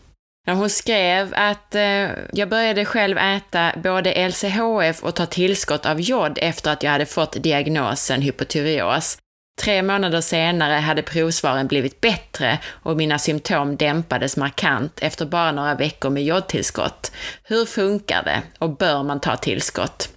Hon 0.54 0.70
skrev 0.70 1.34
att 1.36 1.74
eh, 1.74 2.08
jag 2.32 2.48
började 2.48 2.84
själv 2.84 3.18
äta 3.18 3.72
både 3.82 4.28
LCHF 4.28 5.02
och 5.02 5.14
ta 5.14 5.26
tillskott 5.26 5.86
av 5.86 6.00
jod 6.00 6.38
efter 6.42 6.72
att 6.72 6.82
jag 6.82 6.90
hade 6.90 7.06
fått 7.06 7.42
diagnosen 7.42 8.22
hypotyreos. 8.22 9.18
Tre 9.60 9.82
månader 9.82 10.20
senare 10.20 10.74
hade 10.74 11.02
provsvaren 11.02 11.66
blivit 11.66 12.00
bättre 12.00 12.58
och 12.82 12.96
mina 12.96 13.18
symptom 13.18 13.76
dämpades 13.76 14.36
markant 14.36 14.98
efter 15.02 15.26
bara 15.26 15.52
några 15.52 15.74
veckor 15.74 16.10
med 16.10 16.24
jodtillskott. 16.24 17.12
Hur 17.44 17.64
funkar 17.64 18.22
det 18.22 18.42
och 18.58 18.76
bör 18.76 19.02
man 19.02 19.20
ta 19.20 19.36
tillskott? 19.36 20.08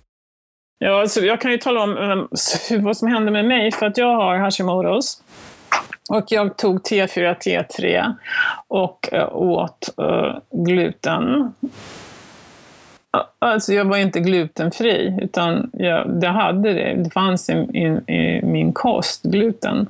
Ja, 0.84 1.02
alltså 1.02 1.22
jag 1.22 1.42
kan 1.42 1.52
ju 1.52 1.58
tala 1.58 1.84
om 1.84 1.98
um, 1.98 2.28
vad 2.84 2.98
som 2.98 3.08
hände 3.08 3.32
med 3.32 3.46
mig, 3.46 3.72
för 3.72 3.86
att 3.86 3.98
jag 3.98 4.16
har 4.16 4.38
Hashimoto's. 4.38 5.22
Och 6.12 6.26
jag 6.28 6.58
tog 6.58 6.82
T4, 6.82 7.38
T3 7.38 8.14
och 8.68 9.14
eh, 9.14 9.36
åt 9.36 9.90
eh, 9.98 10.38
gluten. 10.52 11.54
Alltså 13.40 13.74
jag 13.74 13.86
var 13.86 13.98
inte 13.98 14.20
glutenfri, 14.20 15.20
utan 15.22 15.70
jag, 15.74 16.10
det 16.10 16.28
hade 16.28 16.74
det. 16.74 17.04
Det 17.04 17.10
fanns 17.10 17.50
i, 17.50 17.54
i, 17.54 18.14
i 18.14 18.42
min 18.46 18.74
kost, 18.74 19.24
gluten. 19.24 19.90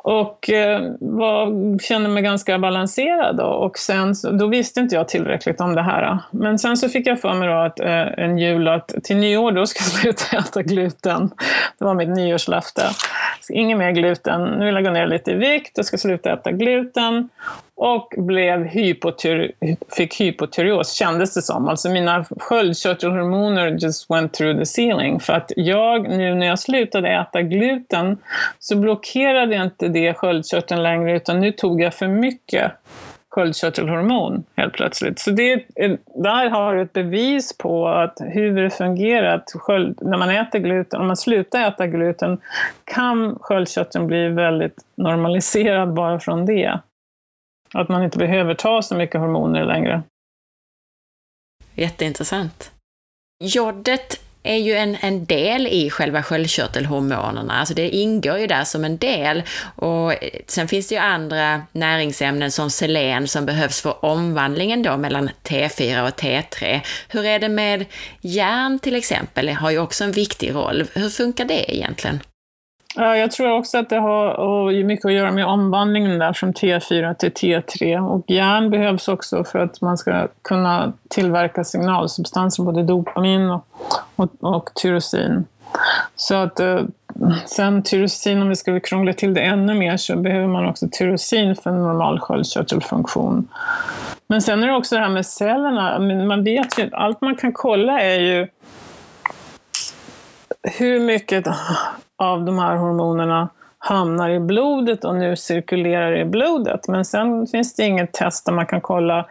Och 0.00 0.50
eh, 0.50 0.92
var, 1.00 1.78
kände 1.78 2.08
mig 2.08 2.22
ganska 2.22 2.58
balanserad 2.58 3.36
då. 3.36 3.44
Och 3.44 3.78
sen, 3.78 4.14
då 4.38 4.46
visste 4.46 4.80
inte 4.80 4.94
jag 4.94 5.08
tillräckligt 5.08 5.60
om 5.60 5.74
det 5.74 5.82
här. 5.82 6.18
Men 6.30 6.58
sen 6.58 6.76
så 6.76 6.88
fick 6.88 7.06
jag 7.06 7.20
för 7.20 7.34
mig 7.34 7.48
då 7.48 7.54
att, 7.54 7.80
eh, 7.80 8.24
en 8.24 8.38
jul 8.38 8.68
att 8.68 8.94
till 9.04 9.16
nyår 9.16 9.52
då 9.52 9.66
ska 9.66 9.84
jag 9.84 9.92
sluta 10.18 10.36
äta 10.36 10.62
gluten. 10.62 11.30
Det 11.78 11.84
var 11.84 11.94
mitt 11.94 12.08
nyårslöfte. 12.08 12.82
Inget 13.50 13.78
mer 13.78 13.90
gluten. 13.90 14.44
Nu 14.44 14.64
vill 14.64 14.74
jag 14.74 14.84
gå 14.84 14.90
ner 14.90 15.06
lite 15.06 15.30
i 15.30 15.34
vikt 15.34 15.78
och 15.78 15.84
ska 15.84 15.98
sluta 15.98 16.32
äta 16.32 16.52
gluten 16.52 17.28
och 17.80 18.14
blev 18.16 18.64
hypotyr 18.64 19.52
fick 19.96 20.20
hypotyreos, 20.20 20.92
kändes 20.92 21.34
det 21.34 21.42
som. 21.42 21.68
Alltså 21.68 21.88
mina 21.88 22.24
sköldkörtelhormoner 22.24 23.66
just 23.66 24.10
went 24.10 24.32
through 24.32 24.58
the 24.58 24.66
ceiling. 24.66 25.20
För 25.20 25.32
att 25.32 25.52
jag, 25.56 26.08
nu 26.08 26.34
när 26.34 26.46
jag 26.46 26.58
slutade 26.58 27.08
äta 27.08 27.42
gluten, 27.42 28.18
så 28.58 28.76
blockerade 28.76 29.54
jag 29.54 29.64
inte 29.64 29.88
det 29.88 30.14
sköldkörteln 30.14 30.82
längre, 30.82 31.16
utan 31.16 31.40
nu 31.40 31.52
tog 31.52 31.80
jag 31.80 31.94
för 31.94 32.06
mycket 32.06 32.72
sköldkörtelhormon 33.30 34.44
helt 34.56 34.72
plötsligt. 34.72 35.18
Så 35.18 35.30
det, 35.30 35.64
där 36.14 36.50
har 36.50 36.74
du 36.74 36.82
ett 36.82 36.92
bevis 36.92 37.58
på 37.58 37.88
att 37.88 38.18
hur 38.20 38.62
det 38.62 38.70
fungerar, 38.70 39.34
att 39.34 39.52
sköld, 39.54 39.98
när 40.02 40.18
man 40.18 40.30
äter 40.30 40.58
gluten, 40.58 41.00
om 41.00 41.06
man 41.06 41.16
slutar 41.16 41.68
äta 41.68 41.86
gluten, 41.86 42.38
kan 42.84 43.38
sköldkörteln 43.40 44.06
bli 44.06 44.28
väldigt 44.28 44.76
normaliserad 44.96 45.92
bara 45.94 46.20
från 46.20 46.46
det. 46.46 46.78
Att 47.74 47.88
man 47.88 48.04
inte 48.04 48.18
behöver 48.18 48.54
ta 48.54 48.82
så 48.82 48.94
mycket 48.94 49.20
hormoner 49.20 49.64
längre. 49.64 50.02
Jätteintressant. 51.74 52.72
Jodet 53.44 54.20
är 54.42 54.56
ju 54.56 54.74
en, 54.74 54.96
en 55.00 55.24
del 55.24 55.66
i 55.66 55.90
själva 55.90 56.22
sköldkörtelhormonerna, 56.22 57.54
alltså 57.54 57.74
det 57.74 57.90
ingår 57.90 58.38
ju 58.38 58.46
där 58.46 58.64
som 58.64 58.84
en 58.84 58.98
del. 58.98 59.42
Och 59.76 60.12
eh, 60.12 60.30
sen 60.46 60.68
finns 60.68 60.88
det 60.88 60.94
ju 60.94 61.00
andra 61.00 61.62
näringsämnen 61.72 62.50
som 62.50 62.70
selen 62.70 63.28
som 63.28 63.46
behövs 63.46 63.80
för 63.80 64.04
omvandlingen 64.04 64.82
då 64.82 64.96
mellan 64.96 65.30
T4 65.42 66.08
och 66.08 66.20
T3. 66.20 66.80
Hur 67.08 67.24
är 67.24 67.38
det 67.38 67.48
med 67.48 67.84
järn 68.20 68.78
till 68.78 68.96
exempel? 68.96 69.46
Det 69.46 69.52
har 69.52 69.70
ju 69.70 69.78
också 69.78 70.04
en 70.04 70.12
viktig 70.12 70.54
roll. 70.54 70.84
Hur 70.94 71.10
funkar 71.10 71.44
det 71.44 71.76
egentligen? 71.76 72.20
Ja, 72.96 73.16
jag 73.16 73.30
tror 73.30 73.52
också 73.52 73.78
att 73.78 73.88
det 73.88 73.96
har 73.96 74.84
mycket 74.84 75.04
att 75.04 75.12
göra 75.12 75.30
med 75.30 75.46
omvandlingen 75.46 76.18
där 76.18 76.32
från 76.32 76.52
T4 76.52 77.14
till 77.14 77.32
T3. 77.32 78.08
Och 78.08 78.24
järn 78.26 78.70
behövs 78.70 79.08
också 79.08 79.44
för 79.44 79.58
att 79.58 79.80
man 79.80 79.98
ska 79.98 80.28
kunna 80.42 80.92
tillverka 81.08 81.64
signalsubstanser, 81.64 82.62
både 82.62 82.82
dopamin 82.82 83.50
och, 83.50 83.66
och, 84.16 84.28
och 84.40 84.70
tyrosin. 84.74 85.44
Så 86.16 86.34
att 86.34 86.60
eh, 86.60 86.80
sen 87.46 87.82
tyrosin, 87.82 88.42
om 88.42 88.48
vi 88.48 88.56
ska 88.56 88.80
krångla 88.80 89.12
till 89.12 89.34
det 89.34 89.40
ännu 89.40 89.74
mer, 89.74 89.96
så 89.96 90.16
behöver 90.16 90.46
man 90.46 90.66
också 90.66 90.88
tyrosin 90.92 91.56
för 91.56 91.70
en 91.70 91.82
normal 91.82 92.20
sköldkörtelfunktion. 92.20 93.48
Men 94.26 94.42
sen 94.42 94.62
är 94.62 94.66
det 94.66 94.74
också 94.74 94.94
det 94.94 95.00
här 95.00 95.08
med 95.08 95.26
cellerna. 95.26 95.98
Man 96.26 96.44
vet 96.44 96.78
ju, 96.78 96.90
allt 96.92 97.20
man 97.20 97.36
kan 97.36 97.52
kolla 97.52 98.00
är 98.00 98.20
ju 98.20 98.48
hur 100.62 101.00
mycket 101.00 101.46
av 102.18 102.44
de 102.44 102.58
här 102.58 102.76
hormonerna 102.76 103.48
hamnar 103.78 104.30
i 104.30 104.40
blodet 104.40 105.04
och 105.04 105.14
nu 105.14 105.36
cirkulerar 105.36 106.16
i 106.16 106.24
blodet. 106.24 106.88
Men 106.88 107.04
sen 107.04 107.46
finns 107.46 107.74
det 107.74 107.82
inget 107.82 108.12
test 108.12 108.46
där 108.46 108.52
man 108.52 108.66
kan 108.66 108.80
kolla, 108.80 109.26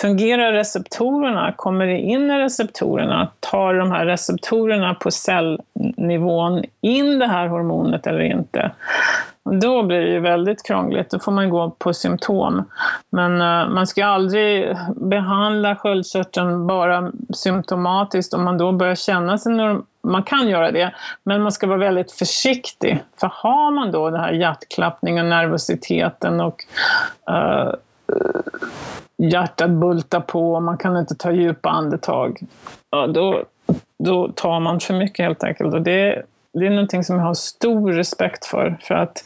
fungerar 0.00 0.52
receptorerna? 0.52 1.52
Kommer 1.56 1.86
det 1.86 1.98
in 1.98 2.30
i 2.30 2.38
receptorerna? 2.38 3.28
Tar 3.40 3.74
de 3.74 3.90
här 3.90 4.06
receptorerna 4.06 4.94
på 4.94 5.10
cellnivån 5.10 6.64
in 6.80 7.18
det 7.18 7.26
här 7.26 7.48
hormonet 7.48 8.06
eller 8.06 8.20
inte? 8.20 8.70
Då 9.60 9.82
blir 9.82 10.00
det 10.00 10.10
ju 10.10 10.20
väldigt 10.20 10.66
krångligt, 10.66 11.10
då 11.10 11.18
får 11.18 11.32
man 11.32 11.50
gå 11.50 11.70
på 11.70 11.94
symptom. 11.94 12.64
Men 13.10 13.40
eh, 13.40 13.68
man 13.68 13.86
ska 13.86 14.06
aldrig 14.06 14.76
behandla 14.96 15.76
sköldkörteln 15.76 16.66
bara 16.66 17.12
symptomatiskt 17.34 18.34
om 18.34 18.44
man 18.44 18.58
då 18.58 18.72
börjar 18.72 18.94
känna 18.94 19.38
sig 19.38 19.52
man 20.06 20.22
kan 20.22 20.48
göra 20.48 20.72
det, 20.72 20.94
men 21.22 21.42
man 21.42 21.52
ska 21.52 21.66
vara 21.66 21.78
väldigt 21.78 22.12
försiktig. 22.12 22.98
För 23.20 23.30
har 23.32 23.70
man 23.70 23.92
då 23.92 24.10
den 24.10 24.20
här 24.20 24.32
hjärtklappningen, 24.32 25.28
nervositeten 25.28 26.40
och 26.40 26.64
uh, 27.30 27.74
hjärtat 29.18 29.70
bultar 29.70 30.20
på 30.20 30.54
och 30.54 30.62
man 30.62 30.78
kan 30.78 30.96
inte 30.96 31.14
ta 31.14 31.32
djupa 31.32 31.68
andetag, 31.68 32.40
ja, 32.90 33.06
då, 33.06 33.44
då 34.04 34.28
tar 34.28 34.60
man 34.60 34.80
för 34.80 34.94
mycket 34.94 35.24
helt 35.24 35.44
enkelt. 35.44 35.74
Och 35.74 35.82
det, 35.82 36.22
det 36.52 36.66
är 36.66 36.70
någonting 36.70 37.04
som 37.04 37.16
jag 37.16 37.24
har 37.24 37.34
stor 37.34 37.92
respekt 37.92 38.46
för. 38.46 38.78
För 38.80 38.94
att 38.94 39.24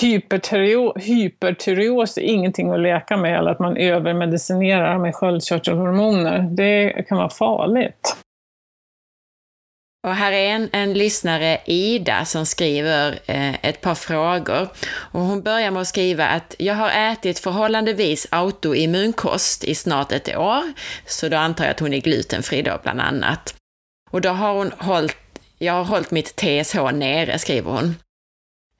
hypertyreos 0.00 2.18
är 2.18 2.22
ingenting 2.22 2.70
att 2.70 2.80
leka 2.80 3.16
med, 3.16 3.38
eller 3.38 3.50
att 3.50 3.58
man 3.58 3.76
övermedicinerar 3.76 4.98
med 4.98 5.14
sköldkörtelhormoner. 5.14 6.48
Det 6.50 7.04
kan 7.08 7.18
vara 7.18 7.28
farligt. 7.28 8.16
Och 10.02 10.14
här 10.14 10.32
är 10.32 10.48
en, 10.48 10.68
en 10.72 10.94
lyssnare, 10.94 11.60
Ida, 11.64 12.24
som 12.24 12.46
skriver 12.46 13.18
eh, 13.26 13.64
ett 13.64 13.80
par 13.80 13.94
frågor. 13.94 14.68
Och 14.86 15.20
hon 15.20 15.42
börjar 15.42 15.70
med 15.70 15.82
att 15.82 15.88
skriva 15.88 16.26
att 16.26 16.54
jag 16.58 16.74
har 16.74 16.90
ätit 17.12 17.38
förhållandevis 17.38 18.26
autoimmunkost 18.30 19.64
i 19.64 19.74
snart 19.74 20.12
ett 20.12 20.36
år, 20.36 20.72
så 21.06 21.28
då 21.28 21.36
antar 21.36 21.64
jag 21.64 21.70
att 21.70 21.80
hon 21.80 21.94
är 21.94 22.00
glutenfri 22.00 22.62
då 22.62 22.80
bland 22.82 23.00
annat. 23.00 23.54
Och 24.10 24.20
då 24.20 24.28
har 24.28 24.54
hon 24.54 24.72
hållit, 24.78 25.16
jag 25.58 25.72
har 25.72 25.84
hållit 25.84 26.10
mitt 26.10 26.36
TSH 26.36 26.92
nere, 26.92 27.38
skriver 27.38 27.70
hon. 27.70 27.96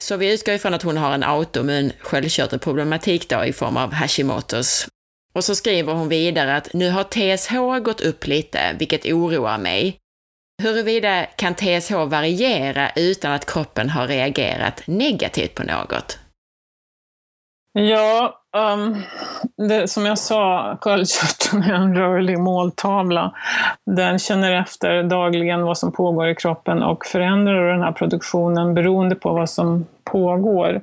Så 0.03 0.17
vi 0.17 0.35
utgår 0.35 0.55
ifrån 0.55 0.75
att 0.75 0.83
hon 0.83 0.97
har 0.97 1.13
en 1.15 1.25
autoimmun 1.25 1.93
sköldkörtelproblematik 2.01 3.29
då 3.29 3.45
i 3.45 3.53
form 3.53 3.77
av 3.77 3.93
Hashimoto's. 3.93 4.89
Och 5.33 5.45
så 5.45 5.55
skriver 5.55 5.93
hon 5.93 6.09
vidare 6.09 6.57
att 6.57 6.73
nu 6.73 6.91
har 6.91 7.05
TSH 7.05 7.85
gått 7.85 8.01
upp 8.01 8.27
lite, 8.27 8.77
vilket 8.79 9.07
oroar 9.07 9.59
mig. 9.59 10.01
Huruvida 10.63 11.27
kan 11.37 11.55
TSH 11.55 11.93
variera 11.93 12.91
utan 12.97 13.33
att 13.33 13.53
kroppen 13.53 13.91
har 13.91 14.07
reagerat 14.07 14.83
negativt 14.87 15.55
på 15.55 15.63
något? 15.63 16.19
Ja, 17.73 18.41
um, 18.57 19.03
det, 19.69 19.89
som 19.89 20.07
jag 20.07 20.19
sa, 20.19 20.77
sköldkörteln 20.81 21.63
är 21.63 21.75
en 21.75 21.97
rörlig 21.97 22.39
måltavla. 22.39 23.35
Den 23.87 24.19
känner 24.19 24.61
efter 24.61 25.03
dagligen 25.03 25.63
vad 25.63 25.79
som 25.79 25.93
pågår 25.93 26.29
i 26.29 26.35
kroppen 26.35 26.83
och 26.83 27.07
förändrar 27.07 27.73
den 27.73 27.83
här 27.83 27.93
produktionen 27.93 28.75
beroende 28.75 29.15
på 29.15 29.33
vad 29.33 29.51
som 29.51 29.87
pågår. 30.05 30.81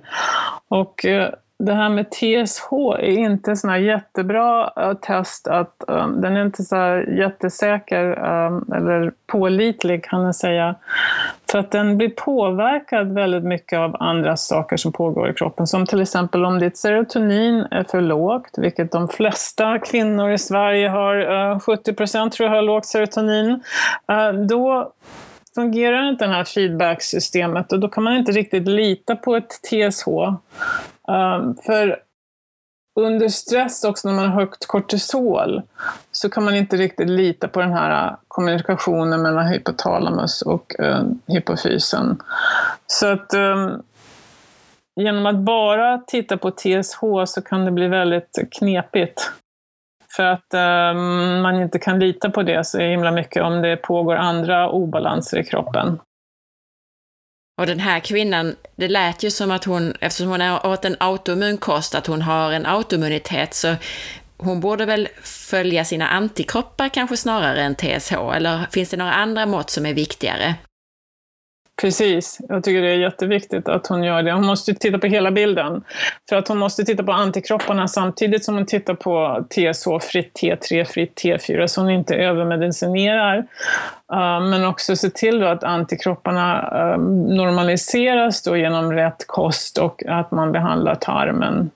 Och 0.68 1.06
uh, 1.08 1.28
det 1.60 1.74
här 1.74 1.90
med 1.90 2.12
TSH 2.12 2.74
är 3.00 3.18
inte 3.18 3.56
sån 3.56 3.70
här 3.70 3.78
jättebra 3.78 4.72
uh, 4.80 4.94
test, 4.94 5.48
att, 5.48 5.84
um, 5.88 6.22
den 6.22 6.38
är 6.38 6.42
inte 6.42 6.64
så 6.64 7.04
jättesäker 7.18 8.06
um, 8.06 8.72
eller 8.76 9.12
pålitlig 9.28 10.04
kan 10.04 10.24
man 10.24 10.34
säga. 10.34 10.76
För 11.52 11.60
att 11.60 11.72
den 11.72 11.98
blir 11.98 12.10
påverkad 12.10 13.14
väldigt 13.14 13.44
mycket 13.44 13.80
av 13.80 13.96
andra 14.00 14.38
saker 14.38 14.78
som 14.78 14.92
pågår 14.92 15.30
i 15.30 15.34
kroppen. 15.34 15.68
Som 15.68 15.86
till 15.86 16.02
exempel 16.02 16.46
om 16.46 16.60
ditt 16.60 16.78
serotonin 16.78 17.68
är 17.72 17.84
för 17.84 18.02
lågt, 18.02 18.58
vilket 18.58 18.92
de 18.92 19.08
flesta 19.08 19.80
kvinnor 19.80 20.32
i 20.32 20.38
Sverige 20.38 20.90
har, 20.90 21.16
uh, 21.52 21.60
70 21.60 21.94
procent 21.94 22.34
tror 22.34 22.50
jag 22.50 22.56
har 22.56 22.62
lågt 22.62 22.86
serotonin. 22.86 23.64
Uh, 24.12 24.32
då 24.48 24.92
fungerar 25.56 26.10
inte 26.10 26.26
det 26.26 26.34
här 26.34 26.44
feedbacksystemet 26.44 27.74
och 27.74 27.80
då 27.80 27.88
kan 27.88 28.04
man 28.04 28.16
inte 28.16 28.32
riktigt 28.32 28.68
lita 28.68 29.16
på 29.16 29.36
ett 29.36 29.50
TSH. 29.50 30.08
Um, 31.12 31.56
för 31.66 32.00
under 33.00 33.28
stress 33.28 33.84
också 33.84 34.08
när 34.08 34.16
man 34.16 34.26
har 34.26 34.40
högt 34.40 34.68
kortisol 34.68 35.62
så 36.12 36.30
kan 36.30 36.44
man 36.46 36.56
inte 36.56 36.78
riktigt 36.78 37.10
lita 37.10 37.48
på 37.48 37.60
den 37.60 37.74
här 37.74 38.16
kommunikationen 38.28 39.22
mellan 39.22 39.48
hypotalamus 39.48 40.42
och 40.42 40.76
uh, 40.80 41.04
hypofysen. 41.28 42.18
Så 42.88 43.08
att 43.08 43.34
um, 43.34 43.84
genom 44.96 45.26
att 45.26 45.36
bara 45.36 45.98
titta 45.98 46.38
på 46.38 46.52
TSH 46.52 47.00
så 47.26 47.42
kan 47.42 47.66
det 47.66 47.72
bli 47.72 47.88
väldigt 47.88 48.40
knepigt. 48.52 49.32
För 50.16 50.24
att 50.24 50.54
um, 50.54 51.42
man 51.42 51.62
inte 51.62 51.80
kan 51.80 52.00
lita 52.00 52.30
på 52.30 52.44
det 52.44 52.64
så 52.64 52.80
himla 52.80 53.12
mycket 53.12 53.44
om 53.44 53.62
det 53.62 53.78
pågår 53.78 54.16
andra 54.16 54.70
obalanser 54.70 55.38
i 55.38 55.44
kroppen. 55.44 56.00
Och 57.62 57.68
den 57.68 57.80
här 57.80 58.00
kvinnan, 58.00 58.56
det 58.76 58.88
lät 58.88 59.24
ju 59.24 59.32
som 59.32 59.52
att 59.52 59.64
hon, 59.64 59.94
eftersom 60.00 60.30
hon 60.30 60.42
åt 60.42 60.86
en 60.86 60.96
autoimmun 61.00 61.58
kost, 61.58 61.96
att 61.96 62.08
hon 62.08 62.22
har 62.22 62.52
en 62.52 62.66
autoimmunitet, 62.66 63.54
så 63.54 63.76
hon 64.38 64.60
borde 64.60 64.86
väl 64.86 65.08
följa 65.24 65.86
sina 65.86 66.08
antikroppar 66.08 66.90
kanske 66.90 67.18
snarare 67.18 67.62
än 67.62 67.76
TSH, 67.76 68.14
eller 68.14 68.68
finns 68.72 68.90
det 68.90 68.98
några 68.98 69.14
andra 69.14 69.46
mått 69.46 69.70
som 69.70 69.86
är 69.86 69.94
viktigare? 69.94 70.56
Precis, 71.82 72.40
jag 72.50 72.64
tycker 72.64 72.82
det 72.82 72.90
är 72.90 72.98
jätteviktigt 72.98 73.70
att 73.70 73.88
hon 73.88 74.04
gör 74.04 74.24
det. 74.24 74.32
Hon 74.32 74.46
måste 74.46 74.74
titta 74.74 74.98
på 74.98 75.08
hela 75.08 75.32
bilden. 75.32 75.84
För 76.30 76.36
att 76.36 76.48
hon 76.48 76.58
måste 76.58 76.84
titta 76.84 77.04
på 77.04 77.12
antikropparna 77.12 77.88
samtidigt 77.88 78.46
som 78.46 78.56
hon 78.56 78.66
tittar 78.66 78.94
på 78.94 79.46
TSH 79.50 80.08
fritt, 80.12 80.40
T3 80.42 80.86
fritt, 80.86 81.22
T4, 81.24 81.68
så 81.68 81.82
hon 81.82 81.90
inte 81.90 82.16
övermedicinerar. 82.16 83.38
Uh, 84.14 84.40
men 84.40 84.66
också 84.66 84.96
se 84.96 85.10
till 85.10 85.44
att 85.44 85.64
antikropparna 85.64 86.70
um, 86.96 87.26
normaliseras 87.36 88.44
då 88.44 88.58
genom 88.58 88.94
rätt 88.94 89.28
kost 89.28 89.78
och 89.78 90.04
att 90.08 90.32
man 90.32 90.52
behandlar 90.52 90.96
tarmen 90.96 91.70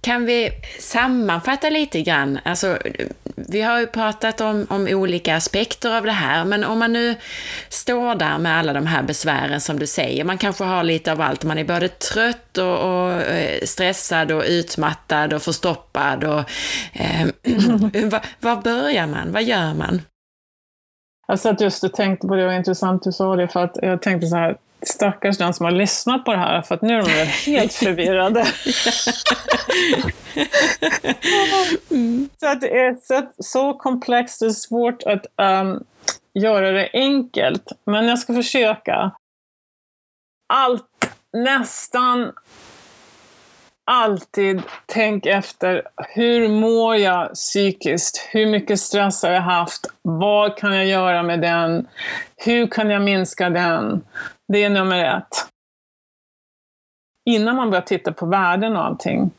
kan 0.00 0.26
vi 0.26 0.50
sammanfatta 0.78 1.70
lite 1.70 2.02
grann? 2.02 2.38
Alltså, 2.44 2.78
vi 3.36 3.62
har 3.62 3.80
ju 3.80 3.86
pratat 3.86 4.40
om, 4.40 4.66
om 4.70 4.88
olika 4.90 5.36
aspekter 5.36 5.96
av 5.96 6.04
det 6.04 6.12
här, 6.12 6.44
men 6.44 6.64
om 6.64 6.78
man 6.78 6.92
nu 6.92 7.14
står 7.68 8.14
där 8.14 8.38
med 8.38 8.58
alla 8.58 8.72
de 8.72 8.86
här 8.86 9.02
besvären 9.02 9.60
som 9.60 9.78
du 9.78 9.86
säger, 9.86 10.24
man 10.24 10.38
kanske 10.38 10.64
har 10.64 10.82
lite 10.82 11.12
av 11.12 11.20
allt, 11.20 11.44
man 11.44 11.58
är 11.58 11.64
både 11.64 11.88
trött 11.88 12.58
och, 12.58 12.78
och 12.78 13.12
eh, 13.12 13.64
stressad 13.64 14.32
och 14.32 14.42
utmattad 14.46 15.32
och 15.32 15.42
förstoppad 15.42 16.24
och 16.24 16.44
eh, 16.92 17.26
var, 18.10 18.26
var 18.40 18.62
börjar 18.62 19.06
man? 19.06 19.32
Vad 19.32 19.42
gör 19.42 19.74
man? 19.74 20.02
Alltså, 21.28 21.48
jag 21.48 21.54
satt 21.54 21.60
just 21.60 21.84
och 21.84 21.92
tänkte 21.92 22.26
på 22.26 22.36
det, 22.36 22.46
och 22.46 22.52
intressant 22.52 23.02
du 23.02 23.12
sa 23.12 23.36
det, 23.36 23.48
för 23.48 23.64
att 23.64 23.76
jag 23.82 24.02
tänkte 24.02 24.26
så 24.26 24.36
här, 24.36 24.56
stackars 24.82 25.38
den 25.38 25.54
som 25.54 25.64
har 25.64 25.72
lyssnat 25.72 26.24
på 26.24 26.32
det 26.32 26.38
här, 26.38 26.62
för 26.62 26.74
att 26.74 26.82
nu 26.82 26.98
är 26.98 27.02
de 27.02 27.08
helt 27.52 27.72
förvirrade. 27.72 28.46
mm. 31.90 32.28
Så 32.40 32.46
att 32.46 32.60
det 32.60 32.78
är 32.78 32.96
så, 33.02 33.26
så 33.38 33.74
komplext 33.74 34.42
och 34.42 34.56
svårt 34.56 35.02
att 35.02 35.26
um, 35.42 35.84
göra 36.34 36.70
det 36.70 36.90
enkelt. 36.92 37.72
Men 37.84 38.08
jag 38.08 38.18
ska 38.18 38.34
försöka. 38.34 39.10
Allt, 40.52 40.84
nästan 41.32 42.32
alltid 43.90 44.62
tänk 44.86 45.26
efter, 45.26 45.82
hur 45.96 46.48
mår 46.48 46.96
jag 46.96 47.34
psykiskt? 47.34 48.28
Hur 48.30 48.46
mycket 48.46 48.80
stress 48.80 49.22
har 49.22 49.30
jag 49.30 49.40
haft? 49.40 49.86
Vad 50.02 50.56
kan 50.56 50.76
jag 50.76 50.86
göra 50.86 51.22
med 51.22 51.40
den? 51.40 51.88
Hur 52.36 52.66
kan 52.66 52.90
jag 52.90 53.02
minska 53.02 53.50
den? 53.50 54.04
Det 54.52 54.64
är 54.64 54.70
nummer 54.70 55.16
ett. 55.16 55.46
Innan 57.30 57.56
man 57.56 57.70
börjar 57.70 57.82
titta 57.82 58.12
på 58.12 58.26
värden 58.26 58.76
och 58.76 58.84
allting. 58.84 59.30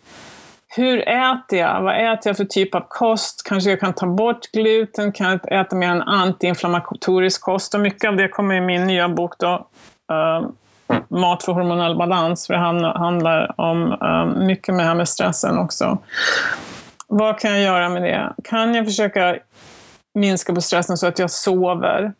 Hur 0.75 1.09
äter 1.09 1.59
jag? 1.59 1.81
Vad 1.81 2.13
äter 2.13 2.29
jag 2.29 2.37
för 2.37 2.45
typ 2.45 2.75
av 2.75 2.85
kost? 2.89 3.43
Kanske 3.45 3.69
jag 3.69 3.79
kan 3.79 3.93
ta 3.93 4.05
bort 4.05 4.51
gluten? 4.51 5.11
Kan 5.11 5.29
jag 5.29 5.61
äta 5.61 5.75
mer 5.75 5.89
en 5.89 6.01
antiinflammatorisk 6.01 7.41
kost? 7.41 7.73
Och 7.73 7.79
mycket 7.79 8.09
av 8.09 8.15
det 8.15 8.27
kommer 8.27 8.55
i 8.55 8.61
min 8.61 8.87
nya 8.87 9.09
bok 9.09 9.33
då, 9.39 9.67
uh, 10.11 10.49
Mat 11.07 11.43
för 11.43 11.51
hormonell 11.51 11.97
balans, 11.97 12.47
för 12.47 12.53
det 12.53 12.59
handlar 12.99 13.61
om 13.61 13.91
uh, 13.91 14.45
mycket 14.45 14.75
med 14.75 14.85
det 14.85 14.87
här 14.87 14.95
med 14.95 15.09
stressen 15.09 15.57
också. 15.57 15.97
Vad 17.07 17.39
kan 17.39 17.51
jag 17.51 17.61
göra 17.61 17.89
med 17.89 18.03
det? 18.03 18.33
Kan 18.43 18.75
jag 18.75 18.85
försöka 18.85 19.37
minska 20.13 20.53
på 20.53 20.61
stressen 20.61 20.97
så 20.97 21.07
att 21.07 21.19
jag 21.19 21.31
sover? 21.31 22.13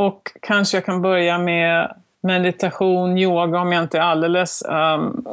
Och 0.00 0.32
kanske 0.42 0.76
jag 0.76 0.84
kan 0.84 1.02
börja 1.02 1.38
med 1.38 1.94
meditation, 2.22 3.18
yoga 3.18 3.60
om 3.60 3.72
jag 3.72 3.82
inte 3.82 3.98
är 3.98 4.02
alldeles 4.02 4.62
um, 4.68 5.24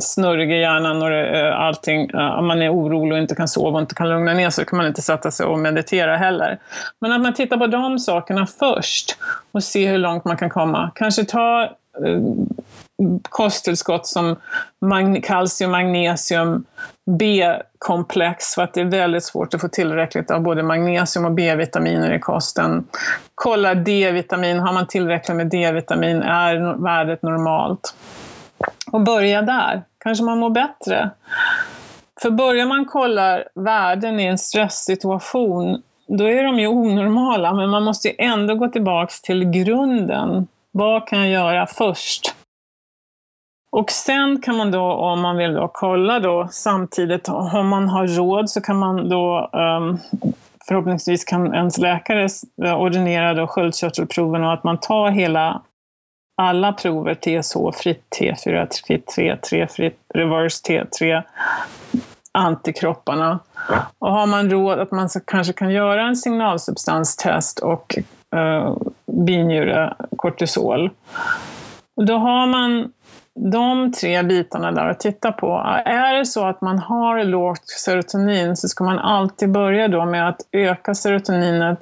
snurrig 0.00 0.52
i 0.52 0.60
hjärnan 0.60 1.02
och 1.02 1.10
uh, 1.10 1.60
allting. 1.60 2.14
Uh, 2.14 2.38
om 2.38 2.46
man 2.46 2.62
är 2.62 2.72
orolig 2.74 3.12
och 3.12 3.18
inte 3.18 3.34
kan 3.34 3.48
sova 3.48 3.76
och 3.76 3.80
inte 3.80 3.94
kan 3.94 4.08
lugna 4.08 4.34
ner 4.34 4.50
sig 4.50 4.64
så 4.64 4.68
kan 4.68 4.76
man 4.76 4.86
inte 4.86 5.02
sätta 5.02 5.30
sig 5.30 5.46
och 5.46 5.58
meditera 5.58 6.16
heller. 6.16 6.58
Men 7.00 7.12
att 7.12 7.20
man 7.20 7.34
tittar 7.34 7.56
på 7.56 7.66
de 7.66 7.98
sakerna 7.98 8.46
först 8.46 9.18
och 9.52 9.64
ser 9.64 9.90
hur 9.90 9.98
långt 9.98 10.24
man 10.24 10.36
kan 10.36 10.50
komma. 10.50 10.90
Kanske 10.94 11.24
ta 11.24 11.70
uh, 12.06 12.20
kosttillskott 13.22 14.06
som 14.06 14.36
kalcium, 15.22 15.70
magnesium, 15.70 16.64
B-komplex 17.18 18.54
för 18.54 18.62
att 18.62 18.74
det 18.74 18.80
är 18.80 18.84
väldigt 18.84 19.24
svårt 19.24 19.54
att 19.54 19.60
få 19.60 19.68
tillräckligt 19.68 20.30
av 20.30 20.40
både 20.40 20.62
magnesium 20.62 21.24
och 21.24 21.32
B-vitaminer 21.32 22.14
i 22.14 22.20
kosten. 22.20 22.86
Kolla 23.34 23.74
D-vitamin, 23.74 24.58
har 24.58 24.72
man 24.72 24.86
tillräckligt 24.86 25.36
med 25.36 25.46
D-vitamin 25.46 26.22
är 26.22 26.82
värdet 26.82 27.22
normalt. 27.22 27.94
Och 28.92 29.00
börja 29.00 29.42
där, 29.42 29.82
kanske 29.98 30.24
man 30.24 30.38
mår 30.38 30.50
bättre. 30.50 31.10
För 32.22 32.30
börjar 32.30 32.66
man 32.66 32.84
kolla 32.84 33.42
värden 33.54 34.20
i 34.20 34.24
en 34.24 34.38
stresssituation, 34.38 35.82
då 36.08 36.24
är 36.24 36.44
de 36.44 36.58
ju 36.58 36.66
onormala, 36.66 37.54
men 37.54 37.70
man 37.70 37.82
måste 37.82 38.08
ju 38.08 38.14
ändå 38.18 38.54
gå 38.54 38.68
tillbaks 38.68 39.22
till 39.22 39.44
grunden. 39.44 40.46
Vad 40.72 41.08
kan 41.08 41.18
jag 41.18 41.28
göra 41.28 41.66
först? 41.66 42.35
Och 43.76 43.90
sen 43.90 44.40
kan 44.40 44.56
man 44.56 44.70
då, 44.70 44.82
om 44.82 45.20
man 45.20 45.36
vill 45.36 45.54
då 45.54 45.70
kolla 45.72 46.20
då 46.20 46.48
samtidigt, 46.50 47.28
om 47.28 47.68
man 47.68 47.88
har 47.88 48.06
råd 48.06 48.50
så 48.50 48.60
kan 48.60 48.78
man 48.78 49.08
då 49.08 49.50
um, 49.52 49.98
förhoppningsvis 50.68 51.24
kan 51.24 51.54
ens 51.54 51.78
läkare 51.78 52.28
eh, 52.64 52.74
ordinera 52.74 53.34
då 53.34 53.46
sköldkörtelproven 53.46 54.44
och 54.44 54.52
att 54.52 54.64
man 54.64 54.78
tar 54.78 55.10
hela 55.10 55.62
alla 56.42 56.72
prover, 56.72 57.14
TSH, 57.14 57.82
fritt 57.82 58.04
T4, 58.20 58.68
fritt 58.86 59.06
3, 59.06 59.36
3, 59.36 59.66
Fritt, 59.66 59.98
reverse 60.14 60.62
T3, 60.68 61.22
antikropparna. 62.32 63.38
Och 63.98 64.12
har 64.12 64.26
man 64.26 64.50
råd 64.50 64.78
att 64.78 64.90
man 64.90 65.08
kanske 65.26 65.52
kan 65.52 65.70
göra 65.70 66.02
en 66.02 66.16
signalsubstanstest 66.16 67.58
och 67.58 67.98
uh, 68.36 68.76
binjure 69.26 69.94
kortisol. 70.16 70.90
Då 72.06 72.16
har 72.16 72.46
man 72.46 72.92
de 73.38 73.92
tre 73.92 74.22
bitarna 74.22 74.72
där 74.72 74.86
att 74.86 75.00
titta 75.00 75.32
på. 75.32 75.80
Är 75.84 76.14
det 76.18 76.26
så 76.26 76.46
att 76.46 76.60
man 76.60 76.78
har 76.78 77.24
lågt 77.24 77.68
serotonin 77.68 78.56
så 78.56 78.68
ska 78.68 78.84
man 78.84 78.98
alltid 78.98 79.50
börja 79.50 79.88
då 79.88 80.04
med 80.04 80.28
att 80.28 80.40
öka 80.52 80.94
serotoninet 80.94 81.78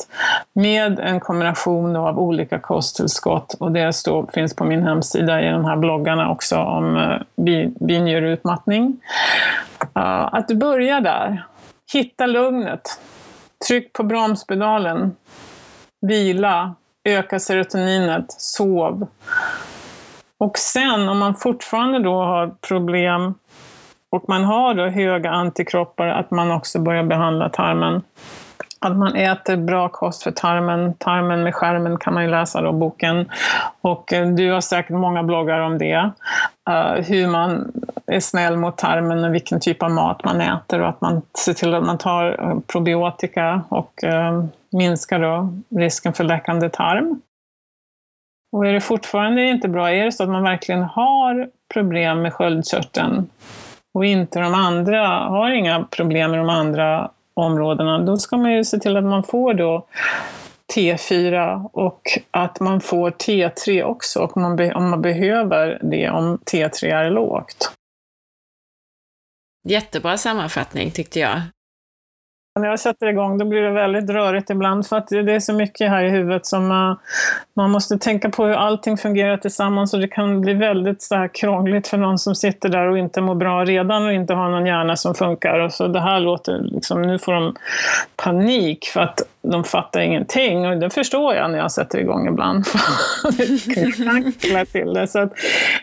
med 0.52 0.98
en 0.98 1.20
kombination 1.20 1.96
av 1.96 2.18
olika 2.18 2.58
kosttillskott. 2.58 3.54
Och 3.60 3.72
det 3.72 3.92
står, 3.92 4.30
finns 4.34 4.56
på 4.56 4.64
min 4.64 4.82
hemsida 4.82 5.42
i 5.42 5.50
de 5.50 5.64
här 5.64 5.76
bloggarna 5.76 6.30
också 6.30 6.58
om 6.58 6.96
eh, 6.96 7.54
uh, 7.54 7.68
binjureutmattning. 7.80 9.00
Uh, 9.96 10.02
eh, 10.02 10.34
att 10.34 10.48
börjar 10.48 11.00
där. 11.00 11.44
Hitta 11.92 12.26
lugnet. 12.26 13.00
Tryck 13.68 13.92
på 13.92 14.02
bromspedalen. 14.02 15.16
Vila. 16.06 16.74
Öka 17.04 17.40
serotoninet. 17.40 18.32
Sov. 18.32 19.06
Och 20.44 20.58
sen 20.58 21.08
om 21.08 21.18
man 21.18 21.34
fortfarande 21.34 21.98
då 21.98 22.22
har 22.22 22.54
problem 22.68 23.34
och 24.10 24.28
man 24.28 24.44
har 24.44 24.74
då 24.74 24.86
höga 24.86 25.30
antikroppar, 25.30 26.06
att 26.06 26.30
man 26.30 26.50
också 26.50 26.78
börjar 26.78 27.02
behandla 27.02 27.48
tarmen. 27.48 28.02
Att 28.80 28.96
man 28.96 29.14
äter 29.14 29.56
bra 29.56 29.88
kost 29.88 30.22
för 30.22 30.30
tarmen. 30.30 30.94
Tarmen 30.94 31.42
med 31.42 31.54
skärmen 31.54 31.98
kan 31.98 32.14
man 32.14 32.22
ju 32.22 32.30
läsa 32.30 32.60
då, 32.60 32.72
boken. 32.72 33.30
Och 33.80 34.12
eh, 34.12 34.28
du 34.28 34.52
har 34.52 34.60
säkert 34.60 34.90
många 34.90 35.22
bloggar 35.22 35.60
om 35.60 35.78
det. 35.78 36.10
Uh, 36.70 37.02
hur 37.02 37.26
man 37.28 37.72
är 38.06 38.20
snäll 38.20 38.56
mot 38.56 38.76
tarmen 38.76 39.24
och 39.24 39.34
vilken 39.34 39.60
typ 39.60 39.82
av 39.82 39.90
mat 39.90 40.24
man 40.24 40.40
äter 40.40 40.80
och 40.80 40.88
att 40.88 41.00
man 41.00 41.22
ser 41.38 41.54
till 41.54 41.74
att 41.74 41.84
man 41.84 41.98
tar 41.98 42.42
eh, 42.42 42.58
probiotika 42.66 43.62
och 43.68 44.00
uh, 44.04 44.44
minskar 44.72 45.18
då 45.18 45.54
risken 45.80 46.12
för 46.12 46.24
läckande 46.24 46.68
tarm. 46.68 47.20
Och 48.54 48.66
är 48.66 48.72
det 48.72 48.80
fortfarande 48.80 49.42
inte 49.42 49.68
bra, 49.68 49.90
är 49.90 50.04
det 50.04 50.12
så 50.12 50.22
att 50.22 50.28
man 50.28 50.42
verkligen 50.42 50.82
har 50.82 51.48
problem 51.74 52.22
med 52.22 52.32
sköldkörteln 52.32 53.30
och 53.94 54.04
inte 54.04 54.40
de 54.40 54.54
andra, 54.54 55.06
har 55.08 55.50
inga 55.50 55.84
problem 55.84 56.30
med 56.30 56.40
de 56.40 56.48
andra 56.48 57.10
områdena, 57.34 57.98
då 57.98 58.16
ska 58.16 58.36
man 58.36 58.52
ju 58.52 58.64
se 58.64 58.78
till 58.78 58.96
att 58.96 59.04
man 59.04 59.22
får 59.22 59.54
då 59.54 59.86
T4 60.74 61.68
och 61.72 62.00
att 62.30 62.60
man 62.60 62.80
får 62.80 63.10
T3 63.10 63.82
också 63.82 64.20
om 64.20 64.42
man, 64.42 64.72
om 64.72 64.90
man 64.90 65.02
behöver 65.02 65.78
det 65.82 66.10
om 66.10 66.38
T3 66.38 66.86
är 66.86 67.10
lågt. 67.10 67.72
Jättebra 69.68 70.16
sammanfattning 70.16 70.90
tyckte 70.90 71.20
jag. 71.20 71.40
När 72.60 72.68
jag 72.68 72.80
sätter 72.80 73.06
igång 73.06 73.38
då 73.38 73.44
blir 73.44 73.62
det 73.62 73.70
väldigt 73.70 74.10
rörigt 74.10 74.50
ibland 74.50 74.86
för 74.86 74.96
att 74.96 75.08
det 75.08 75.32
är 75.32 75.40
så 75.40 75.52
mycket 75.52 75.90
här 75.90 76.04
i 76.04 76.10
huvudet 76.10 76.46
som 76.46 76.70
uh, 76.70 76.96
man 77.54 77.70
måste 77.70 77.98
tänka 77.98 78.30
på 78.30 78.46
hur 78.46 78.54
allting 78.54 78.96
fungerar 78.96 79.36
tillsammans 79.36 79.94
och 79.94 80.00
det 80.00 80.08
kan 80.08 80.40
bli 80.40 80.54
väldigt 80.54 81.02
så 81.02 81.14
här 81.14 81.28
krångligt 81.28 81.88
för 81.88 81.96
någon 81.96 82.18
som 82.18 82.34
sitter 82.34 82.68
där 82.68 82.86
och 82.86 82.98
inte 82.98 83.20
mår 83.20 83.34
bra 83.34 83.64
redan 83.64 84.06
och 84.06 84.12
inte 84.12 84.34
har 84.34 84.50
någon 84.50 84.66
hjärna 84.66 84.96
som 84.96 85.14
funkar. 85.14 85.58
Och 85.58 85.72
så 85.72 85.88
det 85.88 86.00
här 86.00 86.20
låter 86.20 86.58
liksom, 86.58 87.02
nu 87.02 87.18
får 87.18 87.32
de 87.32 87.54
panik 88.16 88.84
för 88.84 89.00
att 89.00 89.20
de 89.42 89.64
fattar 89.64 90.00
ingenting 90.00 90.66
och 90.66 90.76
det 90.76 90.90
förstår 90.90 91.34
jag 91.34 91.50
när 91.50 91.58
jag 91.58 91.72
sätter 91.72 91.98
igång 91.98 92.28
ibland. 92.28 92.64
det 93.36 94.64
till 94.64 94.94
det. 94.94 95.06
Så 95.06 95.18
att 95.18 95.32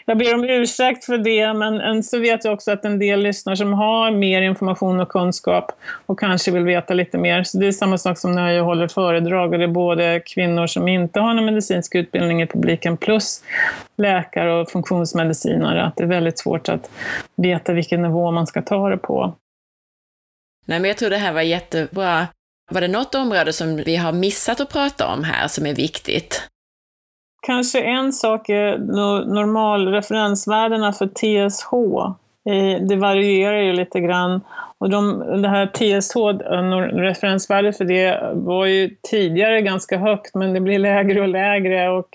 jag 0.05 0.17
ber 0.17 0.35
om 0.35 0.43
ursäkt 0.43 1.05
för 1.05 1.17
det, 1.17 1.53
men 1.53 2.03
så 2.03 2.19
vet 2.19 2.45
jag 2.45 2.53
också 2.53 2.71
att 2.71 2.85
en 2.85 2.99
del 2.99 3.19
lyssnar 3.19 3.55
som 3.55 3.73
har 3.73 4.11
mer 4.11 4.41
information 4.41 4.99
och 4.99 5.09
kunskap 5.09 5.71
och 6.05 6.19
kanske 6.19 6.51
vill 6.51 6.60
veta 6.63 6.93
lite 6.93 7.17
mer. 7.17 7.43
Så 7.43 7.57
det 7.57 7.67
är 7.67 7.71
samma 7.71 7.97
sak 7.97 8.17
som 8.17 8.31
när 8.31 8.51
jag 8.51 8.63
håller 8.63 8.87
föredrag 8.87 9.53
och 9.53 9.57
det 9.57 9.63
är 9.65 9.67
både 9.67 10.21
kvinnor 10.25 10.67
som 10.67 10.87
inte 10.87 11.19
har 11.19 11.33
någon 11.33 11.45
medicinsk 11.45 11.95
utbildning 11.95 12.41
i 12.41 12.47
publiken 12.47 12.97
plus 12.97 13.43
läkare 13.97 14.53
och 14.53 14.71
funktionsmedicinare, 14.71 15.83
att 15.83 15.95
det 15.95 16.03
är 16.03 16.07
väldigt 16.07 16.39
svårt 16.39 16.69
att 16.69 16.89
veta 17.35 17.73
vilken 17.73 18.01
nivå 18.01 18.31
man 18.31 18.47
ska 18.47 18.61
ta 18.61 18.89
det 18.89 18.97
på. 18.97 19.33
Nej, 20.65 20.79
men 20.79 20.87
jag 20.87 20.97
tror 20.97 21.09
det 21.09 21.17
här 21.17 21.33
var 21.33 21.41
jättebra 21.41 22.27
var 22.71 22.81
det 22.81 22.87
något 22.87 23.15
område 23.15 23.53
som 23.53 23.75
vi 23.75 23.95
har 23.95 24.11
missat 24.11 24.59
att 24.59 24.69
prata 24.69 25.07
om 25.07 25.23
här 25.23 25.47
som 25.47 25.65
är 25.65 25.75
viktigt? 25.75 26.47
Kanske 27.41 27.81
en 27.81 28.13
sak 28.13 28.49
är 28.49 28.77
normal 29.33 29.87
referensvärdena 29.87 30.93
för 30.93 31.07
TSH. 31.07 31.71
Eh, 32.49 32.81
det 32.81 32.95
varierar 32.95 33.61
ju 33.61 33.73
lite 33.73 33.99
grann. 33.99 34.41
Och 34.77 34.89
de, 34.89 35.19
det 35.41 35.47
här 35.47 35.65
TSH, 35.67 36.17
eh, 36.17 36.63
referensvärdet 36.97 37.77
för 37.77 37.85
det 37.85 38.31
var 38.33 38.65
ju 38.65 38.95
tidigare 39.01 39.61
ganska 39.61 39.97
högt 39.97 40.35
men 40.35 40.53
det 40.53 40.59
blir 40.59 40.79
lägre 40.79 41.21
och 41.21 41.27
lägre. 41.27 41.89
Och 41.89 42.07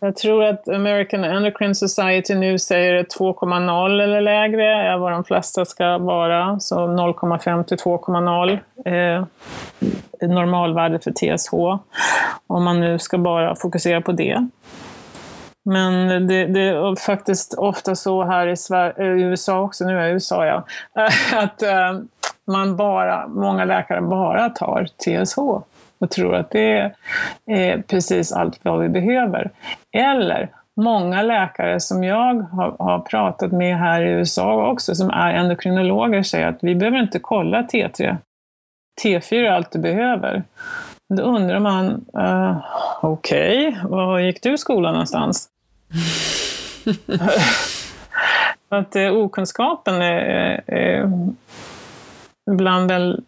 jag 0.00 0.16
tror 0.16 0.44
att 0.44 0.68
American 0.68 1.24
Endocrine 1.24 1.74
Society 1.74 2.34
nu 2.34 2.58
säger 2.58 3.04
2,0 3.04 4.02
eller 4.02 4.20
lägre 4.20 4.64
är 4.64 4.98
vad 4.98 5.12
de 5.12 5.24
flesta 5.24 5.64
ska 5.64 5.98
vara, 5.98 6.60
så 6.60 6.76
0,5 6.76 7.64
till 7.64 7.76
2,0 7.76 8.58
eh, 8.84 9.24
normalvärdet 10.28 11.04
för 11.04 11.10
TSH 11.10 11.54
om 12.46 12.64
man 12.64 12.80
nu 12.80 12.98
ska 12.98 13.18
bara 13.18 13.56
fokusera 13.56 14.00
på 14.00 14.12
det. 14.12 14.48
Men 15.64 16.26
det, 16.26 16.46
det, 16.46 16.60
är 16.60 16.96
faktiskt 17.00 17.54
ofta 17.54 17.94
så 17.94 18.24
här 18.24 18.46
i, 18.46 18.56
Sverige, 18.56 18.94
eh, 18.96 19.18
i 19.18 19.22
USA 19.22 19.60
också, 19.60 19.84
nu 19.84 19.96
är 19.96 20.00
jag 20.00 20.08
i 20.08 20.12
USA 20.12 20.46
ja, 20.46 20.64
att 21.32 21.62
eh, 21.62 21.98
man 22.46 22.76
bara, 22.76 23.28
många 23.28 23.64
läkare 23.64 24.00
bara 24.00 24.48
tar 24.48 24.84
TSH 24.84 25.38
och 25.98 26.10
tror 26.10 26.34
att 26.34 26.50
det 26.50 26.92
är 27.46 27.82
precis 27.82 28.32
allt 28.32 28.58
vad 28.62 28.80
vi 28.80 28.88
behöver. 28.88 29.50
Eller 29.92 30.48
många 30.76 31.22
läkare 31.22 31.80
som 31.80 32.04
jag 32.04 32.34
har, 32.34 32.76
har, 32.78 32.98
pratat 32.98 33.52
med 33.52 33.78
här 33.78 34.02
i 34.02 34.10
USA 34.10 34.70
också, 34.70 34.94
som 34.94 35.10
är 35.10 35.34
endokrinologer, 35.34 36.22
säger 36.22 36.46
att 36.46 36.58
vi 36.62 36.74
behöver 36.74 36.98
inte 36.98 37.18
kolla 37.18 37.62
T3. 37.62 38.16
T4 39.04 39.34
är 39.34 39.50
allt 39.50 39.72
du 39.72 39.78
behöver. 39.78 40.42
Då 41.16 41.22
undrar 41.22 41.60
man, 41.60 42.04
uh, 42.18 42.64
okej, 43.02 43.68
okay, 43.68 43.88
var 43.88 44.18
gick 44.18 44.42
du 44.42 44.54
i 44.54 44.58
skolan 44.58 44.92
någonstans? 44.92 45.48
att 48.68 48.96
eh, 48.96 49.12
okunskapen 49.12 50.02
är, 50.02 50.62
är 50.66 51.10
ibland 52.50 52.90
väl 52.90 53.22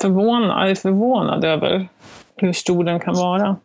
förvånad, 0.00 0.70
är 0.70 0.74
förvånad 0.74 1.44
över 1.44 1.88
hur 2.36 2.52
stor 2.52 2.84
den 2.84 3.00
kan 3.00 3.14
vara. 3.14 3.56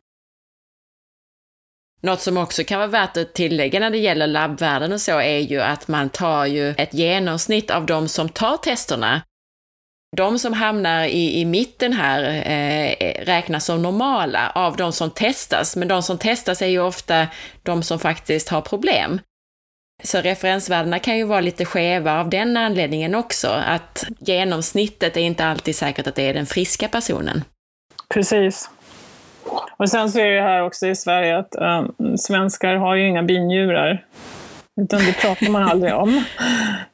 Något 2.02 2.22
som 2.22 2.38
också 2.38 2.64
kan 2.64 2.80
vara 2.80 2.88
värt 2.88 3.18
att 3.18 3.34
tillägga 3.34 3.80
när 3.80 3.90
det 3.90 3.98
gäller 3.98 4.28
labbvärden 4.28 4.94
och 4.94 5.02
så 5.02 5.20
är 5.20 5.40
ju 5.40 5.62
att 5.62 5.88
man 5.88 6.10
tar 6.10 6.46
ju 6.46 6.70
ett 6.70 6.94
genomsnitt 6.94 7.72
av 7.72 7.86
de 7.86 8.08
som 8.08 8.30
tar 8.30 8.58
testerna 8.58 9.22
de 10.16 10.40
som 10.40 10.54
hamnar 10.54 11.04
i, 11.06 11.40
i 11.40 11.46
mitten 11.46 11.94
här 11.94 12.24
eh, 12.24 13.26
räknas 13.26 13.66
som 13.66 13.82
normala 13.82 14.52
av 14.56 14.76
de 14.76 14.92
som 14.92 15.12
testas, 15.12 15.76
men 15.76 15.88
de 15.88 16.04
som 16.04 16.18
testas 16.18 16.62
är 16.62 16.68
ju 16.68 16.80
ofta 16.80 17.28
de 17.64 17.84
som 17.84 18.00
faktiskt 18.00 18.50
har 18.50 18.62
problem. 18.62 19.20
Så 20.04 20.22
referensvärdena 20.22 21.00
kan 21.00 21.18
ju 21.18 21.24
vara 21.24 21.42
lite 21.42 21.66
skeva 21.66 22.20
av 22.20 22.30
den 22.30 22.58
anledningen 22.58 23.16
också, 23.16 23.48
att 23.48 24.06
genomsnittet 24.20 25.18
är 25.18 25.22
inte 25.22 25.46
alltid 25.46 25.76
säkert 25.76 26.08
att 26.08 26.16
det 26.16 26.30
är 26.30 26.34
den 26.34 26.46
friska 26.46 26.88
personen. 26.88 27.44
Precis. 28.14 28.70
Och 29.78 29.90
sen 29.90 30.12
så 30.12 30.20
är 30.20 30.32
det 30.32 30.42
här 30.42 30.64
också 30.64 30.88
i 30.88 30.96
Sverige 30.96 31.38
att 31.38 31.56
um, 31.56 32.18
svenskar 32.18 32.76
har 32.76 32.96
ju 32.96 33.08
inga 33.08 33.24
binjurar. 33.24 34.06
Utan 34.82 35.00
det 35.00 35.14
pratar 35.14 35.50
man 35.50 35.64
aldrig 35.64 35.94
om. 35.94 36.24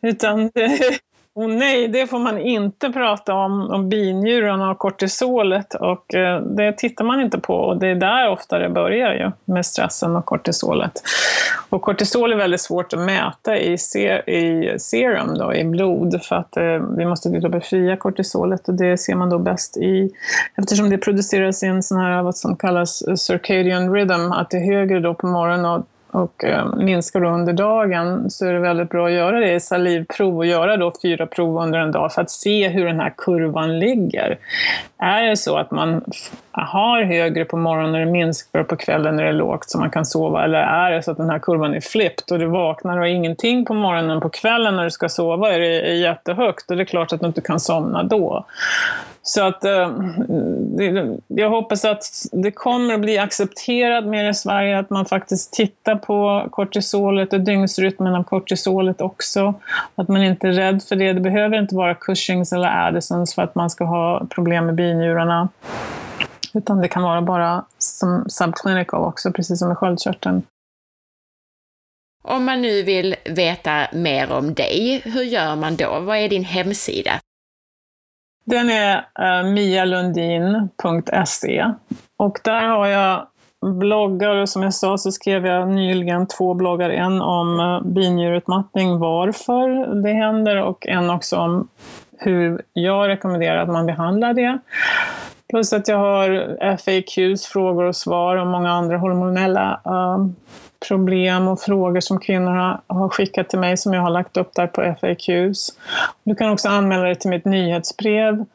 Utan 0.01 0.51
det, 0.53 0.99
Oh, 1.33 1.47
nej, 1.47 1.87
det 1.87 2.07
får 2.07 2.19
man 2.19 2.37
inte 2.37 2.89
prata 2.89 3.33
om, 3.33 3.71
om 3.71 3.89
binjurarna 3.89 4.71
och 4.71 4.77
kortisolet. 4.77 5.73
Och 5.73 6.15
eh, 6.15 6.41
det 6.41 6.73
tittar 6.77 7.05
man 7.05 7.21
inte 7.21 7.39
på 7.39 7.55
och 7.55 7.77
det 7.77 7.87
är 7.87 7.95
där 7.95 8.29
ofta 8.29 8.59
det 8.59 8.69
börjar 8.69 9.13
ju, 9.13 9.31
med 9.45 9.65
stressen 9.65 10.15
och 10.15 10.25
kortisolet. 10.25 10.91
Och 11.69 11.81
kortisol 11.81 12.33
är 12.33 12.37
väldigt 12.37 12.61
svårt 12.61 12.93
att 12.93 12.99
mäta 12.99 13.57
i, 13.57 13.77
ser, 13.77 14.29
i 14.29 14.79
serum, 14.79 15.37
då, 15.37 15.53
i 15.53 15.63
blod, 15.63 16.23
för 16.23 16.35
att 16.35 16.57
eh, 16.57 16.63
vi 16.97 17.05
måste 17.05 17.29
då 17.29 17.49
befria 17.49 17.97
kortisolet 17.97 18.67
och 18.67 18.73
det 18.73 18.97
ser 18.97 19.15
man 19.15 19.29
då 19.29 19.39
bäst 19.39 19.77
i, 19.77 20.11
eftersom 20.55 20.89
det 20.89 20.97
produceras 20.97 21.63
i 21.63 21.67
en 21.67 21.83
sån 21.83 21.97
här, 21.97 22.21
vad 22.21 22.37
som 22.37 22.55
kallas 22.55 23.03
circadian 23.21 23.93
rhythm, 23.93 24.31
att 24.31 24.49
det 24.49 24.57
är 24.57 24.73
högre 24.73 24.99
då 24.99 25.13
på 25.13 25.27
morgonen 25.27 25.65
och 25.65 25.85
och 26.11 26.43
eh, 26.43 26.75
minskar 26.75 27.23
under 27.23 27.53
dagen 27.53 28.29
så 28.29 28.45
är 28.45 28.53
det 28.53 28.59
väldigt 28.59 28.89
bra 28.89 29.07
att 29.07 29.13
göra 29.13 29.39
det 29.39 29.53
i 29.53 29.59
salivprov 29.59 30.37
och 30.37 30.45
göra 30.45 30.77
då 30.77 30.93
fyra 31.01 31.25
prov 31.27 31.57
under 31.57 31.79
en 31.79 31.91
dag 31.91 32.13
för 32.13 32.21
att 32.21 32.31
se 32.31 32.67
hur 32.67 32.85
den 32.85 32.99
här 32.99 33.13
kurvan 33.17 33.79
ligger. 33.79 34.37
Är 34.97 35.23
det 35.23 35.37
så 35.37 35.57
att 35.57 35.71
man 35.71 36.03
har 36.51 37.03
högre 37.03 37.45
på 37.45 37.57
morgonen 37.57 38.07
och 38.07 38.11
minskar 38.11 38.63
på 38.63 38.75
kvällen 38.75 39.15
när 39.15 39.23
det 39.23 39.29
är 39.29 39.33
lågt 39.33 39.69
så 39.69 39.79
man 39.79 39.89
kan 39.89 40.05
sova 40.05 40.43
eller 40.43 40.59
är 40.59 40.91
det 40.91 41.03
så 41.03 41.11
att 41.11 41.17
den 41.17 41.29
här 41.29 41.39
kurvan 41.39 41.73
är 41.73 41.81
flippt 41.81 42.31
och 42.31 42.39
du 42.39 42.45
vaknar 42.45 42.91
och 42.91 42.99
har 42.99 43.05
ingenting 43.05 43.65
på 43.65 43.73
morgonen 43.73 44.21
på 44.21 44.29
kvällen 44.29 44.75
när 44.75 44.83
du 44.83 44.91
ska 44.91 45.09
sova 45.09 45.53
är 45.53 45.59
det 45.59 45.93
jättehögt 45.93 46.71
och 46.71 46.77
det 46.77 46.83
är 46.83 46.85
klart 46.85 47.13
att 47.13 47.19
du 47.19 47.27
inte 47.27 47.41
kan 47.41 47.59
somna 47.59 48.03
då. 48.03 48.45
Så 49.23 49.43
att 49.43 49.65
eh, 49.65 49.91
jag 51.27 51.49
hoppas 51.49 51.85
att 51.85 52.05
det 52.31 52.51
kommer 52.51 52.93
att 52.93 53.01
bli 53.01 53.17
accepterat 53.17 54.05
mer 54.05 54.29
i 54.29 54.33
Sverige 54.33 54.79
att 54.79 54.89
man 54.89 55.05
faktiskt 55.05 55.53
tittar 55.53 55.95
på 55.95 56.47
kortisolet 56.51 57.33
och 57.33 57.41
dygnsrytmen 57.41 58.15
av 58.15 58.23
kortisolet 58.23 59.01
också. 59.01 59.53
Att 59.95 60.07
man 60.07 60.23
inte 60.23 60.47
är 60.47 60.51
rädd 60.51 60.83
för 60.83 60.95
det. 60.95 61.13
Det 61.13 61.19
behöver 61.19 61.57
inte 61.57 61.75
vara 61.75 61.95
Cushings 61.95 62.53
eller 62.53 62.87
Addisons 62.87 63.35
för 63.35 63.41
att 63.41 63.55
man 63.55 63.69
ska 63.69 63.83
ha 63.83 64.25
problem 64.29 64.65
med 64.65 64.75
binjurarna. 64.75 65.49
Utan 66.53 66.81
det 66.81 66.87
kan 66.87 67.03
vara 67.03 67.21
bara 67.21 67.65
som 67.77 68.25
subclinical 68.29 69.03
också, 69.03 69.31
precis 69.31 69.59
som 69.59 69.67
med 69.67 69.77
sköldkörteln. 69.77 70.43
Om 72.23 72.45
man 72.45 72.61
nu 72.61 72.83
vill 72.83 73.15
veta 73.25 73.87
mer 73.93 74.31
om 74.31 74.53
dig, 74.53 75.01
hur 75.05 75.23
gör 75.23 75.55
man 75.55 75.75
då? 75.75 75.99
Vad 75.99 76.17
är 76.17 76.29
din 76.29 76.43
hemsida? 76.43 77.11
Den 78.43 78.69
är 78.69 79.05
eh, 79.19 79.45
uh, 79.45 79.51
mialundin.se 79.51 81.65
och 82.17 82.39
där 82.43 82.67
har 82.67 82.87
jag 82.87 83.27
bloggar 83.61 84.35
och 84.35 84.49
som 84.49 84.63
jag 84.63 84.73
sa 84.73 84.97
så 84.97 85.11
skrev 85.11 85.45
jag 85.45 85.69
nyligen 85.69 86.27
två 86.27 86.53
bloggar. 86.53 86.89
En 86.89 87.21
om 87.21 87.59
uh, 87.59 87.83
binjurutmattning, 87.83 88.99
varför 88.99 89.95
det 90.03 90.13
händer 90.13 90.61
och 90.61 90.87
en 90.87 91.09
också 91.09 91.37
om 91.37 91.67
hur 92.17 92.61
jag 92.73 93.07
rekommenderar 93.07 93.57
att 93.57 93.69
man 93.69 93.85
behandlar 93.85 94.33
det. 94.33 94.59
Plus 95.49 95.73
att 95.73 95.87
jag 95.87 95.97
har 95.97 96.57
FAQs, 96.77 97.45
frågor 97.45 97.83
och 97.83 97.95
svar 97.95 98.35
och 98.35 98.47
många 98.47 98.71
andra 98.71 98.97
hormonella 98.97 99.81
uh, 99.87 100.27
problem 100.87 101.47
och 101.47 101.61
frågor 101.61 101.99
som 101.99 102.19
kvinnor 102.19 102.81
har 102.87 103.09
skickat 103.09 103.49
till 103.49 103.59
mig 103.59 103.77
som 103.77 103.93
jag 103.93 104.01
har 104.01 104.09
lagt 104.09 104.37
upp 104.37 104.53
där 104.53 104.67
på 104.67 104.95
FAQs. 105.01 105.69
Du 106.23 106.35
kan 106.35 106.51
också 106.51 106.69
anmäla 106.69 107.03
dig 107.03 107.15
till 107.15 107.29
mitt 107.29 107.45
nyhetsbrev. 107.45 108.45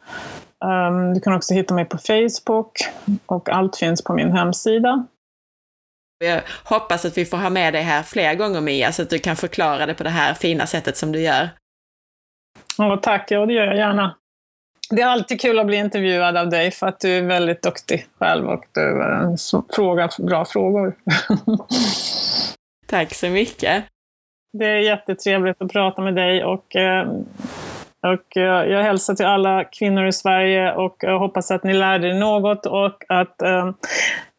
Um, 0.64 1.14
du 1.14 1.20
kan 1.20 1.34
också 1.34 1.54
hitta 1.54 1.74
mig 1.74 1.84
på 1.84 1.98
Facebook 1.98 2.72
och 3.26 3.48
allt 3.48 3.76
finns 3.76 4.04
på 4.04 4.12
min 4.12 4.32
hemsida. 4.32 5.06
Jag 6.18 6.42
hoppas 6.64 7.04
att 7.04 7.18
vi 7.18 7.24
får 7.24 7.36
ha 7.36 7.50
med 7.50 7.74
dig 7.74 7.82
här 7.82 8.02
flera 8.02 8.34
gånger 8.34 8.60
Mia, 8.60 8.92
så 8.92 9.02
att 9.02 9.10
du 9.10 9.18
kan 9.18 9.36
förklara 9.36 9.86
det 9.86 9.94
på 9.94 10.04
det 10.04 10.10
här 10.10 10.34
fina 10.34 10.66
sättet 10.66 10.96
som 10.96 11.12
du 11.12 11.20
gör. 11.20 11.48
Ja, 12.78 12.96
tack, 13.02 13.30
ja 13.30 13.46
det 13.46 13.52
gör 13.52 13.66
jag 13.66 13.76
gärna. 13.76 14.16
Det 14.90 15.02
är 15.02 15.06
alltid 15.06 15.40
kul 15.40 15.58
att 15.58 15.66
bli 15.66 15.76
intervjuad 15.76 16.36
av 16.36 16.48
dig 16.48 16.70
för 16.70 16.86
att 16.86 17.00
du 17.00 17.18
är 17.18 17.22
väldigt 17.22 17.62
duktig 17.62 18.06
själv 18.18 18.48
och 18.48 18.64
du 18.72 18.80
frågar 19.74 20.26
bra 20.26 20.44
frågor. 20.44 20.96
Tack 22.86 23.14
så 23.14 23.28
mycket. 23.28 23.84
Det 24.52 24.66
är 24.66 24.78
jättetrevligt 24.78 25.62
att 25.62 25.72
prata 25.72 26.02
med 26.02 26.14
dig 26.14 26.44
och 26.44 26.76
eh, 26.76 27.08
Och 28.02 28.26
jag, 28.34 28.70
jag 28.70 28.82
hälsar 28.82 29.14
till 29.14 29.26
alla 29.26 29.64
kvinnor 29.64 30.06
i 30.06 30.12
Sverige 30.12 30.72
och 30.72 30.96
jag 31.00 31.18
hoppas 31.18 31.50
att 31.50 31.64
ni 31.64 31.74
lärde 31.74 32.08
er 32.08 32.14
något 32.14 32.66
och 32.66 33.04
att 33.08 33.42
um, 33.42 33.74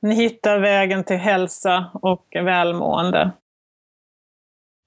ni 0.01 0.15
hittar 0.15 0.59
vägen 0.59 1.03
till 1.03 1.17
hälsa 1.17 1.85
och 1.93 2.25
välmående. 2.33 3.31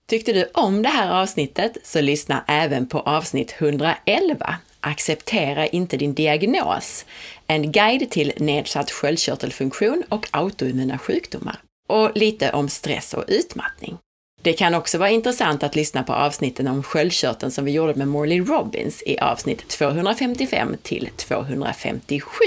Tyckte 0.09 0.33
du 0.33 0.51
om 0.55 0.83
det 0.83 0.89
här 0.89 1.23
avsnittet 1.23 1.77
så 1.83 2.01
lyssna 2.01 2.45
även 2.49 2.89
på 2.89 3.01
avsnitt 3.01 3.55
111 3.59 4.57
Acceptera 4.81 5.67
inte 5.67 5.97
din 5.97 6.15
diagnos. 6.15 7.07
En 7.47 7.73
guide 7.73 8.11
till 8.11 8.33
nedsatt 8.37 8.91
sköldkörtelfunktion 8.91 10.03
och 10.09 10.27
autoimmuna 10.31 10.99
sjukdomar. 10.99 11.59
Och 11.89 12.11
lite 12.15 12.53
om 12.53 12.69
stress 12.69 13.15
och 13.15 13.25
utmattning. 13.29 13.99
Det 14.43 14.53
kan 14.53 14.75
också 14.75 14.99
vara 14.99 15.11
intressant 15.11 15.63
att 15.63 15.77
lyssna 15.77 16.03
på 16.03 16.13
avsnitten 16.13 16.69
om 16.69 16.83
sköldkörteln 16.83 17.53
som 17.53 17.65
vi 17.65 17.73
gjorde 17.73 17.95
med 17.95 18.09
Morley 18.09 18.41
Robbins 18.41 19.03
i 19.07 19.19
avsnitt 19.19 19.69
255 19.69 20.77
till 20.83 21.09
257. 21.17 22.45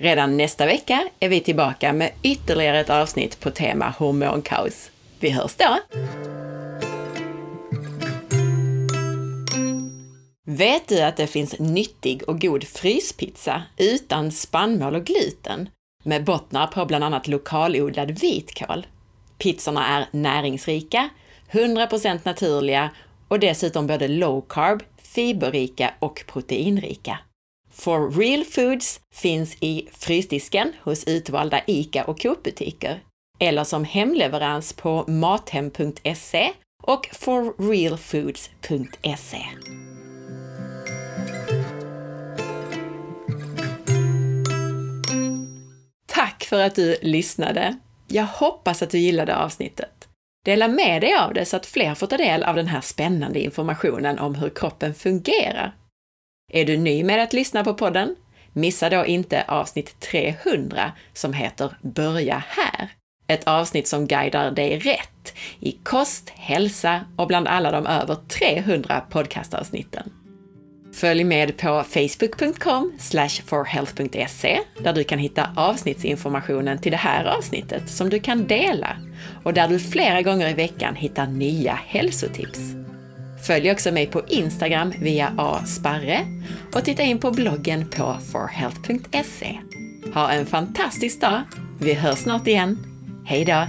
Redan 0.00 0.36
nästa 0.36 0.66
vecka 0.66 1.08
är 1.20 1.28
vi 1.28 1.40
tillbaka 1.40 1.92
med 1.92 2.12
ytterligare 2.22 2.80
ett 2.80 2.90
avsnitt 2.90 3.40
på 3.40 3.50
tema 3.50 3.94
hormonkaos. 3.98 4.90
Vi 5.20 5.30
hörs 5.30 5.54
då! 5.56 5.78
Vet 10.50 10.88
du 10.88 11.00
att 11.00 11.16
det 11.16 11.26
finns 11.26 11.58
nyttig 11.58 12.28
och 12.28 12.40
god 12.40 12.64
fryspizza 12.64 13.62
utan 13.76 14.32
spannmål 14.32 14.94
och 14.94 15.04
gluten 15.04 15.68
med 16.04 16.24
bottnar 16.24 16.66
på 16.66 16.86
bland 16.86 17.04
annat 17.04 17.28
lokalodlad 17.28 18.10
vitkål? 18.10 18.86
Pizzorna 19.38 19.86
är 19.86 20.08
näringsrika, 20.10 21.08
100% 21.50 22.18
naturliga 22.22 22.90
och 23.28 23.40
dessutom 23.40 23.86
både 23.86 24.08
low 24.08 24.44
carb, 24.48 24.82
fiberrika 25.02 25.94
och 25.98 26.24
proteinrika. 26.26 27.18
For 27.70 28.10
Real 28.10 28.44
Foods 28.44 29.00
finns 29.14 29.56
i 29.60 29.88
frysdisken 29.92 30.72
hos 30.82 31.04
utvalda 31.04 31.60
ICA 31.66 32.04
och 32.04 32.20
Coop-butiker 32.20 33.00
eller 33.38 33.64
som 33.64 33.84
hemleverans 33.84 34.72
på 34.72 35.04
mathem.se 35.08 36.52
och 36.82 37.08
forrealfoods.se. 37.12 39.46
Tack 46.18 46.44
för 46.44 46.60
att 46.60 46.74
du 46.74 46.96
lyssnade! 47.02 47.76
Jag 48.08 48.26
hoppas 48.26 48.82
att 48.82 48.90
du 48.90 48.98
gillade 48.98 49.36
avsnittet. 49.36 50.08
Dela 50.44 50.68
med 50.68 51.02
dig 51.02 51.14
av 51.14 51.34
det 51.34 51.44
så 51.44 51.56
att 51.56 51.66
fler 51.66 51.94
får 51.94 52.06
ta 52.06 52.16
del 52.16 52.42
av 52.42 52.56
den 52.56 52.66
här 52.66 52.80
spännande 52.80 53.40
informationen 53.40 54.18
om 54.18 54.34
hur 54.34 54.50
kroppen 54.50 54.94
fungerar. 54.94 55.74
Är 56.52 56.64
du 56.64 56.76
ny 56.76 57.04
med 57.04 57.22
att 57.22 57.32
lyssna 57.32 57.64
på 57.64 57.74
podden? 57.74 58.16
Missa 58.52 58.90
då 58.90 59.06
inte 59.06 59.44
avsnitt 59.48 60.00
300 60.00 60.92
som 61.12 61.32
heter 61.32 61.76
Börja 61.80 62.44
här! 62.48 62.88
Ett 63.26 63.48
avsnitt 63.48 63.88
som 63.88 64.06
guidar 64.06 64.50
dig 64.50 64.78
rätt 64.78 65.34
i 65.60 65.72
kost, 65.72 66.28
hälsa 66.28 67.00
och 67.16 67.26
bland 67.26 67.48
alla 67.48 67.70
de 67.70 67.86
över 67.86 68.14
300 68.14 69.00
podcastavsnitten. 69.10 70.12
Följ 70.98 71.24
med 71.24 71.56
på 71.56 71.84
facebook.com 71.88 72.92
forhealth.se 73.46 74.58
där 74.78 74.92
du 74.92 75.04
kan 75.04 75.18
hitta 75.18 75.50
avsnittsinformationen 75.56 76.78
till 76.78 76.92
det 76.92 76.98
här 76.98 77.24
avsnittet 77.24 77.88
som 77.88 78.10
du 78.10 78.20
kan 78.20 78.46
dela 78.46 78.96
och 79.44 79.54
där 79.54 79.68
du 79.68 79.78
flera 79.78 80.22
gånger 80.22 80.48
i 80.48 80.54
veckan 80.54 80.94
hittar 80.94 81.26
nya 81.26 81.78
hälsotips. 81.86 82.58
Följ 83.46 83.72
också 83.72 83.92
mig 83.92 84.06
på 84.06 84.22
Instagram 84.28 84.92
via 85.00 85.32
asparre 85.36 86.20
och 86.74 86.84
titta 86.84 87.02
in 87.02 87.18
på 87.18 87.30
bloggen 87.30 87.90
på 87.90 88.16
forhealth.se. 88.32 89.58
Ha 90.14 90.30
en 90.30 90.46
fantastisk 90.46 91.20
dag! 91.20 91.42
Vi 91.80 91.94
hörs 91.94 92.18
snart 92.18 92.46
igen. 92.46 92.78
Hej 93.24 93.44
då! 93.44 93.66